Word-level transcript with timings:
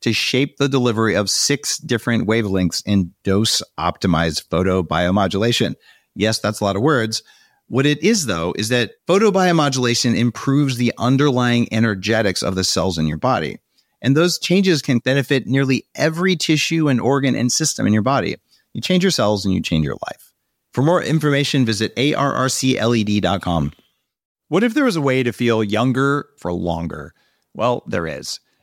to 0.00 0.12
shape 0.12 0.56
the 0.56 0.68
delivery 0.68 1.14
of 1.14 1.30
six 1.30 1.78
different 1.78 2.26
wavelengths 2.26 2.82
in 2.86 3.12
dose 3.22 3.62
optimized 3.78 4.48
photobiomodulation. 4.48 5.74
Yes, 6.14 6.38
that's 6.38 6.60
a 6.60 6.64
lot 6.64 6.76
of 6.76 6.82
words. 6.82 7.22
What 7.68 7.86
it 7.86 8.02
is, 8.02 8.26
though, 8.26 8.52
is 8.58 8.68
that 8.70 8.92
photobiomodulation 9.06 10.16
improves 10.16 10.76
the 10.76 10.92
underlying 10.98 11.72
energetics 11.72 12.42
of 12.42 12.56
the 12.56 12.64
cells 12.64 12.98
in 12.98 13.06
your 13.06 13.18
body. 13.18 13.58
And 14.02 14.16
those 14.16 14.38
changes 14.38 14.82
can 14.82 14.98
benefit 14.98 15.46
nearly 15.46 15.86
every 15.94 16.34
tissue 16.34 16.88
and 16.88 17.00
organ 17.00 17.36
and 17.36 17.52
system 17.52 17.86
in 17.86 17.92
your 17.92 18.02
body. 18.02 18.36
You 18.72 18.80
change 18.80 19.04
your 19.04 19.10
cells 19.10 19.44
and 19.44 19.54
you 19.54 19.60
change 19.60 19.84
your 19.84 19.98
life. 20.06 20.32
For 20.72 20.82
more 20.82 21.02
information, 21.02 21.66
visit 21.66 21.94
arrcled.com. 21.96 23.72
What 24.48 24.64
if 24.64 24.74
there 24.74 24.84
was 24.84 24.96
a 24.96 25.00
way 25.00 25.22
to 25.22 25.32
feel 25.32 25.62
younger 25.62 26.28
for 26.38 26.52
longer? 26.52 27.14
Well, 27.54 27.84
there 27.86 28.06
is. 28.06 28.40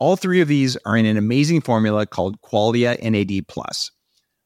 All 0.00 0.16
three 0.16 0.40
of 0.40 0.48
these 0.48 0.78
are 0.86 0.96
in 0.96 1.04
an 1.04 1.18
amazing 1.18 1.60
formula 1.60 2.06
called 2.06 2.40
Qualia 2.40 2.98
NAD 3.02 3.46
Plus. 3.46 3.90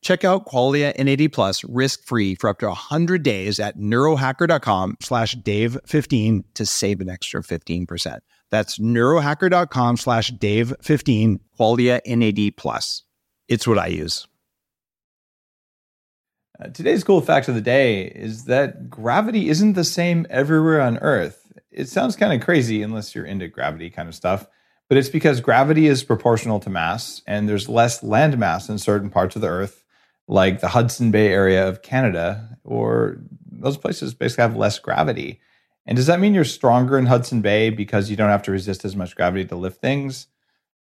Check 0.03 0.25
out 0.25 0.47
Qualia 0.47 0.93
NAD 0.99 1.33
Plus 1.33 1.63
risk-free 1.63 2.35
for 2.35 2.51
up 2.51 2.59
to 2.59 2.67
100 2.67 3.23
days 3.23 3.61
at 3.61 3.79
neurohacker.com 3.79 4.97
slash 5.01 5.37
Dave15 5.37 6.43
to 6.55 6.67
save 6.67 7.01
an 7.01 7.09
extra 7.09 7.41
15%. 7.41 8.19
That's 8.51 8.79
neurohacker.com 8.81 9.97
slash 9.97 10.33
Dave15, 10.33 11.39
Qualia 11.59 12.01
NAD 12.05 12.57
Plus. 12.57 13.05
It's 13.47 13.67
what 13.67 13.79
I 13.79 13.87
use. 13.87 14.27
Uh, 16.61 16.69
today's 16.69 17.05
cool 17.05 17.21
fact 17.21 17.49
of 17.49 17.55
the 17.55 17.61
day 17.61 18.07
is 18.07 18.47
that 18.47 18.91
gravity 18.91 19.49
isn't 19.49 19.75
the 19.75 19.85
same 19.85 20.27
everywhere 20.31 20.81
on 20.81 20.99
Earth. 20.99 21.53
It 21.71 21.89
sounds 21.89 22.17
kind 22.17 22.33
of 22.33 22.45
crazy 22.45 22.83
unless 22.83 23.15
you're 23.15 23.25
into 23.25 23.47
gravity 23.47 23.89
kind 23.89 24.09
of 24.09 24.17
stuff 24.17 24.49
but 24.89 24.99
it's 24.99 25.09
because 25.09 25.41
gravity 25.41 25.87
is 25.87 26.05
proportional 26.05 26.61
to 26.61 26.71
mass 26.71 27.23
and 27.27 27.49
there's 27.49 27.69
less 27.69 28.03
land 28.03 28.39
mass 28.39 28.69
in 28.69 28.79
certain 28.79 29.11
parts 29.11 29.37
of 29.37 29.43
the 29.43 29.49
earth 29.49 29.85
like 30.27 30.61
the 30.61 30.69
hudson 30.69 31.11
bay 31.11 31.29
area 31.29 31.67
of 31.69 31.83
canada 31.83 32.57
or 32.65 33.19
those 33.51 33.77
places 33.77 34.15
basically 34.15 34.43
have 34.43 34.57
less 34.57 34.79
gravity. 34.79 35.41
And 35.87 35.97
does 35.97 36.07
that 36.07 36.21
mean 36.21 36.35
you're 36.35 36.45
stronger 36.45 36.99
in 36.99 37.07
hudson 37.07 37.41
bay 37.41 37.71
because 37.71 38.11
you 38.11 38.17
don't 38.17 38.31
have 38.31 38.43
to 38.43 38.51
resist 38.51 38.85
as 38.85 38.97
much 38.97 39.17
gravity 39.17 39.45
to 39.47 39.57
lift 39.57 39.81
things? 39.81 40.29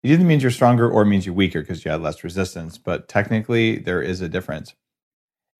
It 0.03 0.10
either 0.10 0.24
means 0.24 0.42
you're 0.42 0.50
stronger 0.50 0.91
or 0.91 1.03
it 1.03 1.06
means 1.06 1.26
you're 1.26 1.34
weaker 1.34 1.60
because 1.60 1.84
you 1.84 1.91
had 1.91 2.03
less 2.03 2.24
resistance 2.24 2.78
but 2.78 3.08
technically 3.08 3.78
there 3.78 4.03
is 4.03 4.20
a 4.20 4.28
difference. 4.28 4.74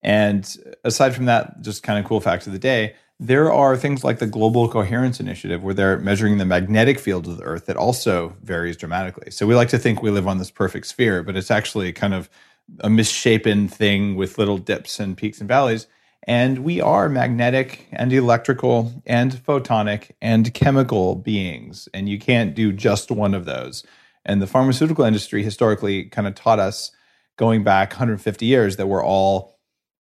And 0.03 0.47
aside 0.83 1.13
from 1.13 1.25
that 1.25 1.61
just 1.61 1.83
kind 1.83 1.99
of 1.99 2.05
cool 2.05 2.21
fact 2.21 2.47
of 2.47 2.53
the 2.53 2.59
day 2.59 2.95
there 3.21 3.53
are 3.53 3.77
things 3.77 4.03
like 4.03 4.17
the 4.17 4.25
Global 4.25 4.67
Coherence 4.67 5.19
Initiative, 5.19 5.63
where 5.63 5.75
they're 5.75 5.99
measuring 5.99 6.39
the 6.39 6.45
magnetic 6.45 6.97
field 6.97 7.27
of 7.27 7.37
the 7.37 7.43
Earth 7.43 7.67
that 7.67 7.77
also 7.77 8.35
varies 8.41 8.75
dramatically. 8.75 9.29
So 9.29 9.45
we 9.45 9.53
like 9.53 9.69
to 9.69 9.77
think 9.77 10.01
we 10.01 10.09
live 10.09 10.27
on 10.27 10.39
this 10.39 10.49
perfect 10.49 10.87
sphere, 10.87 11.21
but 11.21 11.37
it's 11.37 11.51
actually 11.51 11.93
kind 11.93 12.15
of 12.15 12.31
a 12.79 12.89
misshapen 12.89 13.67
thing 13.67 14.15
with 14.15 14.39
little 14.39 14.57
dips 14.57 14.99
and 14.99 15.15
peaks 15.15 15.39
and 15.39 15.47
valleys. 15.47 15.85
And 16.23 16.63
we 16.63 16.81
are 16.81 17.09
magnetic 17.09 17.87
and 17.91 18.11
electrical 18.11 19.03
and 19.05 19.31
photonic 19.33 20.11
and 20.19 20.51
chemical 20.55 21.13
beings. 21.13 21.87
And 21.93 22.09
you 22.09 22.17
can't 22.17 22.55
do 22.55 22.73
just 22.73 23.11
one 23.11 23.35
of 23.35 23.45
those. 23.45 23.83
And 24.25 24.41
the 24.41 24.47
pharmaceutical 24.47 25.05
industry 25.05 25.43
historically 25.43 26.05
kind 26.05 26.27
of 26.27 26.33
taught 26.33 26.59
us 26.59 26.89
going 27.37 27.63
back 27.63 27.91
150 27.91 28.47
years 28.47 28.77
that 28.77 28.87
we're 28.87 29.05
all 29.05 29.59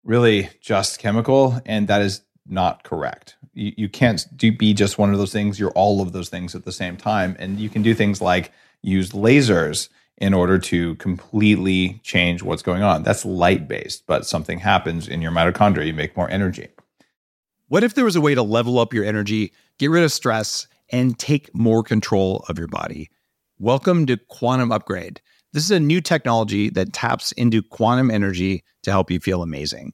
really 0.04 0.50
just 0.62 1.00
chemical. 1.00 1.60
And 1.66 1.88
that 1.88 2.02
is 2.04 2.22
not 2.50 2.84
correct. 2.84 3.36
You, 3.54 3.74
you 3.78 3.90
can't 3.90 4.26
do, 4.36 4.52
be 4.52 4.74
just 4.74 4.98
one 4.98 5.12
of 5.12 5.20
those 5.20 5.32
things. 5.32 5.60
You're 5.60 5.72
all 5.72 6.02
of 6.02 6.12
those 6.12 6.30
things 6.30 6.56
at 6.56 6.66
the 6.66 6.72
same 6.72 6.98
time. 6.98 7.36
And 7.40 7.60
you 7.60 7.70
can 7.70 7.82
do 7.82 7.94
things 7.94 8.22
like 8.22 8.52
use 8.82 9.12
lasers 9.12 9.90
in 10.18 10.34
order 10.34 10.60
to 10.60 10.96
completely 10.96 12.02
change 12.04 12.44
what's 12.44 12.62
going 12.62 12.84
on. 12.84 13.04
That's 13.04 13.24
light 13.24 13.68
based, 13.68 14.06
but 14.06 14.26
something 14.26 14.60
happens 14.60 15.08
in 15.08 15.22
your 15.22 15.32
mitochondria. 15.32 15.88
You 15.88 15.94
make 15.94 16.18
more 16.18 16.30
energy. 16.30 16.68
What 17.70 17.84
if 17.84 17.94
there 17.94 18.06
was 18.06 18.16
a 18.16 18.22
way 18.22 18.36
to 18.36 18.44
level 18.44 18.80
up 18.80 18.94
your 18.94 19.06
energy, 19.06 19.54
get 19.78 19.92
rid 19.92 20.04
of 20.04 20.12
stress, 20.12 20.68
and 20.92 21.18
take 21.18 21.54
more 21.56 21.84
control 21.84 22.44
of 22.50 22.58
your 22.58 22.68
body? 22.68 23.10
Welcome 23.60 24.06
to 24.08 24.18
Quantum 24.18 24.72
Upgrade. 24.72 25.22
This 25.54 25.64
is 25.64 25.72
a 25.72 25.80
new 25.80 26.02
technology 26.02 26.70
that 26.70 26.94
taps 26.94 27.32
into 27.34 27.62
quantum 27.62 28.12
energy 28.12 28.64
to 28.84 28.92
help 28.92 29.10
you 29.10 29.20
feel 29.20 29.42
amazing. 29.42 29.94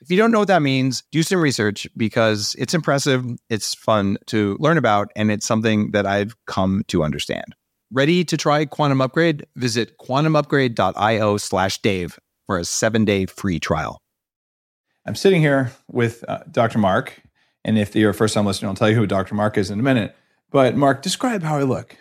If 0.00 0.10
you 0.10 0.16
don't 0.16 0.32
know 0.32 0.38
what 0.38 0.48
that 0.48 0.62
means, 0.62 1.02
do 1.12 1.22
some 1.22 1.40
research 1.40 1.86
because 1.94 2.56
it's 2.58 2.72
impressive, 2.72 3.24
it's 3.50 3.74
fun 3.74 4.16
to 4.26 4.56
learn 4.58 4.78
about, 4.78 5.10
and 5.14 5.30
it's 5.30 5.46
something 5.46 5.90
that 5.90 6.06
I've 6.06 6.34
come 6.46 6.84
to 6.88 7.02
understand. 7.02 7.54
Ready 7.92 8.24
to 8.24 8.36
try 8.36 8.64
Quantum 8.64 9.02
Upgrade? 9.02 9.44
Visit 9.56 9.98
quantumupgrade.io 9.98 11.36
slash 11.36 11.82
Dave 11.82 12.18
for 12.46 12.58
a 12.58 12.64
seven 12.64 13.04
day 13.04 13.26
free 13.26 13.60
trial. 13.60 14.00
I'm 15.06 15.14
sitting 15.14 15.40
here 15.40 15.72
with 15.90 16.24
uh, 16.28 16.40
Dr. 16.50 16.78
Mark. 16.78 17.20
And 17.64 17.78
if 17.78 17.94
you're 17.94 18.10
a 18.10 18.14
first 18.14 18.32
time 18.32 18.46
listener, 18.46 18.68
I'll 18.68 18.74
tell 18.74 18.88
you 18.88 18.96
who 18.96 19.06
Dr. 19.06 19.34
Mark 19.34 19.58
is 19.58 19.70
in 19.70 19.78
a 19.78 19.82
minute. 19.82 20.16
But 20.50 20.76
Mark, 20.76 21.02
describe 21.02 21.42
how 21.42 21.58
I 21.58 21.64
look. 21.64 21.96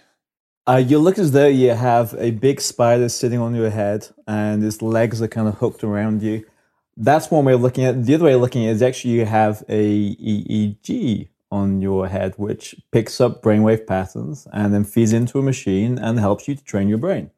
Uh, 0.68 0.78
you 0.78 1.00
look 1.00 1.18
as 1.18 1.31
though 1.31 1.48
you 1.48 1.72
have 1.72 2.16
a 2.18 2.31
big 2.31 2.62
spider 2.62 3.10
sitting 3.10 3.40
on 3.40 3.56
your 3.56 3.72
head 3.72 4.07
and 4.28 4.63
its 4.63 4.81
legs 4.81 5.22
are 5.22 5.28
kind 5.28 5.48
of 5.48 5.56
hooked 5.56 5.84
around 5.84 6.22
you 6.22 6.46
that's 7.00 7.31
one 7.31 7.46
way 7.46 7.54
of 7.54 7.62
looking 7.62 7.86
at 7.86 7.96
it. 7.96 8.04
The 8.04 8.13
other 8.13 8.25
way 8.25 8.34
of 8.34 8.42
looking 8.42 8.66
at 8.66 8.72
it 8.72 8.74
is 8.74 8.81
actually 8.81 9.13
you 9.13 9.25
have 9.25 9.63
a 9.69 10.16
EEG 10.16 11.30
on 11.51 11.81
your 11.81 12.07
head, 12.07 12.34
which 12.38 12.75
picks 12.92 13.19
up 13.19 13.42
brainwave 13.42 13.88
patterns 13.88 14.48
and 14.54 14.74
then 14.74 14.84
feeds 14.84 15.13
into 15.13 15.40
a 15.40 15.42
machine 15.42 15.98
and 15.98 16.19
helps 16.19 16.48
you 16.48 16.56
to 16.56 16.63
train 16.63 16.90
your 16.90 16.98
brain. 16.98 17.31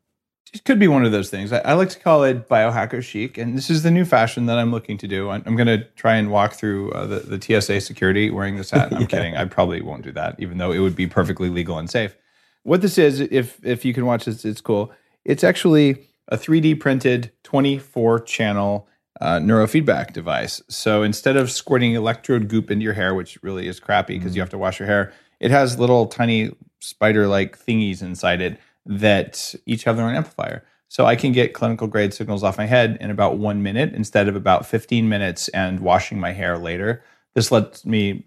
It 0.54 0.66
could 0.66 0.80
be 0.80 0.90
one 0.90 1.06
of 1.06 1.14
those 1.14 1.30
things. 1.30 1.54
I, 1.54 1.60
I 1.60 1.74
like 1.74 1.90
to 1.90 2.00
call 2.00 2.26
it 2.26 2.50
biohacker 2.50 3.02
chic, 3.02 3.38
and 3.38 3.58
this 3.58 3.70
is 3.70 3.84
the 3.84 3.92
new 3.92 4.04
fashion 4.04 4.48
that 4.48 4.58
I'm 4.58 4.72
looking 4.72 4.98
to 4.98 5.08
do. 5.08 5.30
I'm, 5.30 5.44
I'm 5.46 5.56
going 5.56 5.68
to 5.68 5.86
try 5.96 6.16
and 6.16 6.30
walk 6.30 6.54
through 6.54 6.92
uh, 6.92 7.06
the, 7.06 7.38
the 7.38 7.62
TSA 7.62 7.80
security 7.80 8.30
wearing 8.30 8.58
this 8.58 8.72
hat. 8.72 8.92
I'm 8.92 9.02
yeah. 9.02 9.08
kidding. 9.08 9.38
I 9.38 9.46
probably 9.46 9.82
won't 9.82 10.02
do 10.02 10.12
that, 10.12 10.36
even 10.40 10.58
though 10.58 10.74
it 10.74 10.80
would 10.80 10.96
be 10.96 11.08
perfectly 11.08 11.48
legal 11.48 11.78
and 11.78 11.90
safe. 11.90 12.18
What 12.64 12.82
this 12.82 12.98
is, 12.98 13.22
if 13.22 13.64
if 13.64 13.86
you 13.86 13.94
can 13.94 14.06
watch 14.06 14.26
this, 14.26 14.44
it's 14.44 14.62
cool. 14.62 14.92
It's 15.24 15.44
actually 15.44 16.10
a 16.28 16.38
3D 16.38 16.80
printed 16.80 17.32
24 17.44 18.20
channel 18.22 18.88
uh, 19.22 19.38
neurofeedback 19.38 20.14
device. 20.14 20.62
So 20.68 21.04
instead 21.04 21.38
of 21.38 21.52
squirting 21.52 21.94
electrode 21.94 22.48
goop 22.48 22.72
into 22.72 22.84
your 22.84 22.94
hair, 22.94 23.14
which 23.14 23.38
really 23.44 23.68
is 23.68 23.80
crappy 23.80 24.18
because 24.18 24.34
mm. 24.34 24.36
you 24.36 24.42
have 24.42 24.50
to 24.50 24.58
wash 24.58 24.80
your 24.80 24.88
hair, 24.88 25.14
it 25.40 25.52
has 25.52 25.80
little 25.80 26.08
tiny 26.08 26.52
spider 26.80 27.28
like 27.28 27.58
thingies 27.58 28.02
inside 28.02 28.42
it 28.42 28.60
that 28.86 29.54
each 29.66 29.84
have 29.84 29.96
their 29.96 30.08
own 30.08 30.16
amplifier. 30.16 30.66
So 30.88 31.06
I 31.06 31.16
can 31.16 31.32
get 31.32 31.54
clinical 31.54 31.88
grade 31.88 32.14
signals 32.14 32.44
off 32.44 32.58
my 32.58 32.66
head 32.66 32.98
in 33.00 33.12
about 33.12 33.38
one 33.38 33.64
minute 33.64 33.94
instead 33.94 34.28
of 34.28 34.36
about 34.36 34.66
15 34.66 35.08
minutes 35.08 35.48
and 35.50 35.80
washing 35.80 36.20
my 36.20 36.34
hair 36.34 36.58
later. 36.58 37.04
This 37.34 37.52
lets 37.52 37.86
me 37.86 38.26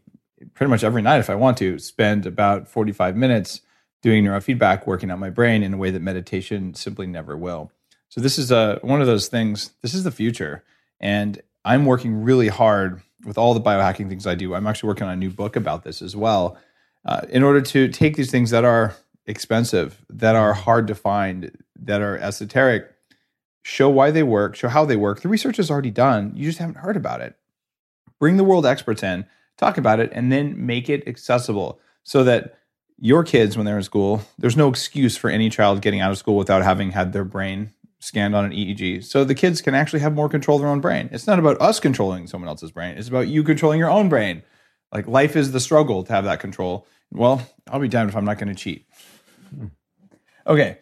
pretty 0.55 0.71
much 0.71 0.85
every 0.85 1.03
night, 1.03 1.19
if 1.19 1.29
I 1.29 1.35
want 1.35 1.59
to, 1.59 1.79
spend 1.79 2.25
about 2.25 2.69
45 2.69 3.17
minutes 3.17 3.61
doing 4.01 4.25
neurofeedback, 4.25 4.87
working 4.87 5.11
out 5.11 5.19
my 5.19 5.31
brain 5.31 5.63
in 5.63 5.75
a 5.75 5.77
way 5.77 5.91
that 5.91 6.01
meditation 6.01 6.73
simply 6.75 7.07
never 7.07 7.37
will. 7.37 7.71
So 8.09 8.21
this 8.21 8.39
is 8.39 8.51
a, 8.51 8.79
one 8.83 9.01
of 9.01 9.07
those 9.07 9.29
things, 9.29 9.73
this 9.83 9.93
is 9.93 10.05
the 10.05 10.11
future. 10.11 10.63
And 11.01 11.41
I'm 11.65 11.87
working 11.87 12.23
really 12.23 12.49
hard 12.49 13.03
with 13.25 13.39
all 13.39 13.55
the 13.55 13.61
biohacking 13.61 14.09
things 14.09 14.27
I 14.27 14.35
do. 14.35 14.55
I'm 14.55 14.67
actually 14.67 14.89
working 14.89 15.07
on 15.07 15.13
a 15.13 15.17
new 15.17 15.31
book 15.31 15.57
about 15.57 15.85
this 15.85 16.03
as 16.03 16.15
well. 16.15 16.59
Uh, 17.05 17.23
in 17.29 17.43
order 17.43 17.61
to 17.61 17.89
take 17.89 18.17
these 18.17 18.31
things 18.31 18.51
that 18.51 18.65
are 18.65 18.95
expensive, 19.27 20.05
that 20.11 20.37
are 20.37 20.53
hard 20.53 20.87
to 20.87 20.95
find, 20.95 21.51
that 21.77 22.01
are 22.01 22.19
esoteric, 22.19 22.91
show 23.63 23.89
why 23.89 24.11
they 24.11 24.23
work, 24.23 24.55
show 24.55 24.69
how 24.69 24.85
they 24.85 24.97
work. 24.97 25.21
The 25.23 25.29
research 25.29 25.59
is 25.59 25.71
already 25.71 25.91
done. 25.91 26.33
You 26.35 26.45
just 26.47 26.59
haven't 26.59 26.79
heard 26.79 26.97
about 26.97 27.21
it. 27.21 27.37
Bring 28.19 28.37
the 28.37 28.45
world 28.45 28.67
experts 28.67 29.03
in, 29.03 29.27
talk 29.57 29.79
about 29.79 30.01
it, 30.01 30.11
and 30.13 30.31
then 30.31 30.67
make 30.67 30.89
it 30.89 31.07
accessible 31.09 31.81
so 32.03 32.25
that 32.25 32.59
your 32.99 33.25
kids, 33.25 33.57
when 33.57 33.67
they're 33.67 33.77
in 33.77 33.83
school, 33.83 34.23
there's 34.39 34.57
no 34.57 34.69
excuse 34.69 35.17
for 35.17 35.29
any 35.29 35.51
child 35.51 35.83
getting 35.83 36.01
out 36.01 36.11
of 36.11 36.19
school 36.19 36.37
without 36.37 36.63
having 36.63 36.93
had 36.93 37.13
their 37.13 37.25
brain 37.25 37.71
scanned 38.05 38.37
on 38.37 38.45
an 38.45 38.53
EEG. 38.53 39.03
So 39.05 39.25
the 39.25 39.35
kids 39.35 39.63
can 39.63 39.75
actually 39.75 40.01
have 40.01 40.15
more 40.15 40.29
control 40.29 40.57
of 40.57 40.63
their 40.63 40.71
own 40.71 40.81
brain. 40.81 41.09
It's 41.11 41.27
not 41.27 41.39
about 41.39 41.61
us 41.61 41.81
controlling 41.81 42.27
someone 42.27 42.49
else's 42.49 42.71
brain, 42.71 42.97
it's 42.97 43.09
about 43.09 43.29
you 43.29 43.43
controlling 43.43 43.79
your 43.79 43.91
own 43.91 44.09
brain. 44.09 44.43
Like 44.93 45.09
life 45.09 45.35
is 45.35 45.53
the 45.53 45.61
struggle 45.61 46.05
to 46.05 46.13
have 46.13 46.25
that 46.25 46.39
control. 46.39 46.87
Well, 47.11 47.49
I'll 47.69 47.81
be 47.81 47.89
damned 47.89 48.11
if 48.11 48.17
I'm 48.17 48.25
not 48.25 48.39
going 48.39 48.55
to 48.55 48.55
cheat. 48.55 48.87
Hmm. 49.51 49.67
Okay, 50.47 50.79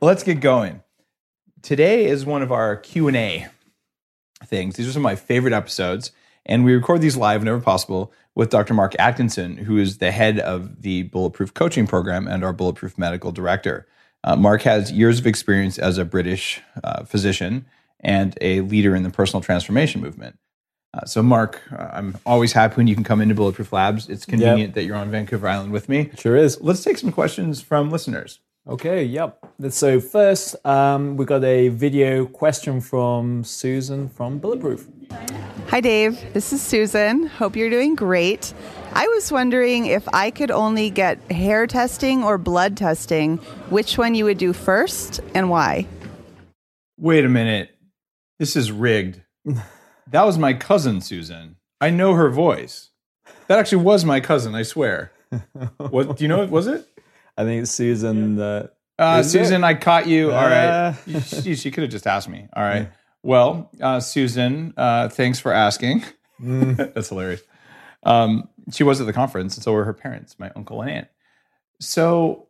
let's 0.00 0.22
get 0.22 0.40
going. 0.40 0.82
Today 1.62 2.04
is 2.06 2.26
one 2.26 2.42
of 2.42 2.52
our 2.52 2.76
Q 2.76 3.08
and 3.08 3.16
A 3.16 3.48
things. 4.44 4.76
These 4.76 4.88
are 4.88 4.92
some 4.92 5.02
of 5.02 5.10
my 5.10 5.16
favorite 5.16 5.54
episodes, 5.54 6.12
and 6.44 6.64
we 6.64 6.74
record 6.74 7.00
these 7.00 7.16
live 7.16 7.40
whenever 7.40 7.60
possible 7.60 8.12
with 8.34 8.50
Dr. 8.50 8.74
Mark 8.74 8.94
Atkinson, 8.98 9.56
who 9.56 9.78
is 9.78 9.98
the 9.98 10.10
head 10.10 10.38
of 10.38 10.82
the 10.82 11.04
Bulletproof 11.04 11.54
Coaching 11.54 11.86
Program 11.86 12.26
and 12.26 12.44
our 12.44 12.52
Bulletproof 12.52 12.98
Medical 12.98 13.32
Director. 13.32 13.86
Uh, 14.24 14.36
Mark 14.36 14.62
has 14.62 14.92
years 14.92 15.18
of 15.18 15.26
experience 15.26 15.78
as 15.78 15.98
a 15.98 16.04
British 16.04 16.60
uh, 16.84 17.04
physician 17.04 17.66
and 18.00 18.36
a 18.40 18.60
leader 18.60 18.94
in 18.94 19.02
the 19.02 19.10
personal 19.10 19.42
transformation 19.42 20.00
movement. 20.00 20.38
Uh, 20.94 21.06
so, 21.06 21.22
Mark, 21.22 21.62
uh, 21.72 21.88
I'm 21.92 22.18
always 22.26 22.52
happy 22.52 22.76
when 22.76 22.86
you 22.86 22.94
can 22.94 23.04
come 23.04 23.20
into 23.20 23.34
Bulletproof 23.34 23.72
Labs. 23.72 24.08
It's 24.08 24.26
convenient 24.26 24.60
yep. 24.60 24.74
that 24.74 24.84
you're 24.84 24.96
on 24.96 25.10
Vancouver 25.10 25.48
Island 25.48 25.72
with 25.72 25.88
me. 25.88 26.10
Sure 26.18 26.36
is. 26.36 26.60
Let's 26.60 26.84
take 26.84 26.98
some 26.98 27.10
questions 27.10 27.62
from 27.62 27.90
listeners. 27.90 28.40
Okay, 28.68 29.02
yep. 29.02 29.38
So, 29.70 30.00
first, 30.00 30.54
um, 30.66 31.16
we 31.16 31.24
got 31.24 31.42
a 31.42 31.68
video 31.68 32.26
question 32.26 32.80
from 32.80 33.42
Susan 33.42 34.08
from 34.08 34.38
Bulletproof. 34.38 34.86
Hi, 35.68 35.80
Dave. 35.80 36.20
This 36.34 36.52
is 36.52 36.60
Susan. 36.60 37.26
Hope 37.26 37.56
you're 37.56 37.70
doing 37.70 37.94
great. 37.94 38.52
I 38.94 39.08
was 39.08 39.32
wondering 39.32 39.86
if 39.86 40.06
I 40.12 40.30
could 40.30 40.50
only 40.50 40.90
get 40.90 41.18
hair 41.30 41.66
testing 41.66 42.22
or 42.22 42.36
blood 42.36 42.76
testing, 42.76 43.38
which 43.70 43.96
one 43.96 44.14
you 44.14 44.24
would 44.24 44.38
do 44.38 44.52
first 44.52 45.20
and 45.34 45.48
why? 45.48 45.86
Wait 46.98 47.24
a 47.24 47.28
minute. 47.28 47.70
This 48.38 48.54
is 48.54 48.70
rigged. 48.70 49.22
that 49.44 50.24
was 50.24 50.36
my 50.36 50.52
cousin, 50.52 51.00
Susan. 51.00 51.56
I 51.80 51.90
know 51.90 52.14
her 52.14 52.28
voice. 52.28 52.90
That 53.48 53.58
actually 53.58 53.82
was 53.82 54.04
my 54.04 54.20
cousin, 54.20 54.54
I 54.54 54.62
swear. 54.62 55.12
what 55.78 56.16
do 56.16 56.24
you 56.24 56.28
know? 56.28 56.44
Was 56.46 56.66
it? 56.66 56.86
I 57.36 57.44
think 57.44 57.62
it's 57.62 57.70
Susan. 57.70 58.38
Uh, 58.38 58.68
uh, 58.98 59.22
Susan, 59.22 59.64
it? 59.64 59.66
I 59.66 59.74
caught 59.74 60.06
you. 60.06 60.32
All 60.32 60.46
right. 60.46 60.66
Uh... 60.66 61.20
she, 61.20 61.54
she 61.54 61.70
could 61.70 61.82
have 61.82 61.90
just 61.90 62.06
asked 62.06 62.28
me. 62.28 62.46
All 62.54 62.62
right. 62.62 62.90
Well, 63.22 63.70
uh, 63.80 64.00
Susan, 64.00 64.74
uh, 64.76 65.08
thanks 65.08 65.38
for 65.40 65.52
asking. 65.52 66.04
Mm. 66.42 66.76
That's 66.94 67.08
hilarious. 67.08 67.42
Um, 68.02 68.48
she 68.70 68.84
was 68.84 69.00
at 69.00 69.06
the 69.06 69.12
conference, 69.12 69.56
and 69.56 69.64
so 69.64 69.72
were 69.72 69.84
her 69.84 69.92
parents, 69.92 70.38
my 70.38 70.50
uncle 70.54 70.80
and 70.82 70.90
aunt. 70.90 71.08
So, 71.80 72.48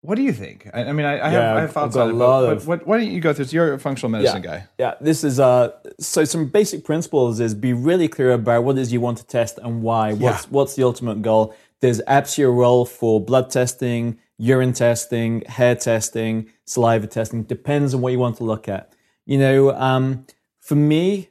what 0.00 0.16
do 0.16 0.22
you 0.22 0.32
think? 0.32 0.68
I, 0.74 0.84
I 0.84 0.92
mean, 0.92 1.06
I, 1.06 1.12
I, 1.12 1.14
yeah, 1.14 1.30
have, 1.30 1.56
I 1.56 1.60
have 1.60 1.72
thoughts 1.72 1.96
on 1.96 2.10
it. 2.10 2.18
But, 2.18 2.64
what, 2.64 2.86
why 2.86 2.98
don't 2.98 3.10
you 3.10 3.20
go 3.20 3.32
through? 3.32 3.46
So 3.46 3.54
you're 3.54 3.74
a 3.74 3.78
functional 3.78 4.10
medicine 4.10 4.42
yeah, 4.42 4.50
guy. 4.50 4.68
Yeah, 4.78 4.94
this 5.00 5.22
is 5.24 5.38
uh. 5.38 5.70
So 6.00 6.24
some 6.24 6.48
basic 6.48 6.84
principles 6.84 7.40
is 7.40 7.54
be 7.54 7.72
really 7.72 8.08
clear 8.08 8.32
about 8.32 8.64
what 8.64 8.78
it 8.78 8.80
is 8.80 8.92
you 8.92 9.00
want 9.00 9.18
to 9.18 9.26
test 9.26 9.58
and 9.62 9.82
why. 9.82 10.12
What's 10.12 10.44
yeah. 10.44 10.50
what's 10.50 10.74
the 10.74 10.82
ultimate 10.82 11.22
goal? 11.22 11.54
There's 11.80 12.00
absolutely 12.06 12.54
a 12.54 12.58
role 12.58 12.84
for 12.84 13.20
blood 13.20 13.50
testing, 13.50 14.18
urine 14.38 14.72
testing, 14.72 15.42
hair 15.42 15.74
testing, 15.74 16.48
saliva 16.64 17.06
testing. 17.06 17.42
Depends 17.42 17.94
on 17.94 18.00
what 18.00 18.12
you 18.12 18.18
want 18.18 18.36
to 18.38 18.44
look 18.44 18.68
at. 18.68 18.92
You 19.26 19.38
know, 19.38 19.72
um, 19.72 20.26
for 20.60 20.74
me, 20.74 21.28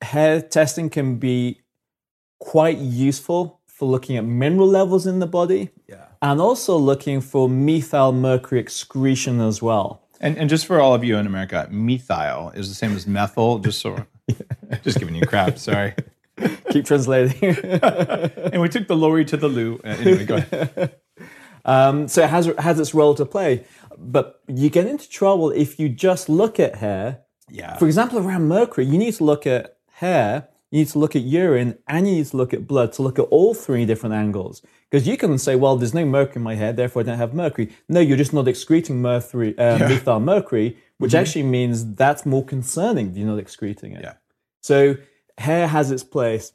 hair 0.00 0.40
testing 0.42 0.90
can 0.90 1.16
be 1.16 1.61
quite 2.42 2.78
useful 2.78 3.60
for 3.66 3.86
looking 3.88 4.16
at 4.16 4.24
mineral 4.24 4.66
levels 4.66 5.06
in 5.06 5.20
the 5.20 5.26
body 5.28 5.70
yeah. 5.88 6.06
and 6.20 6.40
also 6.40 6.76
looking 6.76 7.20
for 7.20 7.48
methyl 7.48 8.10
mercury 8.10 8.60
excretion 8.60 9.40
as 9.40 9.62
well. 9.62 10.02
And, 10.20 10.36
and 10.36 10.50
just 10.50 10.66
for 10.66 10.80
all 10.80 10.92
of 10.92 11.04
you 11.04 11.16
in 11.16 11.26
America, 11.26 11.68
methyl 11.70 12.50
is 12.50 12.68
the 12.68 12.74
same 12.74 12.96
as 12.96 13.06
methyl, 13.06 13.60
just 13.60 13.80
so 13.80 14.04
just 14.82 14.98
giving 14.98 15.14
you 15.14 15.24
crap, 15.24 15.56
sorry. 15.56 15.94
Keep 16.70 16.84
translating. 16.84 17.56
and 17.82 18.60
we 18.60 18.68
took 18.68 18.88
the 18.88 18.96
lorry 18.96 19.24
to 19.24 19.36
the 19.36 19.48
loo. 19.48 19.80
Uh, 19.84 19.88
anyway, 19.88 20.24
go 20.24 20.36
ahead. 20.36 20.96
Um, 21.64 22.08
so 22.08 22.24
it 22.24 22.28
has, 22.28 22.50
has 22.58 22.80
its 22.80 22.92
role 22.92 23.14
to 23.14 23.24
play. 23.24 23.64
But 23.96 24.40
you 24.48 24.68
get 24.68 24.88
into 24.88 25.08
trouble 25.08 25.52
if 25.52 25.78
you 25.78 25.88
just 25.88 26.28
look 26.28 26.58
at 26.58 26.74
hair. 26.74 27.20
Yeah. 27.48 27.76
For 27.76 27.86
example, 27.86 28.18
around 28.18 28.48
mercury, 28.48 28.84
you 28.84 28.98
need 28.98 29.14
to 29.14 29.22
look 29.22 29.46
at 29.46 29.76
hair 29.92 30.48
you 30.72 30.78
need 30.78 30.88
to 30.88 30.98
look 30.98 31.14
at 31.14 31.22
urine 31.22 31.78
and 31.86 32.08
you 32.08 32.14
need 32.14 32.26
to 32.26 32.36
look 32.36 32.52
at 32.54 32.66
blood 32.66 32.92
to 32.94 33.02
look 33.02 33.18
at 33.18 33.26
all 33.26 33.52
three 33.52 33.84
different 33.84 34.14
angles. 34.14 34.62
Because 34.90 35.06
you 35.06 35.18
can 35.18 35.36
say, 35.36 35.54
well, 35.54 35.76
there's 35.76 35.92
no 35.92 36.04
mercury 36.06 36.36
in 36.36 36.42
my 36.42 36.54
hair, 36.54 36.72
therefore 36.72 37.02
I 37.02 37.04
don't 37.04 37.18
have 37.18 37.34
mercury. 37.34 37.70
No, 37.90 38.00
you're 38.00 38.16
just 38.16 38.32
not 38.32 38.48
excreting 38.48 39.00
mercury, 39.02 39.56
uh, 39.58 39.76
yeah. 39.76 39.88
methyl 39.88 40.18
mercury, 40.18 40.78
which 40.96 41.12
mm-hmm. 41.12 41.20
actually 41.20 41.42
means 41.44 41.94
that's 41.94 42.24
more 42.24 42.44
concerning. 42.44 43.14
You're 43.14 43.28
not 43.28 43.38
excreting 43.38 43.92
it. 43.92 44.00
Yeah. 44.02 44.14
So 44.62 44.96
hair 45.36 45.68
has 45.68 45.90
its 45.90 46.02
place. 46.02 46.52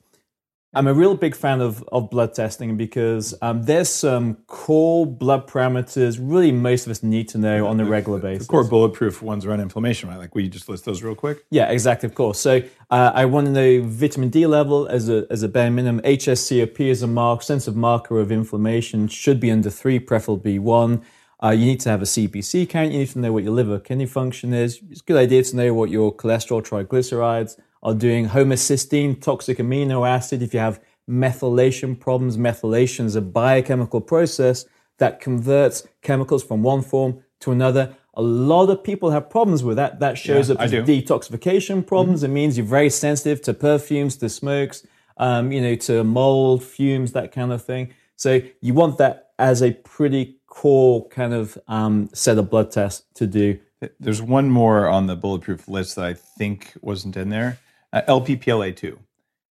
I'm 0.73 0.85
a 0.85 0.93
real 0.93 1.15
big 1.15 1.33
fan 1.33 1.61
of, 1.61 1.83
of 1.91 2.09
blood 2.09 2.33
testing 2.33 2.75
because 2.75 3.33
um, 3.41 3.63
there's 3.63 3.89
some 3.89 4.35
core 4.47 5.05
blood 5.05 5.47
parameters 5.47 6.19
really 6.21 6.51
most 6.51 6.85
of 6.85 6.91
us 6.91 7.01
need 7.01 7.29
to 7.29 7.37
know 7.37 7.65
on 7.67 7.79
a 7.79 7.85
regular 7.85 8.19
basis. 8.19 8.47
The 8.47 8.51
core 8.51 8.63
bulletproof 8.65 9.21
ones 9.21 9.45
around 9.45 9.61
inflammation, 9.61 10.09
right? 10.09 10.19
Like, 10.19 10.35
will 10.35 10.41
you 10.41 10.49
just 10.49 10.67
list 10.67 10.85
those 10.85 11.01
real 11.01 11.15
quick? 11.15 11.45
Yeah, 11.49 11.71
exactly, 11.71 12.07
of 12.07 12.15
course. 12.15 12.39
So 12.39 12.61
uh, 12.91 13.11
I 13.15 13.25
want 13.25 13.47
to 13.47 13.51
know 13.51 13.81
vitamin 13.83 14.29
D 14.29 14.45
level 14.45 14.87
as 14.87 15.09
a, 15.09 15.25
as 15.29 15.41
a 15.41 15.47
bare 15.47 15.71
minimum. 15.71 16.03
HSCRP 16.03 16.81
is 16.81 17.01
a 17.01 17.07
mark, 17.07 17.43
sensitive 17.43 17.77
marker 17.77 18.19
of 18.19 18.31
inflammation, 18.31 19.07
should 19.07 19.39
be 19.39 19.49
under 19.49 19.69
three, 19.69 19.99
preferably 19.99 20.59
one. 20.59 21.01
Uh, 21.41 21.51
you 21.51 21.65
need 21.65 21.79
to 21.79 21.89
have 21.89 22.01
a 22.01 22.05
CBC 22.05 22.67
count. 22.67 22.91
You 22.91 22.99
need 22.99 23.09
to 23.09 23.19
know 23.19 23.31
what 23.31 23.43
your 23.43 23.53
liver 23.53 23.79
kidney 23.79 24.07
function 24.07 24.53
is. 24.53 24.81
It's 24.89 25.01
a 25.01 25.03
good 25.03 25.17
idea 25.17 25.43
to 25.43 25.55
know 25.55 25.73
what 25.73 25.89
your 25.89 26.13
cholesterol, 26.13 26.61
triglycerides, 26.61 27.57
are 27.83 27.93
doing 27.93 28.29
homocysteine, 28.29 29.21
toxic 29.21 29.57
amino 29.57 30.07
acid. 30.07 30.41
If 30.41 30.53
you 30.53 30.59
have 30.59 30.79
methylation 31.09 31.99
problems, 31.99 32.37
methylation 32.37 33.05
is 33.05 33.15
a 33.15 33.21
biochemical 33.21 34.01
process 34.01 34.65
that 34.97 35.21
converts 35.21 35.87
chemicals 36.01 36.43
from 36.43 36.63
one 36.63 36.81
form 36.81 37.23
to 37.41 37.51
another. 37.51 37.95
A 38.15 38.21
lot 38.21 38.69
of 38.69 38.83
people 38.83 39.11
have 39.11 39.29
problems 39.29 39.63
with 39.63 39.77
that. 39.77 39.99
That 39.99 40.17
shows 40.17 40.49
yeah, 40.49 40.55
up 40.55 40.61
as 40.61 40.71
detoxification 40.71 41.85
problems. 41.85 42.21
Mm-hmm. 42.23 42.31
It 42.31 42.33
means 42.33 42.57
you're 42.57 42.65
very 42.65 42.89
sensitive 42.89 43.41
to 43.43 43.53
perfumes, 43.53 44.17
to 44.17 44.29
smokes, 44.29 44.85
um, 45.17 45.51
you 45.51 45.61
know, 45.61 45.75
to 45.75 46.03
mold, 46.03 46.63
fumes, 46.63 47.11
that 47.11 47.31
kind 47.31 47.51
of 47.51 47.63
thing. 47.63 47.93
So 48.15 48.41
you 48.61 48.73
want 48.73 48.97
that 48.97 49.31
as 49.37 49.61
a 49.61 49.73
pretty 49.73 50.39
core 50.47 51.07
kind 51.09 51.33
of 51.33 51.57
um, 51.67 52.09
set 52.13 52.39
of 52.39 52.49
blood 52.49 52.71
tests 52.71 53.05
to 53.15 53.27
do. 53.27 53.59
There's 53.99 54.23
one 54.23 54.49
more 54.49 54.87
on 54.87 55.05
the 55.05 55.15
bulletproof 55.15 55.67
list 55.67 55.97
that 55.97 56.05
I 56.05 56.13
think 56.15 56.73
wasn't 56.81 57.15
in 57.15 57.29
there 57.29 57.59
uh, 57.97 58.19
LPPLA2. 58.19 58.97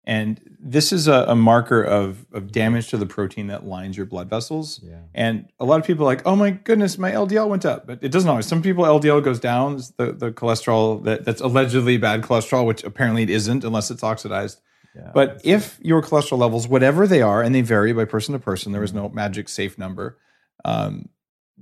And 0.03 0.41
this 0.59 0.91
is 0.91 1.07
a, 1.07 1.25
a, 1.27 1.35
marker 1.35 1.83
of, 1.83 2.25
of 2.33 2.51
damage 2.51 2.89
to 2.89 2.97
the 2.97 3.05
protein 3.05 3.47
that 3.47 3.65
lines 3.65 3.95
your 3.95 4.07
blood 4.07 4.29
vessels. 4.29 4.79
Yeah. 4.83 4.95
And 5.13 5.47
a 5.59 5.65
lot 5.65 5.79
of 5.79 5.85
people 5.85 6.05
are 6.05 6.07
like, 6.07 6.25
oh 6.25 6.35
my 6.35 6.51
goodness, 6.51 6.97
my 6.97 7.11
LDL 7.11 7.47
went 7.47 7.65
up. 7.65 7.85
But 7.85 7.99
it 8.03 8.11
doesn't 8.11 8.27
always. 8.27 8.47
Some 8.47 8.63
people 8.63 8.83
LDL 8.83 9.23
goes 9.23 9.39
down, 9.39 9.77
the, 9.97 10.11
the 10.11 10.31
cholesterol 10.31 11.03
that, 11.03 11.23
that's 11.23 11.39
allegedly 11.39 11.97
bad 11.97 12.23
cholesterol, 12.23 12.65
which 12.65 12.83
apparently 12.83 13.23
it 13.23 13.29
isn't 13.29 13.63
unless 13.63 13.91
it's 13.91 14.03
oxidized. 14.03 14.59
Yeah, 14.95 15.11
but 15.13 15.39
if 15.43 15.79
your 15.81 16.01
cholesterol 16.01 16.39
levels, 16.39 16.67
whatever 16.67 17.07
they 17.07 17.21
are, 17.21 17.41
and 17.41 17.55
they 17.55 17.61
vary 17.61 17.93
by 17.93 18.05
person 18.05 18.33
to 18.33 18.39
person, 18.39 18.73
there 18.73 18.83
is 18.83 18.93
no 18.93 19.07
magic 19.07 19.47
safe 19.47 19.77
number. 19.77 20.17
Um, 20.65 21.09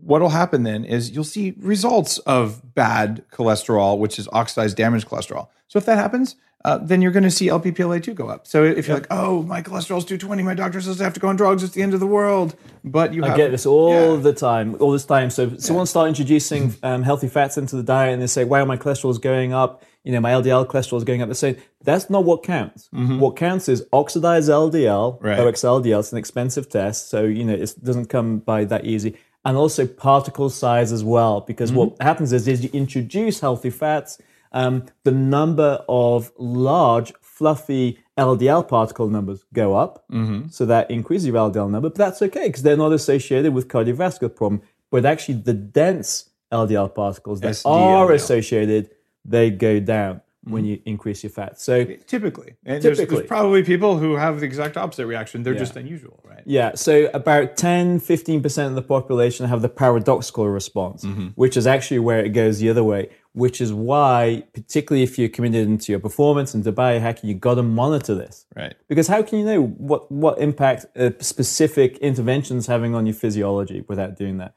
what 0.01 0.21
will 0.21 0.29
happen 0.29 0.63
then 0.63 0.86
is 0.86 1.12
you'll 1.12 1.24
see 1.24 1.55
results 1.59 2.17
of 2.19 2.74
bad 2.74 3.24
cholesterol, 3.31 4.00
which 4.00 4.17
is 4.17 4.27
oxidized 4.31 4.77
damaged 4.77 5.07
cholesterol. 5.07 5.50
So 5.67 5.77
if 5.77 5.86
that 5.86 5.98
happens, 5.98 6.38
uh, 6.66 6.78
then 6.78 7.01
you're 7.01 7.12
going 7.13 7.24
to 7.24 7.32
see 7.32 7.48
LPPLA2 7.48 8.13
go 8.16 8.28
up. 8.28 8.46
So 8.46 8.63
if 8.66 8.88
you're 8.88 8.98
like, 8.98 9.08
oh, 9.12 9.44
my 9.44 9.62
cholesterol's 9.62 10.04
220, 10.06 10.44
my 10.44 10.54
doctor 10.54 10.82
says 10.82 11.00
I 11.00 11.06
have 11.06 11.13
to 11.13 11.20
go 11.20 11.30
on 11.30 11.38
drugs, 11.38 11.63
it's 11.63 11.74
the 11.74 11.82
end 11.82 11.94
of 11.94 12.00
the 12.01 12.08
world. 12.08 12.56
But 12.84 13.13
you 13.13 13.24
I 13.24 13.36
get 13.36 13.51
this 13.51 13.66
all 13.66 14.16
Yeah. 14.18 14.22
the 14.22 14.34
time, 14.34 14.75
all 14.80 14.92
this 14.92 15.06
time. 15.06 15.30
So 15.30 15.56
someone 15.58 15.86
start 15.86 16.10
introducing 16.10 16.75
um, 16.84 17.04
healthy 17.04 17.28
fats 17.30 17.58
into 17.58 17.75
the 17.78 17.84
diet, 17.84 18.13
and 18.13 18.22
they 18.22 18.28
say, 18.28 18.44
"Wow, 18.44 18.66
my 18.66 18.78
cholesterol 18.78 19.12
is 19.12 19.18
going 19.18 19.54
up." 19.54 19.84
You 20.04 20.13
know, 20.13 20.22
my 20.22 20.32
LDL 20.32 20.66
cholesterol 20.66 20.98
is 20.98 21.04
going 21.04 21.22
up. 21.22 21.28
They're 21.28 21.36
saying 21.36 21.58
that's 21.84 22.10
not 22.10 22.24
what 22.24 22.44
counts. 22.44 22.88
What 22.92 23.36
counts 23.36 23.68
is 23.70 23.86
oxidized 23.92 24.50
LDL, 24.50 25.18
Mm-hmm. 25.20 25.25
Right. 25.25 25.39
OXLDL. 25.39 26.00
It's 26.00 26.12
an 26.13 26.18
expensive 26.18 26.70
test, 26.70 27.10
so 27.10 27.24
you 27.24 27.44
know 27.44 27.54
it 27.54 27.74
doesn't 27.84 28.08
come 28.08 28.39
by 28.39 28.63
that 28.66 28.86
easy. 28.86 29.16
And 29.46 29.56
also 29.58 29.86
particle 29.88 30.50
size 30.50 30.92
as 30.92 31.04
well, 31.04 31.42
because 31.42 31.72
what 31.72 31.89
Mm-hmm. 31.94 32.04
happens 32.04 32.34
is, 32.34 32.48
is 32.48 32.63
you 32.63 32.70
introduce 32.74 33.39
healthy 33.42 33.70
fats, 33.70 34.18
um, 34.51 34.86
the 35.03 35.12
number 35.12 35.84
of 35.88 36.32
large, 36.38 37.13
fluffy 37.22 38.00
LDL 38.18 38.68
particle 38.68 39.10
numbers 39.10 39.46
go 39.53 39.75
up. 39.75 40.06
Mm-hmm. 40.12 40.50
So 40.50 40.65
that 40.65 40.91
increases 40.91 41.27
your 41.27 41.36
LDL 41.36 41.70
number, 41.70 41.89
but 41.89 41.96
that's 41.96 42.22
okay 42.22 42.48
because 42.48 42.63
they're 42.63 42.77
not 42.77 42.91
associated 42.91 43.53
with 43.53 43.68
cardiovascular 43.68 44.36
problem. 44.36 44.62
But 44.91 45.06
actually, 45.06 45.36
the 45.36 45.53
dense 45.53 46.29
LDL 46.51 46.94
particles 46.94 47.41
that 47.41 47.62
are 47.65 48.12
associated, 48.12 48.89
they 49.24 49.51
go 49.51 49.79
down 49.79 50.22
when 50.44 50.63
mm-hmm. 50.63 50.72
you 50.72 50.82
increase 50.86 51.24
your 51.24 51.29
fat. 51.29 51.60
So 51.60 51.86
Typically. 52.08 52.56
And 52.65 52.82
there's- 52.82 52.98
Typically. 52.98 53.18
There's, 53.18 53.27
probably 53.27 53.63
people 53.63 53.98
who 53.98 54.15
have 54.15 54.39
the 54.39 54.46
exact 54.46 54.77
opposite 54.77 55.06
reaction. 55.06 55.44
They're 55.44 55.53
just 55.53 55.75
unusual, 55.75 56.20
right? 56.24 56.41
Yeah, 56.46 56.75
so 56.75 57.10
about 57.13 57.58
10, 57.58 58.00
15% 58.00 58.68
of 58.68 58.75
the 58.75 58.82
population 58.82 59.46
have 59.48 59.62
the 59.62 59.70
paradoxical 59.70 60.48
response, 60.48 61.03
mm-hmm. 61.03 61.27
which 61.36 61.58
is 61.58 61.68
actually 61.68 62.00
where 62.00 62.24
it 62.24 62.29
goes 62.29 62.60
the 62.60 62.70
other 62.70 62.84
way, 62.84 63.10
which 63.33 63.62
is 63.62 63.71
why, 63.71 64.43
particularly 64.53 65.03
if 65.03 65.19
you're 65.19 65.29
committed 65.29 65.67
into 65.67 65.91
your 65.91 66.00
performance 66.00 66.53
and 66.53 66.63
to 66.63 66.71
biohacking, 66.71 67.25
you've 67.25 67.39
got 67.39 67.55
to 67.55 67.63
monitor 67.63 68.15
this. 68.15 68.45
Right. 68.55 68.75
Because 68.88 69.07
how 69.07 69.21
can 69.21 69.39
you 69.39 69.45
know 69.45 69.63
what, 69.63 70.12
what 70.12 70.39
impact 70.39 70.86
a 70.95 71.13
specific 71.24 71.98
intervention 72.00 72.57
is 72.57 72.67
having 72.67 72.95
on 72.95 73.05
your 73.05 73.15
physiology 73.15 73.86
without 73.88 74.15
doing 74.15 74.38
that? 74.38 74.55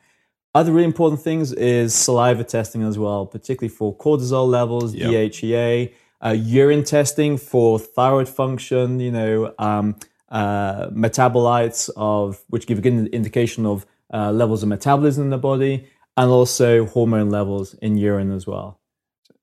Other 0.55 0.73
really 0.73 0.85
important 0.85 1.23
things 1.23 1.53
is 1.53 1.95
saliva 1.95 2.45
testing 2.45 2.83
as 2.83 2.99
well, 2.99 3.27
particularly 3.27 3.75
for 3.75 3.97
cortisol 3.97 4.49
levels, 4.49 4.95
DHEA, 4.95 5.93
uh, 6.25 6.31
urine 6.31 6.85
testing 6.85 7.39
for 7.39 7.79
thyroid 7.79 8.29
function, 8.29 9.01
you 9.01 9.11
know, 9.11 9.55
um, 9.59 9.97
uh, 10.29 10.89
metabolites 10.91 11.91
of 11.97 12.43
which 12.49 12.67
give 12.67 12.79
a 12.79 12.81
good 12.81 13.09
indication 13.09 13.67
of 13.67 13.87
uh, 14.13 14.31
levels 14.31 14.63
of 14.63 14.69
metabolism 14.69 15.25
in 15.25 15.31
the 15.31 15.39
body, 15.39 15.87
and 16.17 16.31
also 16.31 16.87
hormone 16.87 17.31
levels 17.31 17.75
in 17.75 17.97
urine 17.97 18.33
as 18.33 18.47
well. 18.47 18.81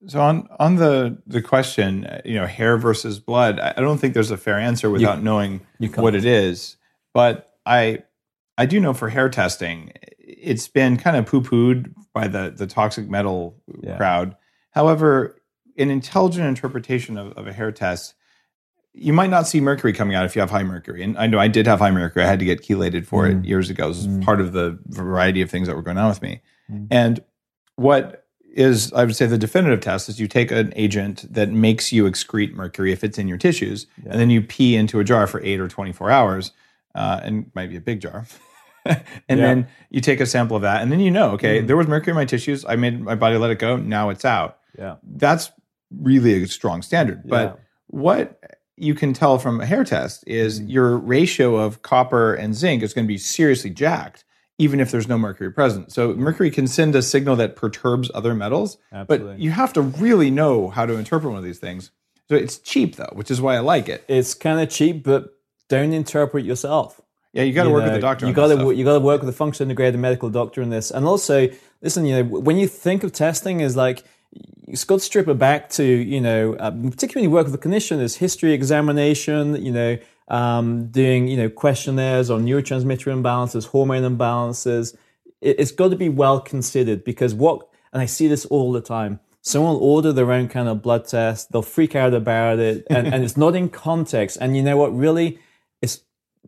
So 0.07 0.21
on 0.21 0.47
on 0.59 0.75
the 0.77 1.21
the 1.27 1.41
question, 1.41 2.07
you 2.23 2.35
know, 2.35 2.45
hair 2.45 2.77
versus 2.77 3.19
blood, 3.19 3.59
I 3.59 3.73
don't 3.73 3.97
think 3.97 4.13
there's 4.13 4.31
a 4.31 4.37
fair 4.37 4.57
answer 4.57 4.89
without 4.89 5.21
knowing 5.21 5.61
you 5.79 5.89
what 5.89 6.15
it 6.15 6.25
is. 6.25 6.77
But 7.13 7.49
I 7.65 8.03
I 8.57 8.65
do 8.65 8.79
know 8.79 8.93
for 8.93 9.09
hair 9.09 9.29
testing, 9.29 9.91
it's 10.19 10.67
been 10.69 10.95
kind 10.97 11.17
of 11.17 11.25
poo 11.25 11.41
pooed 11.41 11.93
by 12.13 12.27
the 12.29 12.53
the 12.55 12.65
toxic 12.67 13.09
metal 13.09 13.57
Yeah. 13.83 13.97
crowd. 13.97 14.35
However, 14.71 15.35
an 15.77 15.89
intelligent 15.89 16.45
interpretation 16.47 17.17
of, 17.17 17.33
of 17.33 17.47
a 17.47 17.51
hair 17.53 17.71
test, 17.73 18.13
you 18.93 19.11
might 19.11 19.29
not 19.29 19.47
see 19.47 19.59
mercury 19.59 19.91
coming 19.91 20.15
out 20.15 20.25
if 20.25 20.33
you 20.35 20.39
have 20.39 20.49
high 20.51 20.63
mercury. 20.63 21.03
And 21.03 21.17
I 21.17 21.27
know 21.27 21.39
I 21.39 21.47
did 21.49 21.67
have 21.67 21.79
high 21.79 21.91
mercury. 21.91 22.23
I 22.23 22.27
had 22.27 22.39
to 22.39 22.45
get 22.45 22.61
chelated 22.63 23.05
for 23.05 23.25
Mm. 23.25 23.39
it 23.43 23.45
years 23.47 23.69
ago. 23.69 23.89
This 23.89 24.05
was 24.05 24.23
part 24.23 24.39
of 24.39 24.53
the 24.53 24.79
variety 24.87 25.41
of 25.41 25.49
things 25.49 25.67
that 25.67 25.75
were 25.75 25.81
going 25.81 25.97
on 25.97 26.07
with 26.07 26.21
me. 26.21 26.41
Mm. 26.71 26.87
And 26.91 27.23
what 27.75 28.25
is, 28.53 28.91
I 28.93 29.05
would 29.05 29.15
say, 29.15 29.25
the 29.25 29.37
definitive 29.37 29.79
test 29.81 30.09
is 30.09 30.19
you 30.19 30.27
take 30.27 30.51
an 30.51 30.73
agent 30.75 31.25
that 31.33 31.49
makes 31.49 31.91
you 31.91 32.05
excrete 32.05 32.53
mercury 32.53 32.91
if 32.91 33.03
it's 33.03 33.17
in 33.17 33.27
your 33.27 33.37
tissues, 33.37 33.85
and 34.05 34.19
then 34.19 34.29
you 34.29 34.41
pee 34.41 34.75
into 34.75 34.99
a 34.99 35.03
jar 35.03 35.27
for 35.27 35.41
eight 35.43 35.59
or 35.59 35.67
24 35.67 36.09
hours, 36.09 36.51
uh, 36.95 37.19
and 37.23 37.51
might 37.55 37.69
be 37.69 37.75
a 37.77 37.81
big 37.81 38.01
jar. 38.01 38.25
and 38.85 38.99
Yeah. 39.29 39.35
then 39.35 39.67
you 39.89 40.01
take 40.01 40.19
a 40.19 40.25
sample 40.25 40.55
of 40.55 40.63
that, 40.63 40.81
and 40.81 40.91
then 40.91 40.99
you 40.99 41.11
know, 41.11 41.31
okay, 41.31 41.61
there 41.61 41.77
was 41.77 41.87
mercury 41.87 42.11
in 42.11 42.15
my 42.15 42.25
tissues. 42.25 42.65
I 42.65 42.75
made 42.75 42.99
my 43.01 43.15
body 43.15 43.37
let 43.37 43.51
it 43.51 43.59
go. 43.59 43.77
Now 43.77 44.09
it's 44.09 44.25
out. 44.25 44.57
Yeah. 44.77 44.95
That's 45.03 45.51
really 45.95 46.43
a 46.43 46.47
strong 46.47 46.81
standard. 46.81 47.23
But 47.27 47.43
Yeah. 47.55 47.63
what 47.87 48.43
you 48.77 48.95
can 48.95 49.13
tell 49.13 49.37
from 49.37 49.59
a 49.61 49.65
hair 49.65 49.83
test 49.83 50.23
is 50.27 50.59
Mm-hmm. 50.59 50.69
your 50.69 50.97
ratio 50.97 51.55
of 51.57 51.81
copper 51.81 52.33
and 52.33 52.55
zinc 52.55 52.81
is 52.81 52.93
going 52.93 53.05
to 53.05 53.07
be 53.07 53.17
seriously 53.17 53.69
jacked, 53.69 54.23
even 54.59 54.79
if 54.79 54.91
there's 54.91 55.07
no 55.07 55.17
mercury 55.17 55.51
present. 55.51 55.91
So 55.91 56.13
mercury 56.13 56.51
can 56.51 56.67
send 56.67 56.93
a 56.93 57.01
signal 57.01 57.35
that 57.37 57.55
perturbs 57.55 58.11
other 58.13 58.35
metals, 58.35 58.77
Absolutely. 58.91 59.33
but 59.33 59.39
you 59.39 59.51
have 59.51 59.73
to 59.73 59.81
really 59.81 60.29
know 60.29 60.69
how 60.69 60.85
to 60.85 60.97
interpret 60.97 61.31
one 61.31 61.39
of 61.39 61.45
these 61.45 61.59
things. 61.59 61.91
So 62.27 62.35
it's 62.35 62.59
cheap 62.59 62.97
though, 62.97 63.09
which 63.13 63.31
is 63.31 63.41
why 63.41 63.55
I 63.55 63.59
like 63.59 63.89
it. 63.89 64.03
It's 64.07 64.35
kind 64.35 64.59
of 64.59 64.69
cheap, 64.69 65.03
but 65.03 65.33
don't 65.69 65.93
interpret 65.93 66.45
yourself. 66.45 67.01
Yeah, 67.31 67.43
you 67.43 67.53
got 67.53 67.63
to 67.63 67.69
work 67.69 67.83
with 67.83 67.91
know, 67.91 67.97
the 67.97 68.01
doctor. 68.01 68.27
You 68.27 68.33
got 68.33 68.47
to 68.47 68.71
you 68.71 68.83
got 68.83 68.93
to 68.93 68.99
work 68.99 69.21
with 69.21 69.29
a 69.29 69.33
function 69.33 69.67
integrated 69.67 69.99
medical 69.99 70.29
doctor 70.29 70.61
in 70.61 70.69
this. 70.71 70.89
And 70.89 71.05
also, 71.05 71.47
listen, 71.81 72.05
you 72.05 72.15
know, 72.15 72.23
when 72.23 72.57
you 72.57 72.67
think 72.67 73.03
of 73.03 73.13
testing, 73.13 73.59
is 73.59 73.75
like 73.75 74.03
it's 74.67 74.83
got 74.83 74.99
to 74.99 75.05
strip 75.05 75.27
it 75.27 75.37
back 75.37 75.69
to 75.71 75.83
you 75.83 76.21
know, 76.21 76.55
uh, 76.55 76.71
particularly 76.71 77.15
when 77.15 77.23
you 77.25 77.29
work 77.29 77.45
with 77.45 77.53
a 77.53 77.59
clinician, 77.59 78.01
is 78.01 78.15
history 78.15 78.53
examination. 78.53 79.63
You 79.63 79.71
know, 79.71 79.97
um, 80.29 80.87
doing 80.87 81.27
you 81.27 81.37
know 81.37 81.49
questionnaires 81.49 82.29
on 82.29 82.45
neurotransmitter 82.45 83.13
imbalances, 83.13 83.67
hormone 83.67 84.03
imbalances. 84.03 84.95
It, 85.41 85.59
it's 85.59 85.71
got 85.71 85.89
to 85.89 85.95
be 85.95 86.09
well 86.09 86.39
considered 86.39 87.03
because 87.03 87.33
what, 87.33 87.67
and 87.91 88.01
I 88.01 88.05
see 88.05 88.27
this 88.27 88.45
all 88.45 88.71
the 88.71 88.81
time. 88.81 89.19
Someone 89.41 89.75
will 89.75 89.83
order 89.83 90.11
their 90.11 90.31
own 90.31 90.49
kind 90.49 90.67
of 90.67 90.81
blood 90.81 91.07
test. 91.07 91.51
They'll 91.51 91.61
freak 91.61 91.95
out 91.95 92.13
about 92.13 92.59
it, 92.59 92.85
and, 92.89 93.07
and 93.07 93.23
it's 93.23 93.37
not 93.37 93.55
in 93.55 93.69
context. 93.69 94.37
And 94.39 94.55
you 94.55 94.63
know 94.63 94.77
what? 94.77 94.95
Really, 94.95 95.39
it's 95.81 96.01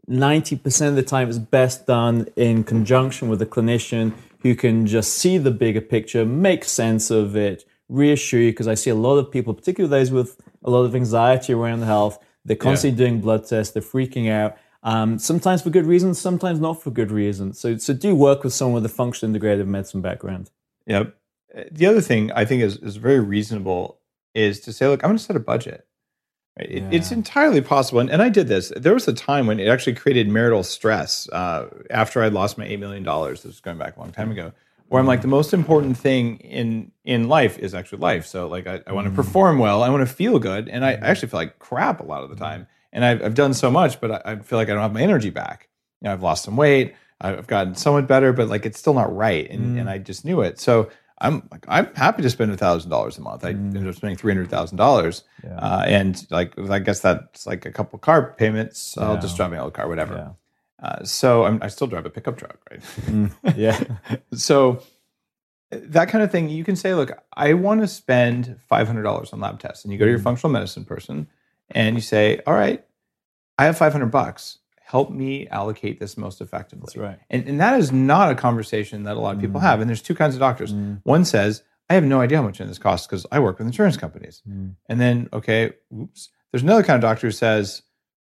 90% 0.09 0.89
of 0.89 0.95
the 0.95 1.03
time 1.03 1.29
it's 1.29 1.37
best 1.37 1.87
done 1.87 2.27
in 2.35 2.63
conjunction 2.63 3.29
with 3.29 3.41
a 3.41 3.45
clinician 3.45 4.13
who 4.41 4.55
can 4.55 4.85
just 4.85 5.13
see 5.13 5.37
the 5.37 5.51
bigger 5.51 5.81
picture, 5.81 6.25
make 6.25 6.65
sense 6.65 7.11
of 7.11 7.35
it, 7.35 7.63
reassure 7.89 8.41
you. 8.41 8.51
Because 8.51 8.67
I 8.67 8.73
see 8.73 8.89
a 8.89 8.95
lot 8.95 9.17
of 9.17 9.31
people, 9.31 9.53
particularly 9.53 9.89
those 9.89 10.11
with 10.11 10.39
a 10.63 10.69
lot 10.69 10.83
of 10.83 10.95
anxiety 10.95 11.53
around 11.53 11.83
health, 11.83 12.19
they're 12.45 12.55
constantly 12.55 12.97
doing 12.97 13.21
blood 13.21 13.45
tests, 13.47 13.73
they're 13.73 13.83
freaking 13.83 14.29
out. 14.29 14.57
Um, 14.83 15.19
sometimes 15.19 15.61
for 15.61 15.69
good 15.69 15.85
reasons, 15.85 16.19
sometimes 16.19 16.59
not 16.59 16.81
for 16.81 16.89
good 16.89 17.11
reasons. 17.11 17.59
So, 17.59 17.77
so 17.77 17.93
do 17.93 18.15
work 18.15 18.43
with 18.43 18.53
someone 18.53 18.81
with 18.81 18.91
a 18.91 18.93
functional 18.93 19.33
integrative 19.33 19.67
medicine 19.67 20.01
background. 20.01 20.49
Yep. 20.87 21.15
Uh, 21.55 21.63
The 21.71 21.85
other 21.85 22.01
thing 22.01 22.31
I 22.31 22.45
think 22.45 22.63
is, 22.63 22.77
is 22.77 22.95
very 22.95 23.19
reasonable 23.19 23.99
is 24.33 24.59
to 24.61 24.73
say, 24.73 24.87
look, 24.87 25.03
I'm 25.03 25.09
going 25.09 25.17
to 25.17 25.23
set 25.23 25.35
a 25.35 25.39
budget. 25.39 25.85
Right? 26.57 26.71
It, 26.71 26.83
It's 26.91 27.11
entirely 27.11 27.61
possible. 27.61 27.99
And, 27.99 28.09
and 28.09 28.21
I 28.21 28.29
did 28.29 28.47
this. 28.47 28.71
There 28.75 28.93
was 28.93 29.07
a 29.07 29.13
time 29.13 29.45
when 29.45 29.59
it 29.59 29.67
actually 29.67 29.93
created 29.93 30.27
marital 30.27 30.63
stress 30.63 31.29
uh, 31.29 31.67
after 31.91 32.23
I 32.23 32.29
lost 32.29 32.57
my 32.57 32.65
$8 32.65 32.79
million. 32.79 33.03
This 33.03 33.43
was 33.43 33.59
going 33.59 33.77
back 33.77 33.97
a 33.97 33.99
long 33.99 34.11
time 34.11 34.31
ago. 34.31 34.51
Where 34.91 34.99
I'm 34.99 35.07
like, 35.07 35.21
the 35.21 35.29
most 35.29 35.53
important 35.53 35.97
thing 35.97 36.39
in 36.39 36.91
in 37.05 37.29
life 37.29 37.57
is 37.57 37.73
actually 37.73 37.99
life. 37.99 38.25
So, 38.25 38.49
like, 38.49 38.67
I, 38.67 38.81
I 38.85 38.91
want 38.91 39.05
to 39.05 39.11
mm. 39.11 39.15
perform 39.15 39.57
well. 39.57 39.83
I 39.83 39.89
want 39.89 40.05
to 40.05 40.13
feel 40.13 40.37
good. 40.37 40.67
And 40.67 40.83
I 40.83 40.95
actually 40.95 41.29
feel 41.29 41.39
like 41.39 41.59
crap 41.59 42.01
a 42.01 42.03
lot 42.03 42.23
of 42.23 42.29
the 42.29 42.35
mm. 42.35 42.39
time. 42.39 42.67
And 42.91 43.05
I've, 43.05 43.23
I've 43.23 43.33
done 43.33 43.53
so 43.53 43.71
much, 43.71 44.01
but 44.01 44.11
I, 44.11 44.33
I 44.33 44.35
feel 44.39 44.59
like 44.59 44.67
I 44.67 44.73
don't 44.73 44.81
have 44.81 44.91
my 44.93 45.01
energy 45.01 45.29
back. 45.29 45.69
You 46.01 46.09
know, 46.09 46.13
I've 46.13 46.21
lost 46.21 46.43
some 46.43 46.57
weight. 46.57 46.93
I've 47.21 47.47
gotten 47.47 47.73
somewhat 47.73 48.05
better, 48.05 48.33
but 48.33 48.49
like, 48.49 48.65
it's 48.65 48.79
still 48.79 48.93
not 48.93 49.15
right. 49.15 49.49
And, 49.49 49.79
and 49.79 49.87
mm. 49.87 49.91
I 49.91 49.97
just 49.97 50.25
knew 50.25 50.41
it. 50.41 50.59
So, 50.59 50.89
I'm 51.21 51.47
like 51.51 51.63
I'm 51.67 51.93
happy 51.95 52.23
to 52.23 52.29
spend 52.29 52.51
a 52.51 52.57
thousand 52.57 52.89
dollars 52.89 53.17
a 53.17 53.21
month. 53.21 53.45
I 53.45 53.49
ended 53.51 53.87
up 53.87 53.95
spending 53.95 54.17
three 54.17 54.33
hundred 54.33 54.49
thousand 54.49 54.77
dollars, 54.77 55.23
uh, 55.47 55.83
and 55.85 56.25
like 56.31 56.57
I 56.57 56.79
guess 56.79 56.99
that's 56.99 57.45
like 57.45 57.65
a 57.67 57.71
couple 57.71 57.99
car 57.99 58.33
payments. 58.37 58.97
I'll 58.97 59.21
just 59.21 59.37
drive 59.37 59.51
my 59.51 59.59
old 59.59 59.73
car, 59.75 59.87
whatever. 59.87 60.35
Uh, 60.81 61.03
so 61.03 61.45
I'm, 61.45 61.59
I 61.61 61.67
still 61.67 61.87
drive 61.87 62.05
a 62.05 62.09
pickup 62.09 62.37
truck, 62.37 62.57
right? 62.69 62.81
Mm, 62.81 63.31
yeah. 63.55 64.17
so 64.33 64.81
that 65.69 66.09
kind 66.09 66.23
of 66.23 66.31
thing, 66.31 66.49
you 66.49 66.63
can 66.63 66.75
say, 66.75 66.93
look, 66.93 67.11
I 67.33 67.53
want 67.53 67.81
to 67.81 67.87
spend 67.87 68.59
five 68.67 68.87
hundred 68.87 69.03
dollars 69.03 69.31
on 69.31 69.39
lab 69.39 69.59
tests, 69.59 69.83
and 69.83 69.93
you 69.93 69.99
go 69.99 70.05
to 70.05 70.11
your 70.11 70.19
mm. 70.19 70.23
functional 70.23 70.51
medicine 70.51 70.85
person, 70.85 71.27
and 71.69 71.95
you 71.95 72.01
say, 72.01 72.41
all 72.47 72.53
right, 72.53 72.83
I 73.57 73.65
have 73.65 73.77
five 73.77 73.91
hundred 73.91 74.11
bucks. 74.11 74.57
Help 74.81 75.09
me 75.09 75.47
allocate 75.47 75.99
this 76.01 76.17
most 76.17 76.41
effectively. 76.41 76.87
That's 76.87 76.97
right. 76.97 77.19
And, 77.29 77.47
and 77.47 77.61
that 77.61 77.79
is 77.79 77.93
not 77.93 78.29
a 78.29 78.35
conversation 78.35 79.03
that 79.03 79.15
a 79.15 79.19
lot 79.21 79.35
of 79.35 79.41
people 79.41 79.61
mm. 79.61 79.63
have. 79.63 79.79
And 79.79 79.89
there's 79.89 80.01
two 80.01 80.15
kinds 80.15 80.35
of 80.35 80.41
doctors. 80.41 80.73
One 81.03 81.23
says, 81.23 81.63
I 81.89 81.93
have 81.93 82.03
no 82.03 82.19
idea 82.19 82.39
how 82.39 82.43
much 82.43 82.57
this 82.57 82.77
costs 82.77 83.07
because 83.07 83.25
I 83.31 83.39
work 83.39 83.57
with 83.57 83.67
insurance 83.67 83.95
companies. 83.95 84.41
And 84.45 84.99
then, 84.99 85.29
okay, 85.31 85.71
oops. 85.97 86.29
There's 86.51 86.63
another 86.63 86.83
kind 86.83 86.95
of 86.95 87.01
doctor 87.01 87.27
who 87.27 87.31
says, 87.31 87.83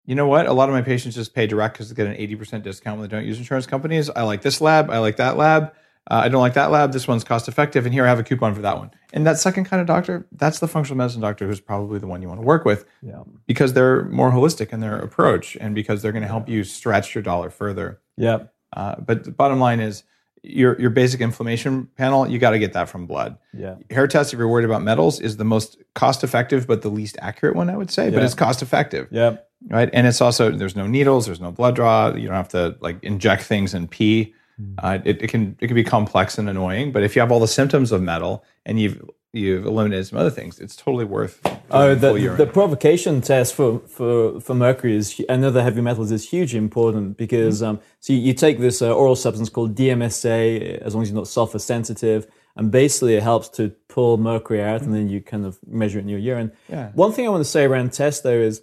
you 0.05 0.15
know 0.15 0.27
what? 0.27 0.47
A 0.47 0.53
lot 0.53 0.69
of 0.69 0.75
my 0.75 0.83
patients 0.83 1.15
just 1.15 1.35
pay 1.35 1.47
direct 1.47 1.75
because 1.75 1.89
they 1.89 1.95
get 1.95 2.07
an 2.07 2.15
80% 2.15 2.63
discount 2.63 2.99
when 3.01 3.09
they 3.09 3.17
don't 3.17 3.27
use 3.27 3.39
insurance 3.39 3.67
companies. 3.67 4.11
I 4.11 4.23
like 4.23 4.43
this 4.43 4.61
lab. 4.61 4.91
I 4.91 4.99
like 4.99 5.17
that 5.17 5.37
lab. 5.37 5.73
Uh, 6.11 6.23
I 6.25 6.29
don't 6.29 6.41
like 6.41 6.55
that 6.55 6.73
lab. 6.73 6.93
This 6.93 7.07
one's 7.07 7.23
cost 7.23 7.47
effective. 7.47 7.87
And 7.87 7.95
here 7.95 8.05
I 8.05 8.09
have 8.09 8.19
a 8.19 8.25
coupon 8.25 8.55
for 8.55 8.63
that 8.63 8.77
one. 8.77 8.91
And 9.13 9.25
that 9.25 9.39
second 9.39 9.67
kind 9.67 9.81
of 9.81 9.87
doctor, 9.87 10.27
that's 10.33 10.59
the 10.59 10.67
functional 10.67 10.97
medicine 10.99 11.21
doctor 11.21 11.47
who's 11.47 11.61
probably 11.61 12.01
the 12.01 12.09
one 12.09 12.21
you 12.23 12.27
want 12.29 12.41
to 12.41 12.47
work 12.47 12.65
with 12.65 12.85
Yeah. 13.03 13.23
because 13.47 13.73
they're 13.75 14.07
more 14.07 14.33
holistic 14.33 14.73
in 14.73 14.81
their 14.81 14.99
approach 14.99 15.57
and 15.61 15.75
because 15.77 16.03
they're 16.03 16.11
going 16.13 16.23
to 16.23 16.29
help 16.29 16.49
you 16.49 16.65
stretch 16.65 17.15
your 17.15 17.23
dollar 17.23 17.51
further. 17.51 18.01
Yeah. 18.17 18.45
Uh, 18.77 18.97
but 19.01 19.23
the 19.25 19.31
bottom 19.31 19.61
line 19.61 19.79
is, 19.79 20.03
your 20.43 20.81
your 20.81 20.91
basic 20.91 21.21
inflammation 21.21 21.89
panel, 21.97 22.29
you 22.29 22.39
got 22.39 22.51
to 22.51 22.59
get 22.59 22.73
that 22.73 22.89
from 22.89 23.07
blood. 23.07 23.39
Yeah. 23.53 23.77
Hair 23.91 24.09
test, 24.09 24.33
if 24.33 24.39
you're 24.39 24.49
worried 24.49 24.65
about 24.65 24.83
metals, 24.83 25.21
is 25.21 25.37
the 25.37 25.45
most 25.45 25.79
cost 25.95 26.25
effective 26.25 26.67
but 26.67 26.83
the 26.83 26.89
least 26.89 27.17
accurate 27.21 27.55
one, 27.57 27.71
I 27.71 27.77
would 27.77 27.91
say. 27.91 28.07
Yeah. 28.07 28.11
But 28.17 28.23
it's 28.25 28.35
cost 28.35 28.63
effective, 28.63 29.09
Yeah. 29.11 29.37
right? 29.69 29.89
And 29.93 30.07
it's 30.07 30.21
also 30.21 30.51
there's 30.51 30.75
no 30.77 30.87
needles, 30.87 31.27
there's 31.27 31.41
no 31.41 31.53
blood 31.53 31.77
draw. 31.77 32.15
You 32.15 32.27
don't 32.27 32.37
have 32.37 32.49
to 32.49 32.77
like 32.81 33.03
inject 33.03 33.43
things 33.45 33.73
and 33.75 33.91
pee. 33.91 34.35
Hmm. 34.57 34.75
Uh, 34.79 34.99
it, 35.05 35.23
it 35.23 35.29
can 35.29 35.57
it 35.61 35.69
can 35.69 35.75
be 35.77 35.85
complex 35.85 36.39
and 36.39 36.49
annoying, 36.49 36.93
but 36.93 37.03
if 37.03 37.15
you 37.15 37.21
have 37.21 37.31
all 37.33 37.41
the 37.41 37.49
symptoms 37.49 37.93
of 37.93 38.03
metal 38.03 38.45
and 38.67 38.81
you've 38.81 39.01
you've 39.33 39.65
eliminated 39.65 40.07
some 40.07 40.19
other 40.19 40.31
things, 40.31 40.61
it's 40.61 40.77
totally 40.77 41.05
worth. 41.05 41.41
Oh, 41.71 41.95
the, 41.95 42.35
the 42.37 42.47
provocation 42.47 43.21
test 43.23 43.55
for, 43.55 43.79
for, 43.81 44.41
for 44.41 44.55
mercury 44.55 44.95
is 44.95 45.21
and 45.29 45.45
other 45.45 45.63
heavy 45.63 45.81
metals 45.81 46.13
is 46.13 46.29
hugely 46.29 46.59
important 46.59 47.17
because 47.17 47.63
um, 47.63 47.81
so 48.01 48.13
you, 48.13 48.19
you 48.19 48.35
take 48.35 48.59
this 48.59 48.83
uh, 48.83 48.95
oral 48.95 49.17
substance 49.17 49.49
called 49.49 49.75
DMSA 49.75 50.79
as 50.79 50.95
long 50.95 51.03
as 51.03 51.11
you're 51.11 51.17
not 51.17 51.29
sulfur 51.29 51.59
sensitive, 51.59 52.27
and 52.57 52.71
basically 52.71 53.15
it 53.15 53.23
helps 53.23 53.49
to 53.51 53.71
pull 53.89 54.19
mercury 54.19 54.63
out, 54.63 54.83
and 54.83 54.95
then 54.95 55.09
you 55.09 55.21
kind 55.23 55.47
of 55.47 55.59
measure 55.67 55.99
it 55.99 56.03
in 56.03 56.09
your 56.09 56.19
urine. 56.19 56.53
Yeah. 56.69 56.91
One 56.93 57.13
thing 57.13 57.27
I 57.27 57.31
want 57.31 57.45
to 57.45 57.51
say 57.51 57.65
around 57.65 57.93
tests 57.93 58.21
though 58.21 58.31
is, 58.31 58.63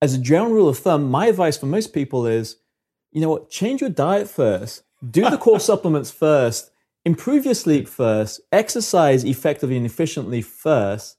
as 0.00 0.14
a 0.14 0.18
general 0.18 0.52
rule 0.52 0.68
of 0.68 0.78
thumb, 0.78 1.10
my 1.10 1.26
advice 1.26 1.56
for 1.56 1.66
most 1.66 1.92
people 1.92 2.26
is, 2.26 2.56
you 3.10 3.20
know 3.20 3.30
what, 3.30 3.50
change 3.50 3.80
your 3.80 3.90
diet 3.90 4.28
first, 4.28 4.84
do 5.10 5.28
the 5.28 5.38
core 5.38 5.60
supplements 5.70 6.12
first, 6.12 6.70
improve 7.06 7.44
your 7.46 7.54
sleep 7.54 7.88
first, 7.88 8.40
exercise 8.52 9.24
effectively 9.24 9.76
and 9.76 9.86
efficiently 9.86 10.42
first 10.42 11.16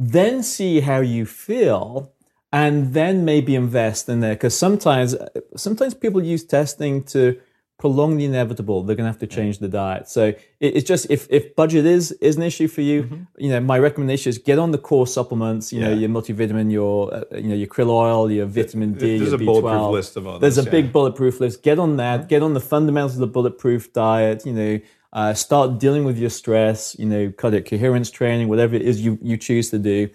then 0.00 0.42
see 0.42 0.80
how 0.80 1.00
you 1.00 1.26
feel 1.26 2.12
and 2.52 2.94
then 2.94 3.24
maybe 3.24 3.54
invest 3.54 4.08
in 4.08 4.20
there. 4.20 4.34
Because 4.34 4.56
sometimes 4.56 5.14
sometimes 5.56 5.92
people 5.94 6.22
use 6.24 6.42
testing 6.42 7.04
to 7.04 7.38
prolong 7.78 8.16
the 8.16 8.24
inevitable. 8.24 8.82
They're 8.82 8.96
going 8.96 9.06
to 9.06 9.12
have 9.12 9.20
to 9.20 9.26
change 9.26 9.58
the 9.58 9.68
diet. 9.68 10.08
So 10.08 10.26
it, 10.28 10.38
it's 10.60 10.88
just 10.88 11.06
if, 11.10 11.26
if 11.30 11.54
budget 11.54 11.84
is 11.84 12.12
is 12.12 12.36
an 12.36 12.42
issue 12.42 12.66
for 12.66 12.80
you 12.80 13.26
you 13.36 13.50
know 13.50 13.60
my 13.60 13.78
recommendation 13.78 14.30
is 14.30 14.38
get 14.38 14.58
on 14.58 14.70
the 14.70 14.78
core 14.78 15.06
supplements 15.06 15.72
you 15.72 15.80
know 15.80 15.92
your 15.92 16.08
multivitamin 16.08 16.70
your 16.70 17.12
uh, 17.14 17.24
you 17.36 17.48
know 17.50 17.54
your 17.54 17.68
krill 17.68 17.90
oil 17.90 18.30
your 18.30 18.46
vitamin 18.46 18.94
d 18.94 19.18
There's 19.18 19.32
your 19.32 19.40
a 19.40 19.44
bulletproof 19.44 19.92
list 19.92 20.16
of 20.16 20.26
all 20.26 20.38
there's 20.38 20.58
a 20.58 20.70
big 20.70 20.92
bulletproof 20.92 21.40
list. 21.40 21.62
Get 21.62 21.78
on 21.78 21.96
that. 21.98 22.28
Get 22.28 22.42
on 22.42 22.54
the 22.54 22.60
fundamentals 22.60 23.14
of 23.14 23.20
the 23.20 23.26
bulletproof 23.26 23.92
diet 23.92 24.46
you 24.46 24.54
know 24.54 24.80
uh, 25.12 25.34
start 25.34 25.78
dealing 25.78 26.04
with 26.04 26.18
your 26.18 26.30
stress 26.30 26.96
you 26.98 27.06
know 27.06 27.32
cardiac 27.36 27.66
coherence 27.66 28.10
training 28.10 28.48
whatever 28.48 28.74
it 28.74 28.82
is 28.82 29.00
you, 29.00 29.18
you 29.22 29.36
choose 29.36 29.70
to 29.70 29.78
do 29.78 30.08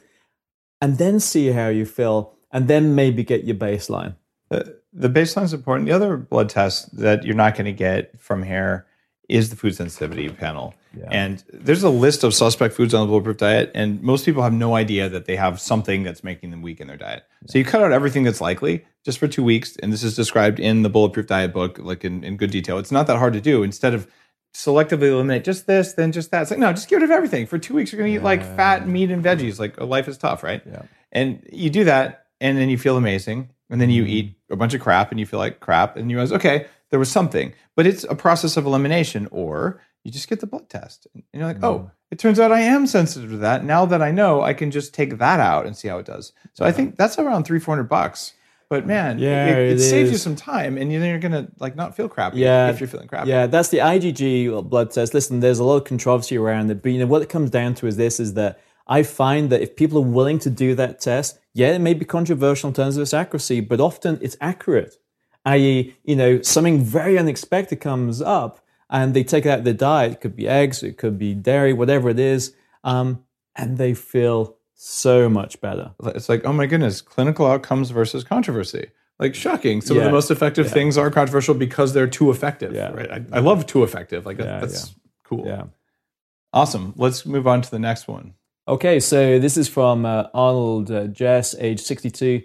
and 0.81 0.97
then 0.97 1.19
see 1.19 1.47
how 1.47 1.67
you 1.67 1.85
feel 1.85 2.33
and 2.51 2.67
then 2.67 2.95
maybe 2.95 3.23
get 3.23 3.43
your 3.43 3.55
baseline 3.55 4.15
The, 4.49 4.79
the 4.95 5.09
baseline 5.09 5.43
is 5.43 5.53
important. 5.53 5.87
The 5.87 5.93
other 5.93 6.15
blood 6.17 6.49
test 6.49 6.95
that 6.97 7.25
you're 7.25 7.35
not 7.35 7.55
going 7.55 7.65
to 7.65 7.73
get 7.73 8.19
from 8.19 8.43
hair 8.43 8.87
is 9.27 9.49
the 9.49 9.55
food 9.55 9.75
sensitivity 9.75 10.29
panel. 10.29 10.73
And 11.11 11.43
there's 11.51 11.83
a 11.83 11.89
list 11.89 12.23
of 12.23 12.33
suspect 12.33 12.73
foods 12.73 12.93
on 12.93 13.01
the 13.01 13.07
bulletproof 13.07 13.37
diet, 13.37 13.71
and 13.75 14.01
most 14.01 14.23
people 14.23 14.43
have 14.43 14.53
no 14.53 14.75
idea 14.75 15.09
that 15.09 15.25
they 15.25 15.35
have 15.35 15.59
something 15.59 16.03
that's 16.03 16.23
making 16.23 16.51
them 16.51 16.61
weak 16.61 16.79
in 16.79 16.87
their 16.87 16.95
diet. 16.95 17.23
So 17.47 17.57
you 17.57 17.65
cut 17.65 17.83
out 17.83 17.91
everything 17.91 18.23
that's 18.23 18.39
likely 18.39 18.85
just 19.03 19.17
for 19.17 19.27
two 19.27 19.43
weeks, 19.43 19.75
and 19.77 19.91
this 19.91 20.03
is 20.03 20.15
described 20.15 20.59
in 20.59 20.83
the 20.83 20.89
bulletproof 20.89 21.27
diet 21.27 21.51
book, 21.51 21.79
like 21.79 22.05
in, 22.05 22.23
in 22.23 22.37
good 22.37 22.51
detail. 22.51 22.77
It's 22.77 22.93
not 22.93 23.07
that 23.07 23.17
hard 23.17 23.33
to 23.33 23.41
do. 23.41 23.63
Instead 23.63 23.93
of 23.93 24.07
selectively 24.55 25.09
eliminate 25.09 25.43
just 25.43 25.67
this, 25.67 25.93
then 25.93 26.13
just 26.13 26.31
that. 26.31 26.43
It's 26.43 26.51
like 26.51 26.59
no, 26.59 26.71
just 26.71 26.87
get 26.87 26.95
rid 26.95 27.03
of 27.03 27.11
everything. 27.11 27.45
For 27.45 27.59
two 27.59 27.73
weeks, 27.73 27.91
you're 27.91 27.99
going 27.99 28.11
to 28.11 28.17
eat 28.17 28.23
like 28.23 28.41
fat 28.41 28.87
meat 28.87 29.11
and 29.11 29.23
veggies. 29.23 29.59
Like 29.59 29.79
life 29.79 30.07
is 30.07 30.17
tough, 30.17 30.43
right? 30.43 30.61
Yeah. 30.65 30.83
And 31.11 31.45
you 31.51 31.69
do 31.69 31.83
that, 31.83 32.27
and 32.39 32.57
then 32.57 32.69
you 32.69 32.77
feel 32.77 32.95
amazing, 32.95 33.49
and 33.69 33.81
then 33.81 33.89
you 33.89 34.03
mm-hmm. 34.03 34.11
eat 34.11 34.37
a 34.49 34.55
bunch 34.55 34.73
of 34.73 34.81
crap, 34.81 35.11
and 35.11 35.19
you 35.19 35.25
feel 35.25 35.39
like 35.39 35.59
crap, 35.59 35.97
and 35.97 36.09
you 36.09 36.17
realize, 36.17 36.31
okay, 36.31 36.67
there 36.89 36.99
was 36.99 37.11
something, 37.11 37.53
but 37.75 37.85
it's 37.85 38.05
a 38.05 38.15
process 38.15 38.55
of 38.55 38.65
elimination, 38.65 39.27
or 39.31 39.81
you 40.03 40.11
just 40.11 40.29
get 40.29 40.39
the 40.39 40.47
blood 40.47 40.69
test, 40.69 41.07
and 41.13 41.23
you're 41.33 41.45
like, 41.45 41.61
oh, 41.61 41.79
mm-hmm. 41.79 41.87
it 42.11 42.19
turns 42.19 42.39
out 42.39 42.53
I 42.53 42.61
am 42.61 42.87
sensitive 42.87 43.31
to 43.31 43.37
that. 43.37 43.65
Now 43.65 43.85
that 43.85 44.01
I 44.01 44.11
know, 44.11 44.41
I 44.41 44.53
can 44.53 44.71
just 44.71 44.93
take 44.93 45.17
that 45.17 45.39
out 45.39 45.65
and 45.65 45.75
see 45.75 45.89
how 45.89 45.97
it 45.97 46.05
does. 46.05 46.31
So 46.53 46.63
I 46.63 46.71
think 46.71 46.95
that's 46.95 47.19
around 47.19 47.43
three, 47.43 47.59
four 47.59 47.75
hundred 47.75 47.89
bucks. 47.89 48.33
But 48.69 48.87
man, 48.87 49.19
Yeah, 49.19 49.47
it, 49.47 49.57
it, 49.57 49.71
it 49.73 49.79
saves 49.79 50.11
you 50.11 50.17
some 50.17 50.35
time, 50.35 50.77
and 50.77 50.91
you're 50.91 51.19
gonna 51.19 51.47
like 51.59 51.75
not 51.75 51.95
feel 51.95 52.09
crappy 52.09 52.39
yeah. 52.39 52.69
if 52.69 52.79
you're 52.79 52.87
feeling 52.87 53.07
crappy. 53.07 53.29
yeah 53.29 53.47
that's 53.47 53.69
the 53.69 53.79
igg 53.79 54.69
blood 54.69 54.91
test. 54.91 55.13
Listen 55.13 55.39
there's 55.39 55.59
a 55.59 55.63
lot 55.63 55.77
of 55.77 55.83
controversy 55.85 56.37
around 56.37 56.71
it 56.71 56.81
but 56.81 56.91
you 56.91 56.99
know 56.99 57.05
what 57.05 57.21
it 57.21 57.29
comes 57.29 57.49
down 57.49 57.73
to 57.75 57.87
is 57.87 57.97
this 57.97 58.19
is 58.19 58.33
that 58.33 58.59
i 58.87 59.03
find 59.03 59.49
that 59.49 59.61
if 59.61 59.75
people 59.75 59.97
are 59.99 60.01
willing 60.01 60.39
to 60.39 60.49
do 60.49 60.75
that 60.75 60.99
test 60.99 61.39
yeah 61.53 61.73
it 61.73 61.79
may 61.79 61.93
be 61.93 62.05
controversial 62.05 62.67
in 62.69 62.73
terms 62.73 62.97
of 62.97 63.01
its 63.01 63.13
accuracy 63.13 63.59
but 63.59 63.79
often 63.79 64.17
it's 64.21 64.37
accurate 64.41 64.97
i.e 65.45 65.95
you 66.03 66.15
know 66.15 66.41
something 66.41 66.83
very 66.83 67.17
unexpected 67.17 67.77
comes 67.77 68.21
up 68.21 68.59
and 68.89 69.13
they 69.15 69.23
take 69.23 69.47
it 69.47 69.49
out 69.49 69.59
of 69.59 69.65
their 69.65 69.73
diet. 69.73 70.13
It 70.13 70.21
could 70.21 70.35
be 70.35 70.47
eggs 70.47 70.83
it 70.83 70.97
could 70.97 71.17
be 71.17 71.33
dairy 71.33 71.73
whatever 71.73 72.09
it 72.09 72.19
is 72.19 72.53
um, 72.83 73.23
and 73.55 73.77
they 73.77 73.93
feel 73.93 74.54
so 74.75 75.29
much 75.29 75.59
better 75.61 75.95
it's 76.03 76.29
like, 76.29 76.45
oh 76.45 76.53
my 76.53 76.65
goodness, 76.65 77.01
clinical 77.01 77.47
outcomes 77.47 77.89
versus 77.91 78.23
controversy. 78.23 78.87
Like 79.17 79.33
shocking. 79.33 79.79
Some 79.81 79.97
of 79.97 80.03
the 80.03 80.11
most 80.11 80.29
effective 80.29 80.69
things 80.69 80.97
are 80.97 81.09
controversial 81.09 81.53
because 81.55 81.93
they're 81.93 82.07
too 82.07 82.31
effective. 82.31 82.73
Yeah. 82.73 82.91
Right. 82.91 83.09
I, 83.09 83.23
I 83.31 83.39
love 83.39 83.65
too 83.65 83.83
effective. 83.83 84.25
Like 84.25 84.39
Yeah, 84.39 84.59
that's 84.59 84.93
cool. 85.23 85.45
yeah 85.45 85.63
Awesome. 86.51 86.93
Let's 86.95 87.25
move 87.25 87.47
on 87.47 87.61
to 87.61 87.69
the 87.69 87.79
next 87.79 88.07
one. 88.07 88.33
Okay, 88.67 88.99
so 88.99 89.39
this 89.39 89.57
is 89.57 89.67
from 89.67 90.05
uh, 90.05 90.27
Arnold 90.33 90.89
uh, 90.89 91.07
Jess, 91.07 91.53
age 91.59 91.81
62. 91.81 92.43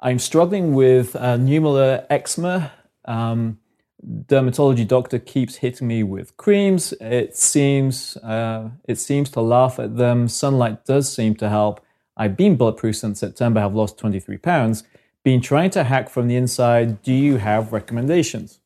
I'm 0.00 0.18
struggling 0.18 0.74
with 0.74 1.14
uh, 1.14 1.36
nummular 1.36 2.06
eczema. 2.08 2.72
Um, 3.04 3.58
dermatology 4.06 4.86
doctor 4.86 5.18
keeps 5.18 5.56
hitting 5.56 5.88
me 5.88 6.02
with 6.02 6.36
creams. 6.36 6.92
It 7.00 7.36
seems 7.36 8.16
uh, 8.18 8.70
it 8.84 8.96
seems 8.96 9.30
to 9.30 9.40
laugh 9.40 9.78
at 9.78 9.96
them. 9.96 10.28
Sunlight 10.28 10.84
does 10.84 11.12
seem 11.12 11.34
to 11.36 11.48
help. 11.48 11.84
I've 12.16 12.36
been 12.36 12.56
bulletproof 12.56 12.96
since 12.96 13.20
September. 13.20 13.60
Have 13.60 13.74
lost 13.74 13.98
23 13.98 14.38
pounds. 14.38 14.84
Been 15.22 15.40
trying 15.40 15.70
to 15.70 15.84
hack 15.84 16.08
from 16.08 16.28
the 16.28 16.36
inside. 16.36 17.02
Do 17.02 17.12
you 17.12 17.36
have 17.36 17.72
recommendations? 17.72 18.60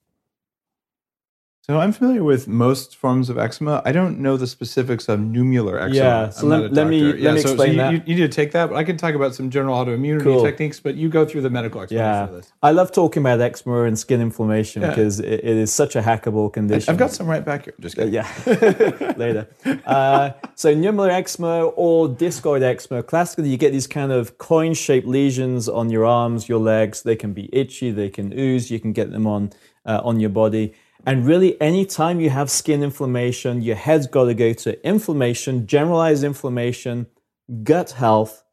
So 1.66 1.80
I'm 1.80 1.92
familiar 1.92 2.22
with 2.22 2.46
most 2.46 2.94
forms 2.94 3.30
of 3.30 3.38
eczema. 3.38 3.80
I 3.86 3.92
don't 3.92 4.18
know 4.18 4.36
the 4.36 4.46
specifics 4.46 5.08
of 5.08 5.18
nummular 5.20 5.80
eczema. 5.80 5.94
Yeah, 5.96 6.28
so 6.28 6.46
let- 6.46 6.74
let 6.74 6.86
me- 6.88 7.00
doctor. 7.12 7.22
let 7.22 7.34
me 7.36 7.40
so, 7.40 7.46
so 7.46 7.52
explain 7.54 7.70
you, 7.70 7.76
that. 7.78 7.92
You, 7.94 8.02
you 8.04 8.14
need 8.16 8.30
to 8.30 8.36
take 8.36 8.52
that, 8.52 8.68
but 8.68 8.76
I 8.76 8.84
can 8.84 8.98
talk 8.98 9.14
about 9.14 9.34
some 9.34 9.48
general 9.48 9.74
autoimmunity 9.82 10.24
Cool. 10.24 10.42
techniques. 10.44 10.78
But 10.78 10.96
you 10.96 11.08
go 11.08 11.24
through 11.24 11.40
the 11.40 11.48
medical 11.48 11.80
explanation 11.80 12.06
Yeah, 12.06 12.24
of 12.24 12.32
this. 12.32 12.52
I 12.62 12.72
love 12.72 12.92
talking 12.92 13.22
about 13.22 13.40
eczema 13.40 13.84
and 13.84 13.98
skin 13.98 14.20
inflammation 14.20 14.82
Yeah. 14.82 14.90
because 14.90 15.20
it, 15.20 15.40
it 15.42 15.56
is 15.56 15.72
such 15.72 15.96
a 15.96 16.02
hackable 16.02 16.52
condition. 16.52 16.92
I've 16.92 16.98
got 16.98 17.12
some 17.12 17.26
right 17.26 17.42
back 17.42 17.64
here. 17.64 17.74
Just 17.80 17.96
kidding. 17.96 18.12
Yeah, 18.12 18.28
later. 19.16 19.48
Uh, 19.86 20.32
so 20.56 20.74
nummular 20.74 21.08
eczema 21.10 21.64
or 21.64 22.10
discoid 22.10 22.60
eczema. 22.60 23.02
Classically, 23.02 23.48
you 23.48 23.56
get 23.56 23.72
these 23.72 23.86
kind 23.86 24.12
of 24.12 24.36
coin-shaped 24.36 25.06
lesions 25.06 25.70
on 25.70 25.88
your 25.88 26.04
arms, 26.04 26.46
your 26.46 26.58
legs. 26.60 27.04
They 27.04 27.16
can 27.16 27.32
be 27.32 27.48
itchy, 27.54 27.90
they 27.90 28.10
can 28.10 28.38
ooze. 28.38 28.70
You 28.70 28.80
can 28.80 28.92
get 28.92 29.12
them 29.12 29.26
on 29.26 29.50
uh, 29.86 30.02
on 30.04 30.20
your 30.20 30.28
body. 30.30 30.74
And 31.06 31.26
really, 31.26 31.60
anytime 31.60 32.20
you 32.20 32.30
have 32.30 32.50
skin 32.50 32.82
inflammation, 32.82 33.62
your 33.62 33.76
head's 33.76 34.06
got 34.06 34.24
to 34.24 34.34
go 34.34 34.52
to 34.52 34.86
inflammation, 34.86 35.66
generalized 35.66 36.24
inflammation, 36.24 37.06
gut 37.62 37.92
health, 37.92 38.44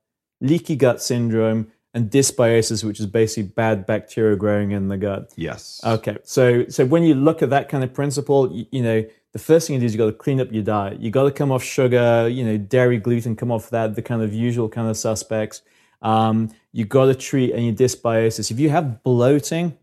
leaky 0.41 0.75
gut 0.75 1.01
syndrome, 1.01 1.71
and 1.93 2.09
dysbiosis, 2.09 2.83
which 2.83 2.99
is 2.99 3.05
basically 3.05 3.43
bad 3.43 3.85
bacteria 3.85 4.35
growing 4.35 4.71
in 4.71 4.87
the 4.87 4.97
gut. 4.97 5.33
Yes. 5.35 5.81
Okay, 5.83 6.17
so 6.23 6.65
so 6.67 6.85
when 6.85 7.03
you 7.03 7.15
look 7.15 7.41
at 7.41 7.49
that 7.49 7.69
kind 7.69 7.83
of 7.83 7.93
principle, 7.93 8.51
you, 8.51 8.65
you 8.71 8.81
know 8.81 9.05
the 9.33 9.39
first 9.39 9.67
thing 9.67 9.75
you 9.75 9.79
do 9.79 9.85
is 9.85 9.93
you 9.93 9.97
got 9.97 10.07
to 10.07 10.13
clean 10.13 10.41
up 10.41 10.51
your 10.51 10.63
diet. 10.63 10.99
You 10.99 11.09
got 11.09 11.23
to 11.23 11.31
come 11.31 11.51
off 11.51 11.63
sugar, 11.63 12.27
you 12.27 12.43
know, 12.43 12.57
dairy, 12.57 12.97
gluten, 12.97 13.35
come 13.35 13.51
off 13.51 13.69
that, 13.69 13.95
the 13.95 14.01
kind 14.01 14.21
of 14.21 14.33
usual 14.33 14.67
kind 14.67 14.89
of 14.89 14.97
suspects. 14.97 15.61
Um, 16.01 16.49
you 16.73 16.85
got 16.85 17.05
to 17.05 17.15
treat 17.15 17.53
any 17.53 17.73
dysbiosis. 17.73 18.51
If 18.51 18.59
you 18.59 18.69
have 18.69 19.03
bloating, 19.03 19.77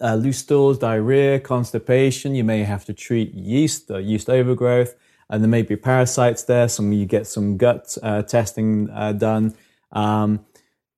uh, 0.00 0.14
loose 0.14 0.38
stools, 0.38 0.78
diarrhea, 0.78 1.40
constipation, 1.40 2.34
you 2.34 2.44
may 2.44 2.64
have 2.64 2.84
to 2.86 2.92
treat 2.92 3.34
yeast 3.34 3.90
or 3.90 4.00
yeast 4.00 4.28
overgrowth, 4.28 4.94
and 5.28 5.42
there 5.42 5.48
may 5.48 5.62
be 5.62 5.76
parasites 5.76 6.44
there. 6.44 6.68
Some 6.68 6.92
you 6.92 7.06
get 7.06 7.26
some 7.26 7.56
gut 7.56 7.96
uh, 8.02 8.22
testing 8.22 8.90
uh, 8.90 9.12
done. 9.12 9.54
Um, 9.92 10.44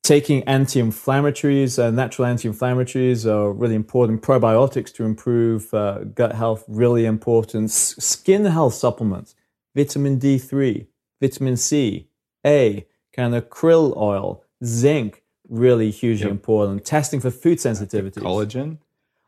taking 0.02 0.42
anti-inflammatories, 0.44 1.78
uh, 1.78 1.90
natural 1.90 2.26
anti-inflammatories 2.26 3.30
are 3.30 3.52
really 3.52 3.74
important. 3.74 4.22
Probiotics 4.22 4.92
to 4.94 5.04
improve 5.04 5.72
uh, 5.72 6.04
gut 6.04 6.34
health, 6.34 6.64
really 6.66 7.04
important. 7.04 7.70
S- 7.70 7.96
skin 7.98 8.44
health 8.44 8.74
supplements, 8.74 9.34
vitamin 9.74 10.18
D3, 10.18 10.86
vitamin 11.20 11.56
C, 11.56 12.08
A, 12.44 12.86
kind 13.14 13.34
of 13.34 13.48
krill 13.48 13.96
oil, 13.96 14.44
zinc, 14.64 15.21
really 15.52 15.90
hugely 15.90 16.30
important. 16.30 16.84
Testing 16.84 17.20
for 17.20 17.30
food 17.30 17.58
sensitivities. 17.58 18.22
Collagen. 18.22 18.78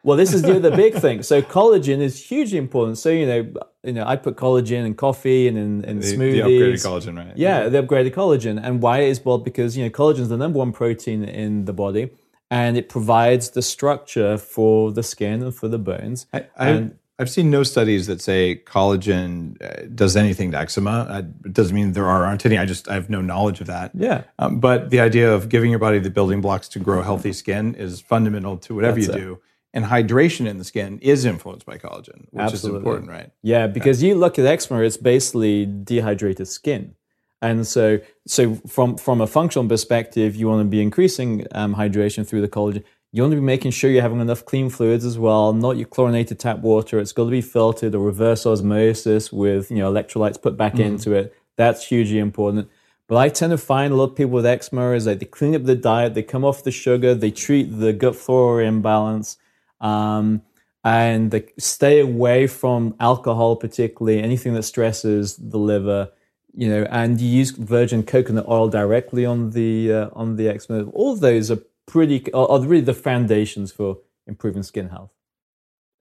Well, 0.03 0.17
this 0.19 0.35
is 0.35 0.43
the 0.43 0.57
other 0.57 0.71
big 0.75 0.95
thing. 1.05 1.23
So 1.23 1.41
collagen 1.41 2.01
is 2.01 2.23
hugely 2.29 2.59
important. 2.59 2.99
So 2.99 3.09
you 3.11 3.27
know, 3.27 3.53
you 3.83 3.93
know, 3.93 4.05
I 4.07 4.17
put 4.17 4.37
collagen 4.37 4.85
in 4.85 4.95
coffee 4.95 5.49
and 5.49 5.57
in, 5.57 5.85
in 5.85 5.99
The, 6.01 6.07
smoothies. 6.07 6.33
the 6.33 6.41
upgraded 6.41 6.87
collagen, 6.87 7.17
right? 7.17 7.37
Yeah, 7.37 7.69
the 7.69 7.83
upgraded 7.83 8.13
collagen. 8.13 8.61
And 8.63 8.83
why 8.83 9.01
is 9.01 9.25
well 9.25 9.39
because 9.39 9.77
you 9.77 9.85
know 9.85 9.91
collagen 9.91 10.21
is 10.21 10.29
the 10.29 10.37
number 10.37 10.59
one 10.59 10.73
protein 10.73 11.25
in 11.25 11.65
the 11.65 11.73
body, 11.73 12.11
and 12.51 12.77
it 12.77 12.89
provides 12.89 13.51
the 13.51 13.63
structure 13.63 14.37
for 14.39 14.93
the 14.93 15.03
skin 15.03 15.43
and 15.43 15.55
for 15.55 15.69
the 15.69 15.79
bones. 15.79 16.27
I, 16.35 16.47
I, 16.57 16.69
And- 16.71 16.99
I've 17.19 17.31
seen 17.31 17.49
no 17.49 17.63
studies 17.63 18.07
that 18.09 18.21
say 18.21 18.61
collagen 18.67 19.63
uh, 19.63 19.87
does 19.95 20.17
anything 20.17 20.51
to 20.51 20.59
eczema. 20.59 21.07
Uh, 21.09 21.23
It 21.45 21.53
doesn't 21.53 21.75
mean 21.75 21.93
there 21.93 22.07
are, 22.07 22.25
aren't 22.25 22.45
any. 22.45 22.59
I 22.59 22.67
just 22.67 22.89
I 22.89 22.95
have 22.95 23.09
no 23.09 23.21
knowledge 23.21 23.61
of 23.61 23.69
that. 23.69 23.93
Yeah. 23.95 24.25
Um, 24.39 24.59
but 24.59 24.91
the 24.91 25.01
idea 25.01 25.33
of 25.33 25.49
giving 25.49 25.71
your 25.71 25.79
body 25.79 26.01
the 26.01 26.11
building 26.11 26.41
blocks 26.41 26.69
to 26.71 26.79
grow 26.81 27.03
healthy 27.03 27.33
skin 27.33 27.75
is 27.77 28.01
fundamental 28.01 28.57
to 28.59 28.75
whatever 28.75 28.97
That's 28.97 29.07
you 29.09 29.15
it. 29.15 29.19
do. 29.19 29.41
And 29.73 29.85
hydration 29.85 30.47
in 30.47 30.59
the 30.59 30.65
skin 30.65 30.99
is 31.01 31.25
influenced 31.25 31.67
by 31.67 31.79
collagen, 31.79 32.27
which 32.31 32.43
Absolutely. 32.43 32.79
is 32.79 32.83
important, 32.85 33.11
right? 33.11 33.31
Yeah, 33.43 33.67
because 33.67 34.05
you 34.05 34.15
look 34.15 34.39
at 34.39 34.47
eczema, 34.47 34.83
it's 34.83 34.97
basically 34.97 35.67
dehydrated 35.67 36.47
skin. 36.47 36.95
And 37.43 37.67
so, 37.67 38.01
so 38.27 38.55
from 38.67 38.97
from 38.97 39.21
a 39.21 39.27
functional 39.27 39.69
perspective, 39.69 40.35
you 40.35 40.49
want 40.49 40.61
to 40.61 40.71
be 40.71 40.81
increasing 40.81 41.47
um, 41.53 41.75
hydration 41.75 42.27
through 42.27 42.41
the 42.41 42.49
collagen. 42.49 42.83
You 43.15 43.23
want 43.23 43.31
to 43.31 43.37
be 43.37 43.43
making 43.43 43.71
sure 43.71 43.93
you're 43.93 44.03
having 44.03 44.19
enough 44.19 44.45
clean 44.45 44.71
fluids 44.71 45.05
as 45.05 45.17
well, 45.21 45.53
not 45.53 45.77
your 45.77 45.87
chlorinated 45.87 46.41
tap 46.41 46.59
water. 46.59 46.99
It's 46.99 47.13
got 47.13 47.27
to 47.27 47.31
be 47.31 47.43
filtered 47.43 47.95
or 47.95 48.05
reverse 48.05 48.45
osmosis 48.45 49.33
with 49.33 49.71
you 49.71 49.77
know 49.77 49.93
electrolytes 49.93 50.43
put 50.43 50.57
back 50.57 50.81
into 50.81 51.13
it. 51.13 51.33
That's 51.55 51.87
hugely 51.87 52.19
important. 52.19 52.69
But 53.07 53.19
I 53.19 53.29
tend 53.29 53.53
to 53.53 53.59
find 53.59 53.93
a 53.93 53.97
lot 53.97 54.11
of 54.11 54.17
people 54.17 54.33
with 54.33 54.47
eczema 54.47 54.91
is 54.95 55.07
like 55.07 55.21
they 55.21 55.27
clean 55.27 55.55
up 55.55 55.63
the 55.63 55.77
diet, 55.77 56.15
they 56.15 56.25
come 56.25 56.45
off 56.45 56.65
the 56.65 56.73
sugar, 56.73 57.15
they 57.15 57.31
treat 57.31 57.67
the 57.79 57.93
gut 57.93 58.17
flora 58.17 58.65
imbalance, 58.65 59.37
um, 59.81 60.43
and 60.83 61.31
they 61.31 61.53
stay 61.57 62.01
away 62.01 62.49
from 62.49 62.97
alcohol, 62.99 63.55
particularly 63.55 64.21
anything 64.21 64.55
that 64.55 64.65
stresses 64.65 65.37
the 65.37 65.59
liver. 65.59 66.11
You 66.53 66.69
know, 66.69 66.89
and 66.91 67.21
you 67.21 67.29
use 67.29 67.53
virgin 67.53 68.03
coconut 68.03 68.49
oil 68.49 68.69
directly 68.69 69.25
on 69.25 69.51
the 69.51 69.93
uh, 69.93 70.11
on 70.15 70.35
the 70.35 70.49
eczema. 70.49 70.91
All 70.91 71.13
of 71.13 71.21
those 71.21 71.53
are 71.53 71.61
pretty 71.87 72.33
are, 72.33 72.49
are 72.51 72.61
really 72.61 72.83
the 72.85 72.95
foundations 72.95 73.73
for 73.73 73.99
improving 74.27 74.63
skin 74.63 74.89
health. 74.89 75.13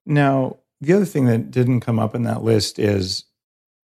Now, 0.06 0.58
the 0.82 0.94
other 0.94 1.06
thing 1.06 1.26
that 1.26 1.52
didn't 1.52 1.80
come 1.82 2.00
up 2.00 2.14
in 2.16 2.24
that 2.24 2.44
list 2.44 2.80
is 2.80 3.26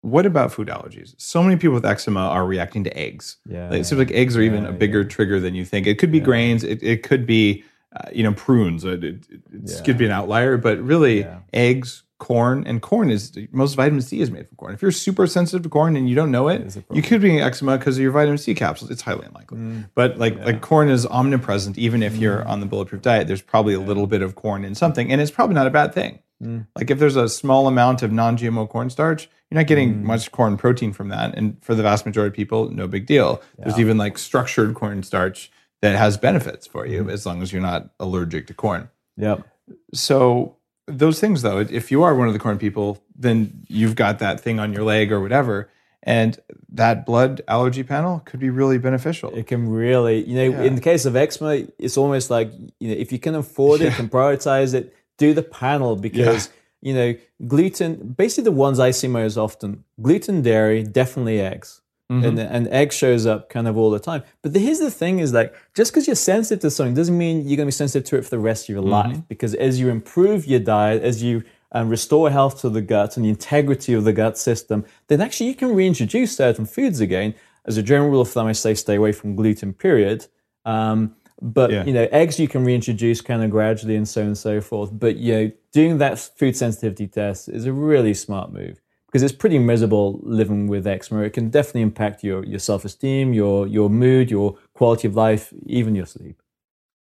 what 0.02 0.26
about 0.26 0.52
food 0.54 0.68
allergies? 0.68 1.16
So 1.18 1.42
many 1.42 1.56
people 1.56 1.74
with 1.74 1.86
eczema 1.86 2.20
are 2.20 2.46
reacting 2.46 2.84
to 2.84 2.96
eggs. 2.98 3.38
Yeah, 3.50 3.74
it 3.74 3.86
seems 3.86 4.00
like 4.00 4.12
eggs 4.12 4.38
are 4.38 4.42
even 4.42 4.64
Yeah, 4.64 4.70
a 4.70 4.74
bigger 4.74 5.04
trigger 5.04 5.40
than 5.40 5.56
you 5.56 5.66
think. 5.66 5.88
It 5.88 5.98
could 5.98 6.12
be 6.12 6.20
grains. 6.20 6.64
It, 6.64 6.82
it 6.84 7.02
could 7.04 7.26
be, 7.26 7.64
uh, 7.96 8.10
you 8.14 8.24
know, 8.24 8.34
prunes. 8.34 8.86
It, 8.86 9.04
it, 9.04 9.26
it 9.30 9.42
Yeah. 9.66 9.82
could 9.82 9.98
be 9.98 10.06
an 10.06 10.12
outlier, 10.12 10.58
but 10.58 10.80
really, 10.80 11.22
Yeah. 11.22 11.40
eggs, 11.54 12.04
corn, 12.17 12.63
and 12.65 12.82
corn 12.82 13.10
is 13.12 13.32
most 13.51 13.75
vitamin 13.75 14.01
C 14.01 14.21
is 14.21 14.32
made 14.32 14.47
from 14.47 14.56
corn. 14.58 14.73
If 14.73 14.82
you're 14.82 14.91
super 14.91 15.28
sensitive 15.28 15.63
to 15.63 15.69
corn 15.69 15.95
and 15.97 16.08
you 16.10 16.15
don't 16.15 16.32
know 16.32 16.47
it, 16.47 16.75
a 16.75 16.84
you 16.95 17.01
could 17.01 17.21
be 17.21 17.36
in 17.38 17.43
eczema 17.43 17.78
because 17.78 17.97
of 17.97 18.04
your 18.04 18.12
vitamin 18.12 18.38
C 18.38 18.56
capsules. 18.56 18.89
It's 18.91 19.01
highly 19.01 19.25
unlikely, 19.25 19.58
Mm. 19.58 19.89
but 19.95 20.17
like 20.17 20.38
like 20.45 20.62
corn 20.62 20.89
is 20.89 21.06
omnipresent. 21.06 21.78
Even 21.78 22.01
if 22.01 22.15
you're 22.15 22.45
on 22.47 22.60
the 22.62 22.65
bulletproof 22.65 23.01
diet, 23.01 23.28
there's 23.28 23.41
probably 23.41 23.73
a 23.73 23.80
little 23.80 24.08
bit 24.08 24.21
of 24.21 24.36
corn 24.36 24.63
in 24.63 24.75
something, 24.75 25.12
and 25.12 25.19
it's 25.21 25.32
probably 25.32 25.56
not 25.56 25.67
a 25.67 25.71
bad 25.71 25.93
thing. 25.93 26.19
Mm. 26.43 26.67
Like 26.75 26.89
if 26.91 26.99
there's 26.99 27.15
a 27.15 27.28
small 27.30 27.67
amount 27.67 28.01
of 28.04 28.12
non-GMO 28.12 28.67
cornstarch, 28.69 29.30
you're 29.49 29.60
not 29.60 29.67
getting 29.67 29.95
Mm. 29.95 30.01
much 30.04 30.32
corn 30.32 30.58
protein 30.58 30.91
from 30.93 31.10
that. 31.10 31.34
And 31.38 31.58
for 31.62 31.75
the 31.75 31.84
vast 31.84 32.06
majority 32.06 32.30
of 32.30 32.36
people, 32.36 32.69
no 32.71 32.88
big 32.88 33.06
deal. 33.06 33.41
There's 33.58 33.80
even 33.80 33.97
like 33.97 34.17
structured 34.17 34.73
cornstarch 34.73 35.51
that 35.82 35.95
has 35.95 36.17
benefits 36.17 36.65
for 36.67 36.86
Mm. 36.86 36.89
you 36.91 37.10
as 37.10 37.25
long 37.25 37.41
as 37.41 37.54
you're 37.54 37.62
not 37.62 37.89
allergic 37.99 38.47
to 38.47 38.54
corn. 38.54 38.89
Yep. 39.17 39.47
So 39.93 40.55
those 40.88 41.19
things 41.19 41.41
though, 41.41 41.60
if 41.60 41.91
you 41.91 42.04
are 42.04 42.15
one 42.15 42.28
of 42.28 42.34
the 42.34 42.39
corn 42.39 42.58
people, 42.58 43.02
then 43.15 43.65
you've 43.67 43.95
got 43.95 44.19
that 44.19 44.39
thing 44.39 44.60
on 44.60 44.71
your 44.74 44.84
leg 44.84 45.12
or 45.12 45.19
whatever. 45.19 45.69
And 46.04 46.38
that 46.69 47.04
blood 47.06 47.41
allergy 47.48 47.82
panel 47.82 48.21
could 48.26 48.39
be 48.39 48.52
really 48.52 48.78
beneficial. 48.78 49.34
It 49.36 49.48
can 49.48 49.67
really, 49.69 50.24
you 50.24 50.36
know, 50.36 50.43
Yeah. 50.60 50.63
in 50.63 50.76
the 50.76 50.82
case 50.82 51.06
of 51.06 51.15
eczema, 51.15 51.63
it's 51.80 51.98
almost 51.98 52.30
like, 52.30 52.52
you 52.80 52.89
know, 52.89 52.93
if 52.95 53.12
you 53.12 53.17
can 53.17 53.34
afford 53.34 53.82
it, 53.82 53.98
and 53.98 54.12
prioritize 54.12 54.76
it, 54.76 54.93
do 55.17 55.34
the 55.34 55.41
panel 55.41 55.95
because, 55.95 56.50
you 56.82 56.93
know, 56.93 57.15
gluten, 57.48 58.13
basically 58.15 58.43
the 58.43 58.52
ones 58.52 58.80
I 58.80 58.91
see 58.91 59.08
most 59.08 59.36
often, 59.38 59.84
gluten, 60.00 60.43
dairy, 60.43 60.84
definitely 60.84 61.41
eggs. 61.41 61.82
And, 62.08 62.38
and 62.38 62.68
egg 62.68 62.94
shows 62.94 63.26
up 63.26 63.50
kind 63.50 63.68
of 63.68 63.78
all 63.78 63.89
the 63.89 64.00
time. 64.00 64.22
But 64.44 64.54
the, 64.54 64.60
here's 64.60 64.78
the 64.78 64.91
thing 64.91 65.20
is 65.20 65.34
like, 65.34 65.56
just 65.74 65.91
because 65.91 66.06
you're 66.06 66.15
sensitive 66.15 66.62
to 66.62 66.70
something 66.70 66.94
doesn't 66.94 67.18
mean 67.18 67.38
you're 67.48 67.58
going 67.58 67.65
to 67.65 67.65
be 67.65 67.72
sensitive 67.72 68.08
to 68.10 68.18
it 68.18 68.24
for 68.24 68.30
the 68.30 68.39
rest 68.39 68.65
of 68.65 68.70
your 68.70 68.84
life. 68.84 69.18
Because 69.28 69.56
as 69.56 69.80
you 69.80 69.89
improve 69.89 70.46
your 70.46 70.60
diet, 70.60 71.02
as 71.02 71.24
you 71.24 71.44
um, 71.72 71.89
restore 71.89 72.30
health 72.30 72.62
to 72.62 72.70
the 72.70 72.82
gut 72.82 73.18
and 73.18 73.26
the 73.26 73.30
integrity 73.30 73.94
of 73.96 74.04
the 74.04 74.13
gut 74.13 74.38
system, 74.38 74.86
then 75.08 75.20
actually 75.20 75.48
you 75.48 75.56
can 75.56 75.74
reintroduce 75.74 76.38
certain 76.38 76.65
foods 76.68 77.00
again. 77.00 77.34
As 77.65 77.78
a 77.78 77.82
general 77.84 78.12
rule 78.12 78.22
of 78.22 78.30
thumb, 78.30 78.46
I 78.46 78.52
say 78.52 78.76
stay 78.76 78.96
away 78.96 79.12
from 79.12 79.36
gluten, 79.36 79.74
period. 79.74 80.28
Um, 80.63 81.15
but 81.41 81.72
Yeah. 81.72 81.86
you 81.86 81.91
know, 81.94 82.08
eggs 82.12 82.39
you 82.39 82.48
can 82.48 82.63
reintroduce 82.63 83.20
kind 83.22 83.44
of 83.44 83.50
gradually 83.50 83.96
and 83.96 84.08
so 84.08 84.22
on 84.22 84.28
and 84.28 84.38
so 84.38 84.62
forth. 84.62 84.91
But 84.94 85.18
you 85.18 85.34
know, 85.34 85.52
doing 85.72 85.98
that 85.98 86.20
food 86.20 86.56
sensitivity 86.56 87.08
test 87.08 87.50
is 87.50 87.65
a 87.65 87.74
really 87.74 88.13
smart 88.13 88.54
move 88.54 88.80
because 89.15 89.23
it's 89.23 89.34
pretty 89.34 89.58
miserable 89.58 90.19
living 90.23 90.67
with 90.67 90.86
eczema. 90.86 91.21
It 91.21 91.32
can 91.32 91.49
definitely 91.49 91.84
impact 91.84 92.21
your 92.21 92.43
your 92.43 92.60
self 92.60 92.84
esteem, 92.84 93.34
your 93.34 93.65
your 93.65 93.89
mood, 93.89 94.30
your 94.30 94.58
quality 94.73 95.08
of 95.08 95.15
life, 95.15 95.54
even 95.67 95.95
your 95.95 96.06
sleep. 96.06 96.41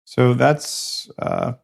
So 0.05 0.35
that's 0.35 1.11
uh, 1.19 1.55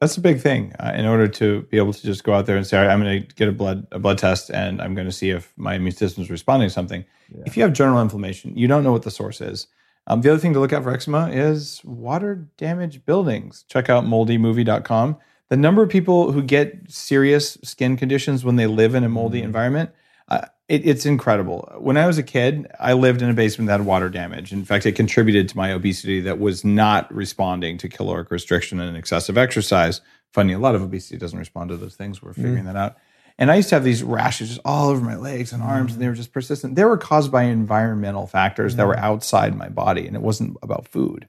that's 0.00 0.16
a 0.16 0.20
big 0.20 0.40
thing. 0.40 0.74
Uh, 0.78 0.92
in 0.94 1.06
order 1.06 1.26
to 1.26 1.62
be 1.62 1.76
able 1.76 1.92
to 1.92 2.02
just 2.02 2.22
go 2.22 2.34
out 2.34 2.46
there 2.46 2.56
and 2.56 2.64
say, 2.64 2.78
All 2.78 2.86
right, 2.86 2.92
I'm 2.92 3.02
going 3.02 3.26
to 3.26 3.34
get 3.34 3.48
a 3.48 3.52
blood 3.52 3.84
a 3.90 3.98
blood 3.98 4.18
test, 4.18 4.48
and 4.50 4.80
I'm 4.80 4.94
going 4.94 5.08
to 5.08 5.12
see 5.12 5.30
if 5.30 5.52
my 5.56 5.74
immune 5.74 5.90
system 5.90 6.22
is 6.22 6.30
responding 6.30 6.68
to 6.68 6.72
something. 6.72 7.04
If 7.44 7.56
you 7.56 7.64
have 7.64 7.72
general 7.72 8.00
inflammation, 8.00 8.56
you 8.56 8.68
don't 8.68 8.84
know 8.84 8.92
what 8.92 9.02
the 9.02 9.10
source 9.10 9.40
is. 9.40 9.66
Um, 10.06 10.20
the 10.20 10.30
other 10.30 10.38
thing 10.38 10.52
to 10.52 10.60
look 10.60 10.72
at 10.72 10.84
for 10.84 10.92
eczema 10.92 11.30
is 11.30 11.80
water 11.84 12.46
damaged 12.58 13.04
buildings. 13.06 13.64
Check 13.66 13.90
out 13.90 14.04
moldymovie.com. 14.04 15.16
The 15.50 15.56
number 15.56 15.82
of 15.82 15.90
people 15.90 16.32
who 16.32 16.42
get 16.42 16.90
serious 16.90 17.58
skin 17.62 17.96
conditions 17.96 18.44
when 18.44 18.56
they 18.56 18.66
live 18.66 18.94
in 18.94 19.04
a 19.04 19.08
moldy 19.08 19.40
mm. 19.40 19.44
environment, 19.44 19.90
uh, 20.28 20.46
it, 20.68 20.86
it's 20.86 21.04
incredible. 21.04 21.72
When 21.78 21.96
I 21.96 22.06
was 22.06 22.18
a 22.18 22.22
kid, 22.22 22.70
I 22.78 22.92
lived 22.92 23.20
in 23.20 23.28
a 23.28 23.34
basement 23.34 23.66
that 23.66 23.78
had 23.78 23.86
water 23.86 24.08
damage. 24.08 24.52
In 24.52 24.64
fact, 24.64 24.86
it 24.86 24.92
contributed 24.92 25.48
to 25.48 25.56
my 25.56 25.72
obesity 25.72 26.20
that 26.20 26.38
was 26.38 26.64
not 26.64 27.12
responding 27.12 27.78
to 27.78 27.88
caloric 27.88 28.30
restriction 28.30 28.78
and 28.78 28.96
excessive 28.96 29.36
exercise. 29.36 30.00
Funny, 30.32 30.52
a 30.52 30.58
lot 30.60 30.76
of 30.76 30.82
obesity 30.82 31.18
doesn't 31.18 31.38
respond 31.38 31.70
to 31.70 31.76
those 31.76 31.96
things. 31.96 32.22
We're 32.22 32.32
figuring 32.32 32.62
mm. 32.62 32.72
that 32.72 32.76
out. 32.76 32.96
And 33.36 33.50
I 33.50 33.56
used 33.56 33.70
to 33.70 33.74
have 33.74 33.84
these 33.84 34.04
rashes 34.04 34.50
just 34.50 34.60
all 34.64 34.90
over 34.90 35.04
my 35.04 35.16
legs 35.16 35.52
and 35.52 35.62
arms, 35.62 35.92
and 35.92 36.00
they 36.00 36.04
mm-hmm. 36.04 36.12
were 36.12 36.16
just 36.16 36.32
persistent. 36.32 36.76
They 36.76 36.84
were 36.84 36.98
caused 36.98 37.32
by 37.32 37.44
environmental 37.44 38.26
factors 38.26 38.76
that 38.76 38.86
were 38.86 38.94
mm. 38.94 39.02
outside 39.02 39.56
my 39.56 39.68
body, 39.68 40.06
and 40.06 40.14
it 40.14 40.22
wasn't 40.22 40.58
about 40.62 40.86
food. 40.86 41.26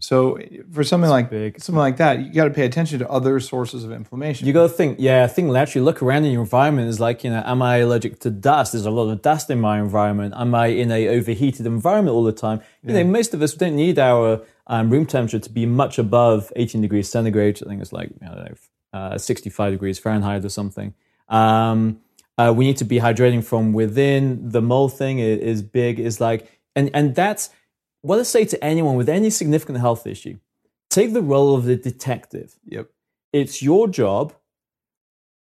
So 0.00 0.38
for 0.72 0.82
something 0.82 1.10
like 1.10 1.28
big. 1.28 1.60
something 1.60 1.78
like 1.78 1.98
that, 1.98 2.20
you 2.20 2.32
got 2.32 2.44
to 2.44 2.50
pay 2.50 2.64
attention 2.64 2.98
to 3.00 3.08
other 3.10 3.38
sources 3.38 3.84
of 3.84 3.92
inflammation. 3.92 4.46
You 4.46 4.52
got 4.52 4.62
to 4.62 4.68
think, 4.68 4.96
yeah, 4.98 5.24
I 5.24 5.26
think 5.26 5.54
actually 5.54 5.82
look 5.82 6.02
around 6.02 6.24
in 6.24 6.32
your 6.32 6.40
environment 6.42 6.88
is 6.88 7.00
like, 7.00 7.22
you 7.22 7.30
know, 7.30 7.42
am 7.44 7.60
I 7.60 7.78
allergic 7.78 8.20
to 8.20 8.30
dust? 8.30 8.72
There's 8.72 8.86
a 8.86 8.90
lot 8.90 9.10
of 9.10 9.20
dust 9.20 9.50
in 9.50 9.60
my 9.60 9.78
environment. 9.78 10.34
Am 10.36 10.54
I 10.54 10.68
in 10.68 10.90
a 10.90 11.08
overheated 11.08 11.66
environment 11.66 12.14
all 12.14 12.24
the 12.24 12.32
time? 12.32 12.60
You 12.82 12.94
know, 12.94 13.04
most 13.04 13.34
of 13.34 13.42
us 13.42 13.52
don't 13.54 13.76
need 13.76 13.98
our 13.98 14.42
um, 14.66 14.90
room 14.90 15.04
temperature 15.04 15.38
to 15.38 15.50
be 15.50 15.66
much 15.66 15.98
above 15.98 16.50
18 16.56 16.80
degrees 16.80 17.08
centigrade. 17.10 17.60
I 17.62 17.68
think 17.68 17.82
it's 17.82 17.92
like, 17.92 18.10
I 18.22 18.26
don't 18.26 18.44
know, 18.44 18.54
uh, 18.98 19.18
65 19.18 19.72
degrees 19.72 19.98
Fahrenheit 19.98 20.44
or 20.44 20.48
something. 20.48 20.94
Um, 21.28 22.00
uh, 22.38 22.52
we 22.54 22.64
need 22.64 22.78
to 22.78 22.84
be 22.84 22.98
hydrating 22.98 23.44
from 23.44 23.72
within. 23.72 24.48
The 24.48 24.62
mold 24.62 24.96
thing 24.96 25.18
is, 25.18 25.38
is 25.38 25.62
big. 25.62 26.00
Is 26.00 26.20
like, 26.20 26.50
and 26.74 26.90
and 26.94 27.14
that's 27.14 27.50
what 28.02 28.18
I 28.18 28.24
say 28.24 28.44
to 28.44 28.62
anyone 28.62 28.96
with 28.96 29.08
any 29.08 29.30
significant 29.30 29.78
health 29.78 30.06
issue. 30.06 30.38
Take 30.90 31.14
the 31.14 31.22
role 31.22 31.54
of 31.54 31.64
the 31.64 31.76
detective 31.76 32.58
yep. 32.66 32.90
it's 33.32 33.62
your 33.62 33.88
job 33.88 34.34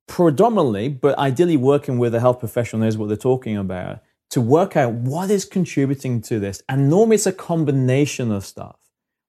predominantly, 0.09 0.89
but 0.89 1.19
ideally 1.19 1.57
working 1.57 1.99
with 1.99 2.15
a 2.15 2.21
health 2.21 2.39
professional 2.39 2.81
knows 2.81 2.97
what 2.97 3.09
they're 3.09 3.17
talking 3.17 3.57
about, 3.57 4.01
to 4.31 4.41
work 4.41 4.77
out 4.77 4.93
what 4.93 5.31
is 5.31 5.45
contributing 5.45 6.21
to 6.23 6.39
this. 6.41 6.63
And 6.69 6.89
normally 6.89 7.17
it's 7.17 7.27
a 7.27 7.33
combination 7.33 8.33
of 8.33 8.47
stuff, 8.47 8.79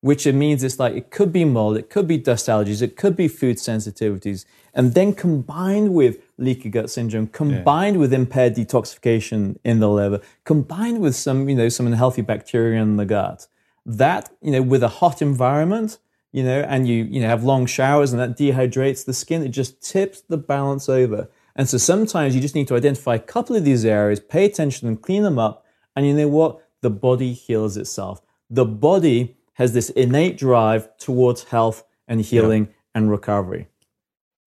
which 0.08 0.26
it 0.26 0.34
means 0.34 0.64
it's 0.64 0.80
like 0.80 0.96
it 0.96 1.12
could 1.12 1.34
be 1.34 1.44
mold, 1.44 1.76
it 1.76 1.90
could 1.90 2.08
be 2.08 2.18
dust 2.18 2.48
allergies, 2.48 2.82
it 2.82 2.96
could 2.96 3.14
be 3.14 3.28
food 3.28 3.58
sensitivities, 3.58 4.46
and 4.74 4.94
then 4.94 5.14
combined 5.14 5.94
with 5.94 6.24
leaky 6.38 6.70
gut 6.70 6.90
syndrome, 6.90 7.28
combined 7.28 7.98
with 8.00 8.14
impaired 8.14 8.56
detoxification 8.56 9.58
in 9.66 9.82
the 9.82 9.90
liver, 9.90 10.22
combined 10.46 11.02
with 11.02 11.14
some, 11.14 11.50
you 11.50 11.56
know, 11.56 11.68
some 11.68 11.86
unhealthy 11.86 12.22
bacteria 12.22 12.82
in 12.82 12.96
the 12.96 13.06
gut. 13.06 13.48
That, 13.86 14.30
you 14.42 14.52
know, 14.52 14.62
with 14.62 14.82
a 14.82 14.88
hot 14.88 15.22
environment, 15.22 15.98
you 16.32 16.44
know, 16.44 16.62
and 16.62 16.88
you, 16.88 17.04
you 17.04 17.20
know, 17.20 17.28
have 17.28 17.44
long 17.44 17.66
showers 17.66 18.14
and 18.14 18.22
that 18.22 18.38
dehydrates 18.38 19.04
the 19.04 19.14
skin, 19.14 19.44
it 19.44 19.50
just 19.50 19.82
tips 19.82 20.22
the 20.22 20.38
balance 20.38 20.88
over. 20.88 21.30
And 21.54 21.68
so 21.68 21.78
sometimes 21.78 22.34
you 22.34 22.40
just 22.40 22.56
need 22.56 22.70
to 22.70 22.76
identify 22.76 23.16
a 23.16 23.20
couple 23.20 23.58
of 23.58 23.66
these 23.66 23.84
areas, 23.84 24.22
pay 24.22 24.46
attention 24.46 24.88
and 24.88 25.02
clean 25.02 25.24
them 25.24 25.38
up. 25.38 25.66
And 25.96 26.06
you 26.08 26.14
know 26.14 26.30
what? 26.30 26.62
The 26.80 26.92
body 26.92 27.34
heals 27.34 27.76
itself. 27.76 28.22
The 28.50 28.66
body 28.66 29.37
has 29.58 29.74
this 29.74 29.90
innate 29.90 30.38
drive 30.38 30.88
towards 30.98 31.46
health 31.46 31.84
and 32.08 32.22
healing 32.22 32.70
and 32.94 33.10
recovery. 33.10 33.68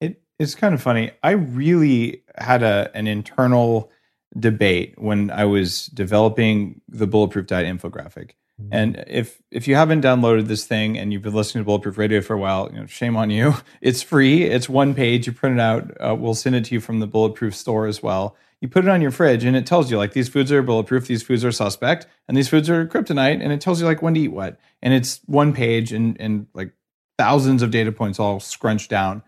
It, 0.01 0.23
it's 0.39 0.55
kind 0.55 0.73
of 0.73 0.81
funny. 0.81 1.11
I 1.25 1.33
really 1.33 2.23
had 2.37 2.63
a 2.63 2.91
an 2.95 3.09
internal 3.09 3.91
debate 4.39 4.95
when 4.99 5.33
I 5.33 5.45
was 5.47 5.87
developing 5.87 6.81
the 6.89 7.09
bulletproof 7.09 7.49
diet 7.49 7.67
infographic 7.67 8.31
And 8.71 9.05
if 9.07 9.41
if 9.51 9.67
you 9.67 9.75
haven't 9.75 10.03
downloaded 10.03 10.47
this 10.47 10.65
thing 10.65 10.99
and 10.99 11.13
you've 11.13 11.23
been 11.23 11.35
listening 11.35 11.65
to 11.65 11.67
Bulletproof 11.67 11.99
Radio 11.99 12.21
for 12.21 12.35
a 12.35 12.39
while, 12.39 12.69
you 12.73 12.81
know, 12.81 12.87
shame 12.87 13.17
on 13.17 13.31
you. 13.31 13.55
It's 13.81 14.03
free. 14.03 14.45
It's 14.45 14.69
one 14.69 14.95
page. 14.95 15.27
You 15.27 15.33
print 15.33 15.59
it 15.59 15.61
out. 15.61 15.97
Uh, 16.01 16.15
we'll 16.15 16.35
send 16.35 16.55
it 16.55 16.67
to 16.67 16.75
you 16.75 16.81
from 16.81 17.01
the 17.01 17.07
Bulletproof 17.07 17.55
store 17.55 17.87
as 17.87 18.03
well. 18.03 18.37
You 18.61 18.69
put 18.69 18.85
it 18.85 18.91
on 18.91 19.01
your 19.01 19.11
fridge, 19.11 19.45
and 19.45 19.57
it 19.57 19.65
tells 19.65 19.91
you 19.91 19.97
like 19.97 20.13
these 20.13 20.29
foods 20.29 20.53
are 20.53 20.63
bulletproof, 20.63 21.07
these 21.07 21.23
foods 21.23 21.47
are 21.47 21.53
suspect, 21.53 22.07
and 22.29 22.37
these 22.37 22.49
foods 22.49 22.69
are 22.69 22.87
kryptonite, 22.87 23.43
and 23.43 23.53
it 23.53 23.61
tells 23.63 23.81
you 23.81 23.87
like 23.87 24.03
when 24.03 24.13
to 24.15 24.21
eat 24.21 24.29
what. 24.29 24.61
And 24.83 24.93
it's 24.93 25.21
one 25.25 25.55
page 25.55 25.93
and 25.93 26.21
and 26.21 26.47
like 26.53 26.73
thousands 27.19 27.63
of 27.63 27.71
data 27.71 27.91
points 27.91 28.19
all 28.19 28.39
scrunched 28.39 28.91
down. 28.91 29.23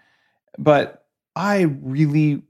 But 0.59 1.07
I 1.35 1.63
really, 1.63 2.43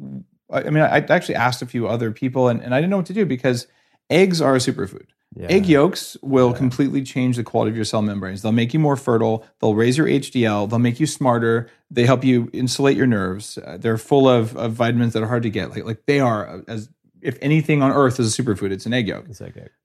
I 0.51 0.71
mean, 0.71 0.83
I 0.83 0.99
actually 0.99 1.37
asked 1.37 1.63
a 1.63 1.67
few 1.67 1.87
other 1.87 2.11
people, 2.11 2.49
and, 2.49 2.61
and 2.61 2.75
I 2.75 2.79
didn't 2.79 2.91
know 2.91 2.97
what 2.97 3.07
to 3.07 3.13
do 3.13 3.27
because 3.27 3.69
eggs 4.11 4.41
are 4.41 4.57
a 4.57 4.59
superfood. 4.59 5.07
Yeah. 5.35 5.47
Egg 5.49 5.67
yolks 5.67 6.17
will 6.23 6.53
completely 6.53 7.03
change 7.03 7.37
the 7.37 7.45
quality 7.45 7.71
of 7.71 7.77
your 7.77 7.85
cell 7.85 8.03
membranes. 8.03 8.43
They'll 8.43 8.53
make 8.53 8.75
you 8.75 8.81
more 8.81 8.97
fertile. 8.97 9.47
They'll 9.61 9.75
raise 9.75 9.97
your 9.97 10.07
HDL. 10.07 10.69
They'll 10.69 10.79
make 10.79 11.01
you 11.01 11.07
smarter. 11.07 11.71
They 11.91 12.05
help 12.05 12.23
you 12.23 12.51
insulate 12.53 12.97
your 12.97 13.07
nerves. 13.07 13.59
Uh, 13.59 13.79
they're 13.79 13.99
full 13.99 14.29
of, 14.29 14.57
of 14.57 14.73
vitamins 14.73 15.15
that 15.15 15.23
are 15.23 15.29
hard 15.29 15.43
to 15.45 15.51
get. 15.51 15.71
Like 15.71 15.85
like 15.85 16.07
they 16.07 16.21
are 16.21 16.49
uh, 16.49 16.61
as 16.69 16.89
if 17.23 17.39
anything 17.41 17.83
on 17.83 17.93
earth 17.93 18.19
is 18.19 18.39
a 18.39 18.43
superfood, 18.43 18.73
it's 18.73 18.85
an 18.85 18.93
egg 18.93 19.09
yolk. 19.09 19.27
It's. 19.29 19.41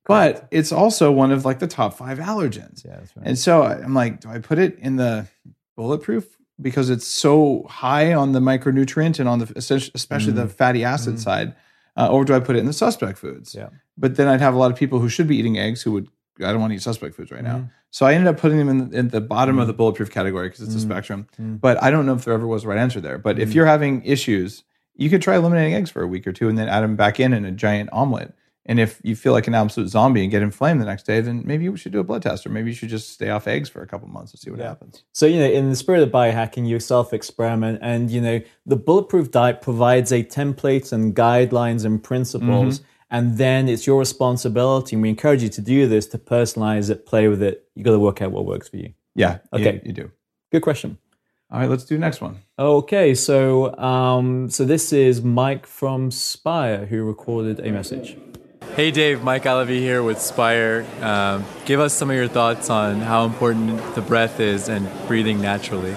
But 0.05 0.47
it's 0.51 0.71
also 0.71 1.11
one 1.11 1.31
of 1.31 1.45
like 1.45 1.59
the 1.59 1.67
top 1.67 1.95
five 1.95 2.17
allergens. 2.17 2.83
Yeah, 2.83 2.97
that's 2.97 3.15
right. 3.15 3.27
And 3.27 3.37
so 3.37 3.63
I'm 3.63 3.93
like, 3.93 4.21
do 4.21 4.29
I 4.29 4.39
put 4.39 4.57
it 4.57 4.77
in 4.79 4.95
the 4.95 5.27
bulletproof 5.75 6.25
because 6.59 6.89
it's 6.89 7.07
so 7.07 7.65
high 7.69 8.13
on 8.13 8.31
the 8.31 8.39
micronutrient 8.39 9.19
and 9.19 9.29
on 9.29 9.39
the 9.39 9.53
especially 9.55 9.91
especially 9.95 10.33
the 10.33 10.47
fatty 10.47 10.83
acid 10.83 11.19
side, 11.19 11.55
uh, 11.95 12.07
or 12.11 12.25
do 12.25 12.33
I 12.33 12.39
put 12.39 12.55
it 12.55 12.59
in 12.59 12.65
the 12.65 12.73
suspect 12.73 13.19
foods? 13.19 13.53
Yeah. 13.55 13.69
But 13.97 14.15
then 14.15 14.27
I'd 14.27 14.41
have 14.41 14.53
a 14.53 14.57
lot 14.57 14.71
of 14.71 14.77
people 14.77 14.99
who 14.99 15.09
should 15.09 15.27
be 15.27 15.37
eating 15.37 15.57
eggs 15.57 15.81
who 15.81 15.91
would 15.93 16.07
I 16.39 16.51
don't 16.51 16.61
want 16.61 16.71
to 16.71 16.75
eat 16.75 16.81
suspect 16.81 17.15
foods 17.15 17.31
right 17.31 17.43
now. 17.43 17.57
Mm-hmm. 17.57 17.67
So 17.89 18.05
I 18.05 18.13
ended 18.13 18.27
up 18.27 18.39
putting 18.39 18.57
them 18.57 18.69
in, 18.69 18.93
in 18.93 19.07
the 19.09 19.21
bottom 19.21 19.57
of 19.57 19.67
the 19.67 19.73
mm-hmm. 19.73 19.77
bulletproof 19.77 20.11
category 20.11 20.49
because 20.49 20.61
it's 20.61 20.75
a 20.75 20.77
mm-hmm. 20.77 20.91
spectrum. 20.91 21.27
But 21.37 21.81
I 21.81 21.89
don't 21.89 22.05
know 22.05 22.13
if 22.13 22.25
there 22.25 22.33
ever 22.33 22.45
was 22.45 22.63
a 22.63 22.67
right 22.67 22.77
answer 22.77 23.01
there. 23.01 23.17
But 23.17 23.39
if 23.39 23.53
you're 23.53 23.65
having 23.65 24.03
issues, 24.03 24.63
you 24.93 25.09
could 25.09 25.21
try 25.21 25.35
eliminating 25.35 25.73
eggs 25.73 25.89
for 25.89 26.01
a 26.01 26.07
week 26.07 26.27
or 26.27 26.33
two 26.33 26.49
and 26.49 26.57
then 26.57 26.67
add 26.67 26.81
them 26.81 26.95
back 26.95 27.19
in 27.19 27.33
in 27.33 27.45
a 27.45 27.51
giant 27.51 27.89
omelet. 27.91 28.33
And 28.67 28.81
if 28.81 28.99
you 29.01 29.15
feel 29.15 29.31
like 29.31 29.47
an 29.47 29.55
absolute 29.55 29.87
zombie 29.87 30.23
and 30.23 30.29
get 30.29 30.41
inflamed 30.41 30.81
the 30.81 30.85
next 30.85 31.03
day, 31.03 31.21
then 31.21 31.41
maybe 31.45 31.63
you 31.63 31.77
should 31.77 31.93
do 31.93 31.99
a 31.99 32.03
blood 32.03 32.21
test, 32.21 32.45
or 32.45 32.49
maybe 32.49 32.69
you 32.69 32.75
should 32.75 32.89
just 32.89 33.11
stay 33.11 33.29
off 33.29 33.47
eggs 33.47 33.69
for 33.69 33.81
a 33.81 33.87
couple 33.87 34.09
months 34.09 34.33
and 34.33 34.41
see 34.41 34.51
what 34.51 34.59
happens. 34.59 35.05
So, 35.13 35.25
you 35.25 35.39
know, 35.39 35.49
in 35.49 35.69
the 35.69 35.75
spirit 35.77 36.03
of 36.03 36.09
biohacking, 36.09 36.67
you 36.67 36.77
self 36.81 37.13
experiment, 37.13 37.79
and, 37.81 38.11
you 38.11 38.19
know, 38.19 38.41
the 38.65 38.75
bulletproof 38.75 39.31
diet 39.31 39.61
provides 39.61 40.11
a 40.11 40.21
template 40.21 40.91
and 40.91 41.15
guidelines 41.15 41.85
and 41.85 42.03
principles. 42.03 42.81
And 43.09 43.37
then 43.37 43.69
it's 43.69 43.87
your 43.87 43.99
responsibility, 43.99 44.95
and 44.95 45.01
we 45.01 45.09
encourage 45.09 45.41
you 45.41 45.49
to 45.49 45.61
do 45.61 45.87
this 45.87 46.07
to 46.07 46.17
personalize 46.17 46.89
it, 46.89 47.05
play 47.05 47.27
with 47.27 47.41
it. 47.41 47.67
You 47.73 47.83
got 47.83 47.91
to 47.91 47.99
work 47.99 48.21
out 48.21 48.31
what 48.31 48.45
works 48.45 48.67
for 48.67 48.77
you. 48.77 48.93
Yeah. 49.15 49.39
Okay. 49.53 49.81
You, 49.85 49.93
do. 49.93 50.11
Good 50.51 50.61
question. 50.61 50.97
All 51.49 51.59
right, 51.59 51.69
let's 51.69 51.85
do 51.85 51.95
the 51.95 52.01
next 52.01 52.19
one. 52.19 52.39
Okay, 52.59 53.15
so 53.15 53.73
um, 53.77 54.49
so 54.49 54.65
this 54.65 54.91
is 54.91 55.21
Mike 55.21 55.65
from 55.65 56.11
Spire 56.11 56.85
who 56.85 57.03
recorded 57.03 57.65
a 57.65 57.71
message. 57.71 58.17
Hey 58.75 58.91
Dave, 58.91 59.23
Mike 59.23 59.43
Alavi 59.43 59.79
here 59.79 60.03
with 60.03 60.19
Spire. 60.19 60.85
Um, 61.01 61.45
give 61.65 61.79
us 61.79 61.93
some 61.93 62.09
of 62.09 62.17
your 62.17 62.27
thoughts 62.27 62.69
on 62.69 62.99
how 62.99 63.23
important 63.23 63.95
the 63.95 64.01
breath 64.01 64.41
is 64.41 64.67
and 64.67 64.89
breathing 65.07 65.41
naturally. 65.41 65.95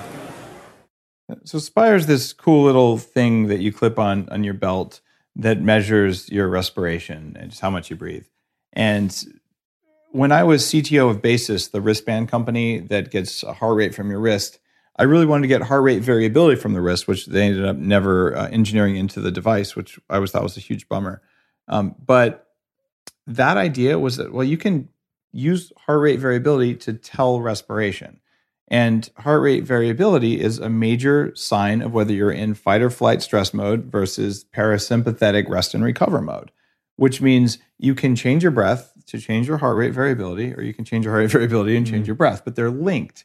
So 1.44 1.58
Spire's 1.58 2.06
this 2.06 2.32
cool 2.32 2.64
little 2.64 2.96
thing 2.96 3.48
that 3.48 3.58
you 3.58 3.72
clip 3.72 3.98
on 3.98 4.28
on 4.28 4.44
your 4.44 4.54
belt 4.54 5.00
that 5.36 5.60
measures 5.60 6.28
your 6.30 6.48
respiration 6.48 7.36
and 7.38 7.50
just 7.50 7.62
how 7.62 7.70
much 7.70 7.90
you 7.90 7.96
breathe. 7.96 8.26
And 8.72 9.14
when 10.12 10.32
I 10.32 10.42
was 10.42 10.64
CTO 10.64 11.10
of 11.10 11.22
Basis, 11.22 11.68
the 11.68 11.80
wristband 11.80 12.28
company 12.28 12.80
that 12.80 13.10
gets 13.10 13.42
a 13.42 13.52
heart 13.52 13.76
rate 13.76 13.94
from 13.94 14.10
your 14.10 14.20
wrist, 14.20 14.58
I 14.96 15.04
really 15.04 15.26
wanted 15.26 15.42
to 15.42 15.48
get 15.48 15.62
heart 15.62 15.82
rate 15.82 16.02
variability 16.02 16.60
from 16.60 16.74
the 16.74 16.80
wrist, 16.80 17.08
which 17.08 17.26
they 17.26 17.46
ended 17.46 17.64
up 17.64 17.76
never 17.76 18.36
uh, 18.36 18.48
engineering 18.48 18.96
into 18.96 19.20
the 19.20 19.30
device, 19.30 19.74
which 19.76 19.98
I 20.10 20.16
always 20.16 20.30
thought 20.30 20.42
was 20.42 20.56
a 20.56 20.60
huge 20.60 20.88
bummer. 20.88 21.22
Um, 21.68 21.94
but 22.04 22.48
that 23.26 23.56
idea 23.56 23.98
was 23.98 24.16
that 24.16 24.32
well, 24.32 24.44
you 24.44 24.58
can 24.58 24.88
use 25.32 25.72
heart 25.86 26.00
rate 26.00 26.18
variability 26.18 26.74
to 26.74 26.92
tell 26.92 27.40
respiration. 27.40 28.19
And 28.70 29.10
heart 29.18 29.42
rate 29.42 29.64
variability 29.64 30.40
is 30.40 30.60
a 30.60 30.70
major 30.70 31.34
sign 31.34 31.82
of 31.82 31.92
whether 31.92 32.12
you're 32.12 32.30
in 32.30 32.54
fight 32.54 32.82
or 32.82 32.90
flight 32.90 33.20
stress 33.20 33.52
mode 33.52 33.86
versus 33.86 34.44
parasympathetic 34.54 35.48
rest 35.48 35.74
and 35.74 35.82
recover 35.82 36.20
mode, 36.20 36.52
which 36.96 37.20
means 37.20 37.58
you 37.78 37.96
can 37.96 38.14
change 38.14 38.44
your 38.44 38.52
breath 38.52 38.92
to 39.06 39.18
change 39.18 39.48
your 39.48 39.58
heart 39.58 39.76
rate 39.76 39.92
variability, 39.92 40.54
or 40.54 40.62
you 40.62 40.72
can 40.72 40.84
change 40.84 41.04
your 41.04 41.12
heart 41.12 41.24
rate 41.24 41.32
variability 41.32 41.76
and 41.76 41.84
change 41.84 42.02
mm-hmm. 42.02 42.06
your 42.06 42.14
breath, 42.14 42.44
but 42.44 42.54
they're 42.54 42.70
linked. 42.70 43.24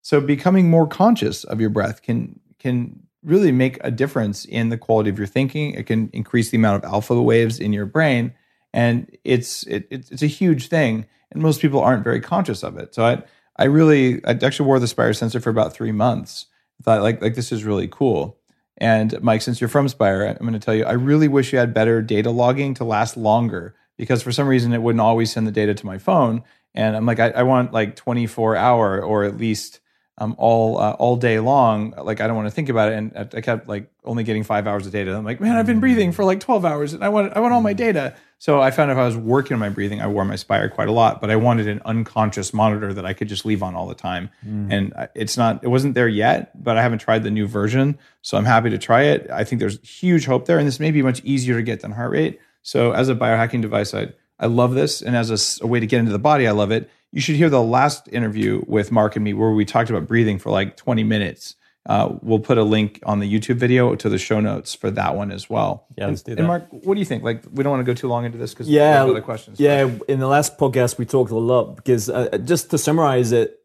So 0.00 0.20
becoming 0.20 0.70
more 0.70 0.86
conscious 0.86 1.44
of 1.44 1.60
your 1.60 1.70
breath 1.70 2.00
can 2.00 2.40
can 2.58 3.00
really 3.22 3.52
make 3.52 3.76
a 3.82 3.90
difference 3.90 4.44
in 4.46 4.70
the 4.70 4.78
quality 4.78 5.10
of 5.10 5.18
your 5.18 5.26
thinking. 5.26 5.74
It 5.74 5.86
can 5.86 6.08
increase 6.12 6.50
the 6.50 6.56
amount 6.56 6.82
of 6.82 6.90
alpha 6.90 7.20
waves 7.20 7.60
in 7.60 7.72
your 7.74 7.86
brain, 7.86 8.32
and 8.72 9.14
it's 9.24 9.64
it, 9.64 9.86
it's 9.90 10.10
it's 10.10 10.22
a 10.22 10.26
huge 10.26 10.68
thing. 10.68 11.04
And 11.32 11.42
most 11.42 11.60
people 11.60 11.80
aren't 11.80 12.04
very 12.04 12.20
conscious 12.20 12.62
of 12.62 12.78
it. 12.78 12.94
So 12.94 13.04
I 13.04 13.22
I 13.58 13.64
really 13.64 14.24
I 14.24 14.32
actually 14.32 14.66
wore 14.66 14.78
the 14.78 14.86
Spire 14.86 15.12
sensor 15.12 15.40
for 15.40 15.50
about 15.50 15.72
three 15.72 15.92
months. 15.92 16.46
I 16.80 16.82
thought 16.84 17.02
like 17.02 17.20
like 17.22 17.34
this 17.34 17.52
is 17.52 17.64
really 17.64 17.88
cool. 17.88 18.36
And 18.78 19.20
Mike, 19.22 19.40
since 19.42 19.60
you're 19.60 19.68
from 19.68 19.88
Spire, 19.88 20.24
I'm 20.26 20.36
going 20.46 20.52
to 20.52 20.58
tell 20.58 20.74
you 20.74 20.84
I 20.84 20.92
really 20.92 21.28
wish 21.28 21.52
you 21.52 21.58
had 21.58 21.72
better 21.72 22.02
data 22.02 22.30
logging 22.30 22.74
to 22.74 22.84
last 22.84 23.16
longer 23.16 23.74
because 23.96 24.22
for 24.22 24.32
some 24.32 24.46
reason 24.46 24.72
it 24.74 24.82
wouldn't 24.82 25.00
always 25.00 25.32
send 25.32 25.46
the 25.46 25.52
data 25.52 25.72
to 25.74 25.86
my 25.86 25.96
phone. 25.98 26.42
And 26.74 26.94
I'm 26.94 27.06
like 27.06 27.18
I, 27.18 27.30
I 27.30 27.42
want 27.44 27.72
like 27.72 27.96
24 27.96 28.56
hour 28.56 29.00
or 29.02 29.24
at 29.24 29.38
least 29.38 29.80
um, 30.18 30.34
all 30.38 30.78
uh, 30.78 30.92
all 30.92 31.16
day 31.16 31.40
long. 31.40 31.92
Like 31.96 32.20
I 32.20 32.26
don't 32.26 32.36
want 32.36 32.48
to 32.48 32.54
think 32.54 32.68
about 32.68 32.90
it, 32.92 32.96
and 32.96 33.12
I- 33.16 33.36
I 33.38 33.40
kept 33.40 33.68
like 33.68 33.90
only 34.04 34.24
getting 34.24 34.44
five 34.44 34.66
hours 34.66 34.86
of 34.86 34.92
data. 34.92 35.14
I'm 35.14 35.24
like, 35.24 35.40
man, 35.40 35.56
I've 35.56 35.66
been 35.66 35.80
breathing 35.80 36.12
for 36.12 36.24
like 36.24 36.40
12 36.40 36.64
hours, 36.64 36.92
and 36.94 37.04
I 37.04 37.08
want 37.10 37.34
I 37.36 37.40
want 37.40 37.52
all 37.52 37.60
my 37.60 37.74
data. 37.74 38.14
So 38.38 38.60
I 38.60 38.70
found 38.70 38.90
if 38.90 38.98
I 38.98 39.04
was 39.04 39.16
working 39.16 39.54
on 39.54 39.60
my 39.60 39.70
breathing, 39.70 40.00
I 40.00 40.08
wore 40.08 40.24
my 40.24 40.36
Spire 40.36 40.68
quite 40.68 40.88
a 40.88 40.92
lot, 40.92 41.20
but 41.20 41.30
I 41.30 41.36
wanted 41.36 41.68
an 41.68 41.80
unconscious 41.86 42.52
monitor 42.52 42.92
that 42.92 43.06
I 43.06 43.14
could 43.14 43.28
just 43.28 43.46
leave 43.46 43.62
on 43.62 43.74
all 43.74 43.86
the 43.86 43.94
time. 43.94 44.28
Mm. 44.46 44.72
And 44.72 44.92
uh, 44.94 45.06
it's 45.14 45.38
not, 45.38 45.64
it 45.64 45.68
wasn't 45.68 45.94
there 45.94 46.08
yet, 46.08 46.62
but 46.62 46.76
I 46.76 46.82
haven't 46.82 46.98
tried 46.98 47.22
the 47.22 47.30
new 47.30 47.46
version, 47.46 47.98
so 48.20 48.36
I'm 48.36 48.44
happy 48.44 48.68
to 48.70 48.78
try 48.78 49.04
it. 49.04 49.30
I 49.30 49.44
think 49.44 49.60
there's 49.60 49.80
huge 49.80 50.26
hope 50.26 50.44
there, 50.44 50.58
and 50.58 50.66
this 50.66 50.78
may 50.78 50.90
be 50.90 51.00
much 51.00 51.22
easier 51.24 51.56
to 51.56 51.62
get 51.62 51.80
than 51.80 51.92
heart 51.92 52.12
rate. 52.12 52.38
So 52.62 52.92
as 52.92 53.08
a 53.08 53.14
biohacking 53.14 53.62
device, 53.62 53.94
I 53.94 54.08
I 54.38 54.46
love 54.46 54.74
this, 54.74 55.02
and 55.02 55.16
as 55.16 55.60
a 55.62 55.66
way 55.66 55.80
to 55.80 55.86
get 55.86 55.98
into 55.98 56.12
the 56.12 56.18
body, 56.18 56.46
I 56.46 56.50
love 56.50 56.70
it. 56.70 56.90
You 57.12 57.20
should 57.20 57.36
hear 57.36 57.48
the 57.48 57.62
last 57.62 58.08
interview 58.08 58.62
with 58.66 58.92
Mark 58.92 59.16
and 59.16 59.24
me 59.24 59.32
where 59.32 59.52
we 59.52 59.64
talked 59.64 59.88
about 59.88 60.06
breathing 60.06 60.38
for 60.38 60.50
like 60.50 60.76
20 60.76 61.04
minutes. 61.04 61.54
Uh, 61.86 62.16
we'll 62.20 62.40
put 62.40 62.58
a 62.58 62.64
link 62.64 63.00
on 63.06 63.20
the 63.20 63.32
YouTube 63.32 63.56
video 63.56 63.94
to 63.94 64.08
the 64.08 64.18
show 64.18 64.40
notes 64.40 64.74
for 64.74 64.90
that 64.90 65.14
one 65.14 65.30
as 65.30 65.48
well. 65.48 65.86
Yeah, 65.96 66.08
let's 66.08 66.22
do 66.22 66.32
And 66.32 66.40
that. 66.40 66.46
Mark, 66.46 66.66
what 66.70 66.94
do 66.94 66.98
you 67.00 67.06
think? 67.06 67.22
Like, 67.22 67.44
we 67.52 67.62
don't 67.62 67.70
want 67.70 67.86
to 67.86 67.90
go 67.90 67.94
too 67.94 68.08
long 68.08 68.24
into 68.24 68.38
this 68.38 68.52
because 68.52 68.68
Yeah, 68.68 69.04
other 69.04 69.20
questions. 69.20 69.60
Yeah, 69.60 69.88
in 70.08 70.18
the 70.18 70.26
last 70.26 70.58
podcast 70.58 70.98
we 70.98 71.04
talked 71.06 71.30
a 71.30 71.36
lot 71.38 71.76
because 71.76 72.10
uh, 72.10 72.38
just 72.44 72.70
to 72.70 72.78
summarize 72.78 73.30
it, 73.30 73.60